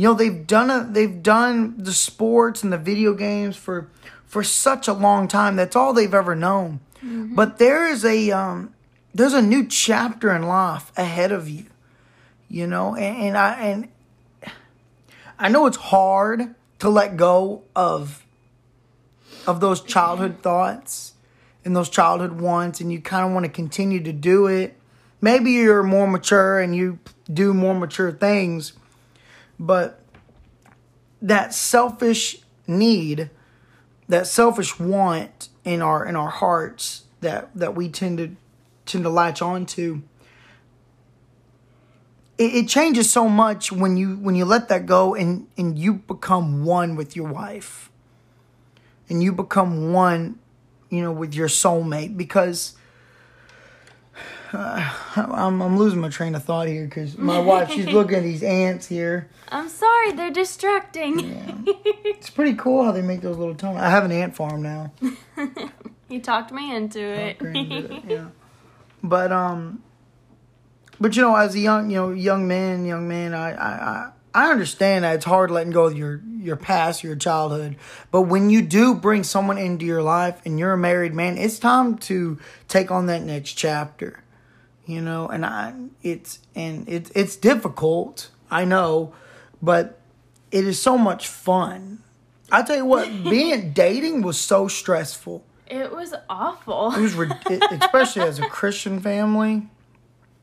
you 0.00 0.08
know 0.08 0.14
they've 0.14 0.46
done 0.46 0.70
a, 0.70 0.88
they've 0.90 1.22
done 1.22 1.74
the 1.76 1.92
sports 1.92 2.62
and 2.62 2.72
the 2.72 2.78
video 2.78 3.12
games 3.12 3.54
for 3.54 3.90
for 4.24 4.42
such 4.42 4.88
a 4.88 4.94
long 4.94 5.28
time. 5.28 5.56
That's 5.56 5.76
all 5.76 5.92
they've 5.92 6.14
ever 6.14 6.34
known. 6.34 6.80
But 7.34 7.58
there 7.58 7.86
is 7.86 8.02
a 8.02 8.30
um 8.30 8.72
there's 9.14 9.34
a 9.34 9.42
new 9.42 9.66
chapter 9.66 10.34
in 10.34 10.44
life 10.44 10.90
ahead 10.96 11.32
of 11.32 11.50
you 11.50 11.66
you 12.48 12.66
know 12.66 12.96
and, 12.96 13.16
and 13.16 13.36
i 13.36 13.60
and 13.60 13.88
i 15.38 15.48
know 15.50 15.66
it's 15.66 15.76
hard 15.76 16.54
to 16.78 16.88
let 16.88 17.18
go 17.18 17.62
of 17.76 18.24
of 19.46 19.60
those 19.60 19.82
childhood 19.82 20.38
thoughts 20.40 21.12
and 21.62 21.76
those 21.76 21.90
childhood 21.90 22.40
wants 22.40 22.80
and 22.80 22.90
you 22.90 23.02
kind 23.02 23.26
of 23.26 23.32
want 23.32 23.44
to 23.44 23.52
continue 23.52 24.02
to 24.02 24.12
do 24.14 24.46
it. 24.46 24.78
Maybe 25.20 25.50
you're 25.50 25.82
more 25.82 26.06
mature 26.06 26.58
and 26.58 26.74
you 26.74 26.98
do 27.30 27.52
more 27.52 27.74
mature 27.74 28.10
things 28.10 28.72
but 29.60 30.00
that 31.22 31.54
selfish 31.54 32.38
need 32.66 33.30
that 34.08 34.26
selfish 34.26 34.80
want 34.80 35.48
in 35.64 35.82
our 35.82 36.04
in 36.04 36.16
our 36.16 36.30
hearts 36.30 37.04
that 37.20 37.54
that 37.54 37.76
we 37.76 37.88
tend 37.88 38.18
to 38.18 38.34
tend 38.86 39.04
to 39.04 39.10
latch 39.10 39.40
on 39.40 39.66
to 39.66 40.02
it, 42.40 42.54
it 42.54 42.68
changes 42.68 43.10
so 43.10 43.28
much 43.28 43.70
when 43.70 43.98
you 43.98 44.16
when 44.16 44.34
you 44.34 44.46
let 44.46 44.68
that 44.68 44.86
go 44.86 45.14
and 45.14 45.46
and 45.58 45.78
you 45.78 45.94
become 45.94 46.64
one 46.64 46.96
with 46.96 47.14
your 47.14 47.28
wife. 47.30 47.90
And 49.10 49.22
you 49.22 49.32
become 49.32 49.92
one 49.92 50.38
you 50.88 51.02
know 51.02 51.12
with 51.12 51.34
your 51.34 51.48
soulmate 51.48 52.16
because 52.16 52.76
uh, 54.52 54.92
I'm, 55.16 55.60
I'm 55.62 55.78
losing 55.78 56.00
my 56.00 56.08
train 56.08 56.34
of 56.34 56.44
thought 56.44 56.68
here 56.68 56.84
because 56.84 57.16
my 57.16 57.38
wife 57.38 57.70
she's 57.70 57.86
looking 57.92 58.16
at 58.16 58.22
these 58.22 58.42
ants 58.42 58.86
here 58.86 59.28
I'm 59.52 59.68
sorry, 59.68 60.12
they're 60.12 60.30
distracting. 60.30 61.64
it's 62.04 62.30
pretty 62.30 62.54
cool 62.54 62.84
how 62.84 62.92
they 62.92 63.02
make 63.02 63.20
those 63.20 63.36
little 63.36 63.54
tunnels 63.54 63.82
i 63.82 63.90
have 63.90 64.04
an 64.04 64.12
ant 64.12 64.36
farm 64.36 64.62
now 64.62 64.92
you 66.08 66.20
talked 66.20 66.52
me 66.52 66.74
into 66.74 67.00
it. 67.00 67.36
yeah 68.08 68.28
but 69.02 69.32
um 69.32 69.82
but 71.00 71.16
you 71.16 71.22
know 71.22 71.34
as 71.34 71.54
a 71.54 71.58
young 71.60 71.90
you 71.90 71.96
know 71.96 72.10
young 72.10 72.46
man 72.46 72.84
young 72.84 73.08
man 73.08 73.34
i 73.34 73.52
i 73.52 73.90
i 73.90 74.10
I 74.32 74.50
understand 74.52 75.04
that 75.04 75.16
it's 75.16 75.24
hard 75.24 75.50
letting 75.50 75.72
go 75.72 75.86
of 75.86 75.96
your 75.96 76.20
your 76.38 76.56
past, 76.56 77.02
your 77.02 77.16
childhood, 77.16 77.76
but 78.10 78.22
when 78.22 78.48
you 78.48 78.62
do 78.62 78.94
bring 78.94 79.24
someone 79.24 79.58
into 79.58 79.84
your 79.84 80.02
life 80.02 80.40
and 80.44 80.58
you're 80.58 80.72
a 80.72 80.78
married 80.78 81.14
man, 81.14 81.36
it's 81.36 81.58
time 81.58 81.98
to 81.98 82.38
take 82.68 82.90
on 82.90 83.06
that 83.06 83.22
next 83.22 83.54
chapter. 83.54 84.22
You 84.90 85.00
know, 85.00 85.28
and 85.28 85.46
I 85.46 85.74
it's 86.02 86.40
and 86.54 86.88
it's 86.88 87.10
it's 87.14 87.36
difficult, 87.36 88.30
I 88.50 88.64
know, 88.64 89.12
but 89.62 90.00
it 90.50 90.66
is 90.66 90.80
so 90.82 90.98
much 90.98 91.28
fun. 91.28 92.02
I 92.50 92.62
tell 92.62 92.76
you 92.76 92.84
what, 92.84 93.06
being 93.24 93.72
dating 93.72 94.22
was 94.22 94.38
so 94.40 94.66
stressful. 94.68 95.44
It 95.68 95.92
was 95.94 96.12
awful. 96.28 96.92
It 96.96 97.00
was 97.00 97.14
rid- 97.14 97.32
especially 97.70 98.22
as 98.22 98.40
a 98.40 98.48
Christian 98.48 98.98
family. 99.00 99.68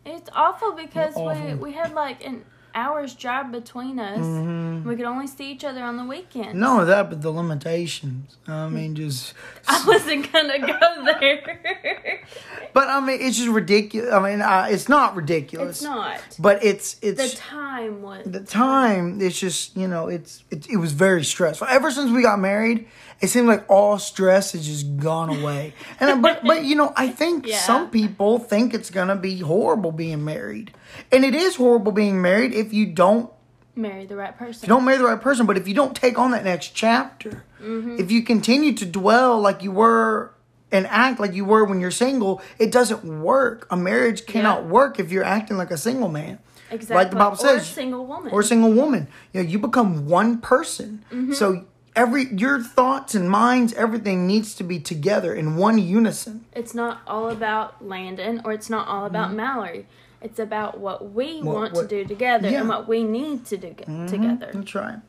It's 0.06 0.30
awful 0.34 0.72
because 0.72 1.16
we 1.16 1.22
Awful. 1.22 1.56
we 1.58 1.74
had 1.74 1.94
like 1.94 2.26
an 2.26 2.46
hours 2.78 3.16
drive 3.16 3.52
between 3.52 4.00
us. 4.00 4.86
We 4.86 4.96
could 4.96 5.06
only 5.06 5.28
see 5.28 5.52
each 5.52 5.64
other 5.64 5.84
on 5.84 5.98
the 5.98 6.06
weekend. 6.06 6.56
Mm-hmm. 6.60 6.88
That, 6.88 7.10
but 7.10 7.22
the 7.22 7.32
limitations. 7.32 8.38
I 8.48 8.70
mean, 8.70 8.96
just. 8.96 9.34
I 9.68 9.84
wasn't 9.88 10.32
gonna 10.32 10.60
go 10.60 11.04
there. 11.06 12.24
But 12.74 12.90
I 12.90 13.00
mean, 13.00 13.18
it's 13.22 13.38
just 13.38 13.50
ridiculous. 13.50 14.14
I 14.14 14.20
mean, 14.20 14.40
uh, 14.42 14.68
it's 14.70 14.88
not 14.88 15.16
ridiculous. 15.16 15.78
it's 15.78 15.82
not. 15.84 16.20
But 16.38 16.64
it's 16.64 16.98
it's 17.02 17.32
The 17.34 17.38
time 17.38 18.04
was. 18.04 18.24
the 18.26 18.42
time. 18.42 19.20
It's 19.20 19.40
just 19.40 19.76
you 19.76 19.88
know, 19.88 20.08
it's 20.10 20.44
it, 20.52 20.70
it 20.70 20.78
was 20.78 20.92
very 20.92 21.24
stressful. 21.24 21.66
Ever 21.68 21.90
since 21.90 22.12
we 22.12 22.22
got 22.22 22.38
married, 22.40 22.88
it 23.20 23.28
seemed 23.30 23.48
like 23.48 23.66
all 23.68 23.98
stress 23.98 24.52
has 24.52 24.64
just 24.68 24.98
gone 24.98 25.30
away. 25.42 25.74
And 26.00 26.22
but 26.22 26.44
but 26.44 26.66
you 26.66 26.76
know, 26.76 26.94
I 26.96 27.08
think 27.10 27.48
Yeah. 27.48 27.58
some 27.58 27.90
people 27.90 28.38
think 28.38 28.76
it's 28.76 28.92
gonna 28.92 29.16
be 29.16 29.40
horrible 29.40 29.92
being 29.92 30.24
married, 30.24 30.72
and 31.12 31.24
it 31.24 31.36
is 31.36 31.56
horrible 31.56 31.92
being 31.92 32.22
married 32.22 32.54
if 32.54 32.74
you 32.74 32.86
don't 32.86 33.32
Marry 33.76 34.06
the 34.06 34.16
right 34.16 34.36
person. 34.36 34.62
you 34.64 34.68
don't 34.68 34.86
marry 34.86 34.98
the 34.98 35.04
right 35.06 35.22
person, 35.22 35.46
but 35.46 35.58
if 35.58 35.68
you 35.68 35.74
don't 35.74 35.96
take 35.96 36.18
on 36.18 36.32
that 36.32 36.44
next 36.44 36.70
chapter, 36.70 37.44
mm-hmm. 37.62 37.98
if 38.00 38.12
you 38.12 38.24
continue 38.24 38.74
to 38.74 38.86
dwell 38.86 39.40
like 39.40 39.62
you 39.62 39.72
were 39.72 40.34
and 40.72 40.86
act 40.88 41.20
like 41.20 41.34
you 41.34 41.46
were 41.46 41.64
when 41.64 41.80
you're 41.80 41.92
single, 41.92 42.42
it 42.60 42.72
doesn't 42.72 43.04
work. 43.22 43.68
A 43.70 43.78
marriage 43.78 44.26
cannot 44.26 44.64
Yeah. 44.64 44.68
work 44.68 45.00
if 45.00 45.12
you're 45.12 45.24
acting 45.24 45.58
like 45.58 45.72
a 45.72 45.78
single 45.78 46.10
man. 46.10 46.40
exactly. 46.70 46.96
Like 46.96 47.10
the 47.12 47.16
Bible 47.16 47.38
or 47.40 47.56
a 47.56 47.60
says, 47.60 47.68
single 47.68 48.06
woman. 48.06 48.34
or 48.34 48.42
a 48.42 48.44
single 48.44 48.74
woman. 48.74 49.08
You 49.32 49.44
know, 49.44 49.50
you 49.50 49.60
become 49.60 50.08
one 50.08 50.40
person. 50.40 51.06
Mm-hmm. 51.12 51.34
So 51.34 51.64
every 51.96 52.26
your 52.36 52.62
thoughts 52.62 53.16
and 53.16 53.30
minds, 53.30 53.74
everything 53.74 54.28
needs 54.28 54.54
to 54.56 54.64
be 54.64 54.80
together 54.80 55.34
in 55.34 55.56
one 55.56 55.78
unison. 55.78 56.46
it's 56.54 56.74
not 56.74 57.02
all 57.08 57.30
about 57.30 57.86
Landon 57.86 58.42
or 58.44 58.52
it's 58.52 58.70
not 58.70 58.88
all 58.88 59.06
about 59.06 59.28
mm-hmm. 59.28 59.38
Mallory. 59.38 59.86
It's 60.22 60.40
about 60.40 60.80
what 60.80 61.12
we 61.14 61.42
want 61.42 61.74
what- 61.74 61.90
to 61.90 62.04
do 62.04 62.08
together 62.08 62.50
yeah. 62.50 62.62
and 62.62 62.70
what 62.70 62.88
we 62.88 63.04
need 63.04 63.46
to 63.48 63.58
do 63.58 63.74
ge- 63.74 64.10
together. 64.10 64.52
That's 64.54 64.76
right. 64.76 65.00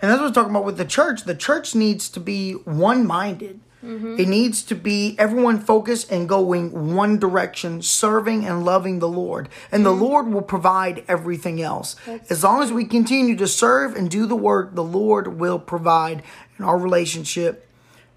And 0.00 0.10
that's 0.10 0.20
what 0.20 0.28
we're 0.28 0.34
talking 0.34 0.50
about 0.50 0.64
with 0.64 0.76
the 0.76 0.84
church. 0.84 1.24
The 1.24 1.34
church 1.34 1.74
needs 1.74 2.08
to 2.10 2.20
be 2.20 2.52
one 2.52 3.06
minded. 3.06 3.60
Mm-hmm. 3.84 4.18
It 4.18 4.28
needs 4.28 4.62
to 4.64 4.74
be 4.74 5.14
everyone 5.18 5.60
focused 5.60 6.10
and 6.10 6.28
going 6.28 6.94
one 6.96 7.18
direction, 7.18 7.82
serving 7.82 8.44
and 8.44 8.64
loving 8.64 8.98
the 8.98 9.08
Lord. 9.08 9.48
And 9.70 9.86
the 9.86 9.90
mm-hmm. 9.90 10.02
Lord 10.02 10.28
will 10.28 10.42
provide 10.42 11.04
everything 11.06 11.62
else. 11.62 11.94
as 12.28 12.42
long 12.42 12.62
as 12.62 12.72
we 12.72 12.84
continue 12.84 13.36
to 13.36 13.46
serve 13.46 13.94
and 13.94 14.10
do 14.10 14.26
the 14.26 14.36
work, 14.36 14.74
the 14.74 14.82
Lord 14.82 15.38
will 15.38 15.58
provide, 15.58 16.22
and 16.56 16.66
our 16.66 16.78
relationship 16.78 17.68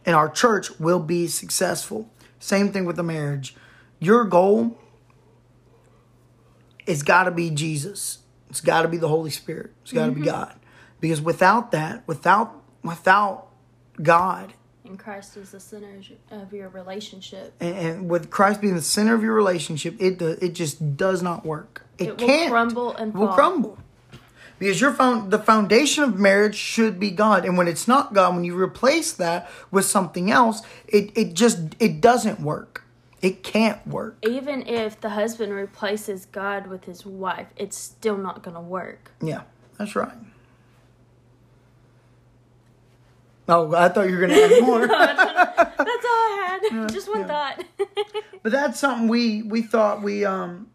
and 0.06 0.16
our 0.16 0.30
church 0.30 0.80
will 0.80 1.00
be 1.00 1.28
successful. 1.28 2.10
Same 2.40 2.72
thing 2.72 2.86
with 2.86 2.96
the 2.96 3.04
marriage. 3.04 3.56
Your 4.00 4.24
goal 4.24 4.78
it's 6.90 7.04
got 7.04 7.24
to 7.24 7.32
be 7.32 7.50
Jesus. 7.52 8.20
It's 8.50 8.62
got 8.62 8.82
to 8.82 8.88
be 8.88 8.98
the 8.98 9.08
Holy 9.08 9.30
Spirit. 9.30 9.72
It's 9.84 9.94
got 9.94 10.08
to 10.08 10.12
be 10.12 10.22
mm-hmm. 10.22 10.30
God. 10.30 10.56
Because 11.00 11.22
without 11.22 11.72
that, 11.72 12.04
without 12.08 12.56
without 12.84 13.48
God, 14.02 14.54
And 14.86 14.98
Christ 14.98 15.38
is 15.38 15.52
the 15.52 15.60
center 15.60 16.02
of 16.32 16.52
your 16.52 16.70
relationship. 16.70 17.54
and, 17.60 17.76
and 17.78 18.10
with 18.10 18.30
Christ 18.30 18.60
being 18.62 18.76
the 18.76 18.82
center 18.82 19.14
of 19.14 19.22
your 19.22 19.34
relationship, 19.34 19.96
it 20.00 20.18
do, 20.18 20.38
it 20.42 20.54
just 20.54 20.98
does 20.98 21.22
not 21.22 21.46
work. 21.46 21.84
It, 21.98 22.10
It 22.10 22.18
can't 22.18 22.50
crumble 22.50 22.96
and 22.96 23.14
It 23.14 23.18
will 23.18 23.28
fall. 23.28 23.36
crumble. 23.36 23.78
Because 24.58 24.82
your 24.82 24.92
found 24.94 25.32
the 25.32 25.40
foundation 25.40 26.04
of 26.04 26.20
marriage 26.20 26.56
should 26.56 27.00
be 27.00 27.12
God, 27.12 27.46
and 27.46 27.58
when 27.58 27.68
it's 27.68 27.88
not 27.88 28.14
God, 28.14 28.36
when 28.36 28.44
you 28.44 28.60
replace 28.60 29.14
that 29.14 29.50
with 29.72 29.86
something 29.86 30.30
else, 30.32 30.62
it 30.88 31.12
it 31.16 31.34
just 31.34 31.60
it 31.80 32.02
doesn't 32.02 32.42
work. 32.42 32.84
It 33.22 33.44
can't 33.44 33.86
work. 33.86 34.18
Even 34.22 34.66
if 34.66 35.00
the 35.02 35.10
husband 35.10 35.54
replaces 35.54 36.26
God 36.26 36.68
with 36.68 36.86
his 36.86 37.06
wife, 37.06 37.48
it's 37.58 37.78
still 37.78 38.18
not 38.18 38.44
going 38.44 38.56
to 38.56 38.62
work. 38.62 39.12
Yeah, 39.22 39.42
that's 39.78 39.96
right. 39.96 40.14
Oh, 43.50 43.74
I 43.76 43.90
thought 43.90 44.08
you 44.08 44.16
were 44.16 44.22
gonna 44.22 44.36
add 44.36 44.62
more. 44.62 44.86
That's 44.88 45.20
all 45.20 45.88
I 45.88 46.60
had. 46.72 46.90
Just 46.90 47.10
one 47.10 47.28
thought. 47.28 47.64
But 48.44 48.54
that's 48.54 48.80
something 48.80 49.10
we 49.10 49.42
we 49.42 49.64
thought 49.64 50.02
we 50.02 50.24
um 50.24 50.68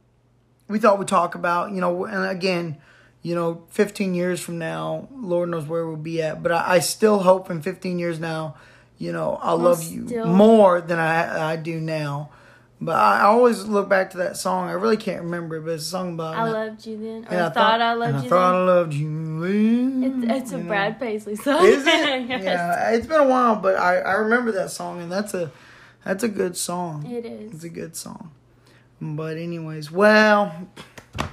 we 0.68 0.78
thought 0.78 0.98
we'd 0.98 1.08
talk 1.08 1.34
about, 1.34 1.70
you 1.70 1.80
know, 1.80 2.04
and 2.04 2.28
again, 2.28 2.78
you 3.22 3.34
know, 3.34 3.62
15 3.70 4.12
years 4.14 4.40
from 4.40 4.58
now, 4.58 5.08
Lord 5.14 5.48
knows 5.48 5.66
where 5.66 5.86
we'll 5.86 5.96
be 5.96 6.20
at. 6.20 6.42
But 6.42 6.52
I, 6.52 6.74
I 6.74 6.78
still 6.80 7.20
hope 7.20 7.48
in 7.50 7.62
15 7.62 7.98
years 7.98 8.18
now, 8.20 8.56
you 8.98 9.12
know, 9.12 9.38
I'll 9.40 9.56
love 9.56 9.82
you 9.84 10.02
more 10.26 10.80
than 10.80 10.98
I 10.98 11.52
I 11.52 11.56
do 11.56 11.80
now. 11.80 12.30
But 12.84 12.96
I, 12.96 13.20
I 13.20 13.22
always 13.22 13.64
look 13.64 13.88
back 13.88 14.10
to 14.10 14.18
that 14.18 14.36
song. 14.36 14.68
I 14.68 14.72
really 14.72 14.98
can't 14.98 15.22
remember, 15.22 15.56
it, 15.56 15.60
but 15.64 15.70
it's 15.70 15.84
a 15.84 15.88
song 15.88 16.14
about. 16.14 16.34
I 16.36 16.44
loved 16.50 16.84
you 16.84 16.98
then. 16.98 17.26
Or 17.30 17.42
I 17.44 17.48
thought 17.48 17.80
I 17.80 17.90
and 17.92 18.00
loved 18.00 18.16
I 18.16 18.22
you 18.24 18.28
thought 18.28 18.52
then. 18.52 18.60
I 18.60 18.64
loved 18.74 18.92
you. 18.94 19.40
then, 19.40 20.24
It's, 20.24 20.42
it's 20.42 20.52
a 20.52 20.58
know. 20.58 20.64
Brad 20.68 21.00
Paisley 21.00 21.36
song. 21.36 21.64
Is 21.64 21.86
it? 21.86 22.20
Yes. 22.28 22.42
Yeah, 22.44 22.90
it's 22.90 23.06
been 23.06 23.20
a 23.20 23.26
while, 23.28 23.56
but 23.56 23.76
I, 23.76 24.00
I 24.00 24.12
remember 24.14 24.52
that 24.52 24.70
song, 24.70 25.00
and 25.00 25.10
that's 25.10 25.32
a 25.32 25.50
that's 26.04 26.22
a 26.24 26.28
good 26.28 26.56
song. 26.58 27.06
It 27.10 27.24
is. 27.24 27.54
It's 27.54 27.64
a 27.64 27.70
good 27.70 27.96
song. 27.96 28.32
But 29.00 29.38
anyways, 29.38 29.90
well, 29.90 30.54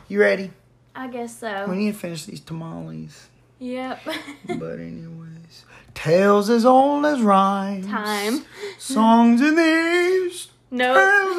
you 0.07 0.21
ready? 0.21 0.51
I 0.95 1.07
guess 1.07 1.37
so. 1.37 1.65
We 1.67 1.75
need 1.75 1.91
to 1.93 1.97
finish 1.99 2.23
these 2.25 2.39
tamales. 2.39 3.27
Yep. 3.59 3.99
But 4.57 4.79
anyways, 4.79 5.65
tales 5.93 6.49
as 6.49 6.65
old 6.65 7.05
as 7.05 7.21
rhymes. 7.21 7.87
Time. 7.87 8.45
Songs 8.79 9.41
in 9.41 9.55
the 9.55 10.27
east. 10.29 10.50
No. 10.71 10.95
As 10.95 11.37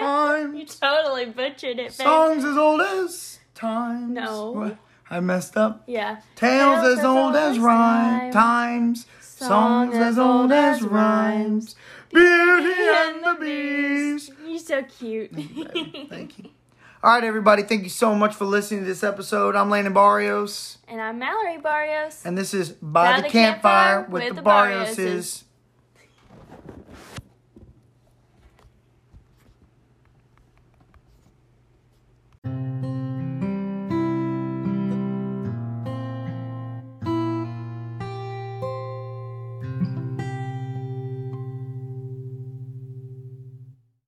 as 0.00 0.54
you 0.54 0.66
totally 0.66 1.26
butchered 1.26 1.78
it, 1.78 1.96
babe. 1.96 2.06
Songs 2.06 2.44
as 2.44 2.56
old 2.56 2.80
as 2.80 3.38
times. 3.54 4.10
No. 4.10 4.50
What? 4.52 4.78
I 5.10 5.20
messed 5.20 5.56
up. 5.56 5.84
Yeah. 5.86 6.20
Tales, 6.34 6.98
as, 6.98 7.04
old 7.04 7.36
as 7.36 7.58
rhyme, 7.58 8.32
time. 8.32 8.32
times, 8.32 9.06
songs 9.20 9.94
as 9.94 10.18
old 10.18 10.50
as 10.50 10.82
rhymes, 10.82 11.76
Beauty 12.10 12.72
and 12.80 13.22
the 13.22 13.36
Beast. 13.38 14.32
You're 14.46 14.58
so 14.58 14.82
cute. 14.82 15.30
Thank 16.08 16.38
you. 16.38 16.50
All 17.02 17.10
right, 17.10 17.22
everybody. 17.22 17.62
Thank 17.64 17.82
you 17.82 17.90
so 17.90 18.14
much 18.14 18.34
for 18.34 18.46
listening 18.46 18.80
to 18.80 18.86
this 18.86 19.04
episode. 19.04 19.54
I'm 19.54 19.68
Landon 19.68 19.92
Barrios, 19.92 20.78
and 20.88 21.02
I'm 21.02 21.18
Mallory 21.18 21.58
Barrios. 21.58 22.22
and 22.24 22.36
this 22.38 22.54
is 22.54 22.70
By, 22.70 23.20
the, 23.20 23.28
Campfire, 23.28 24.06
with, 24.08 24.34
the 24.34 24.42
Barrioses. 24.42 25.43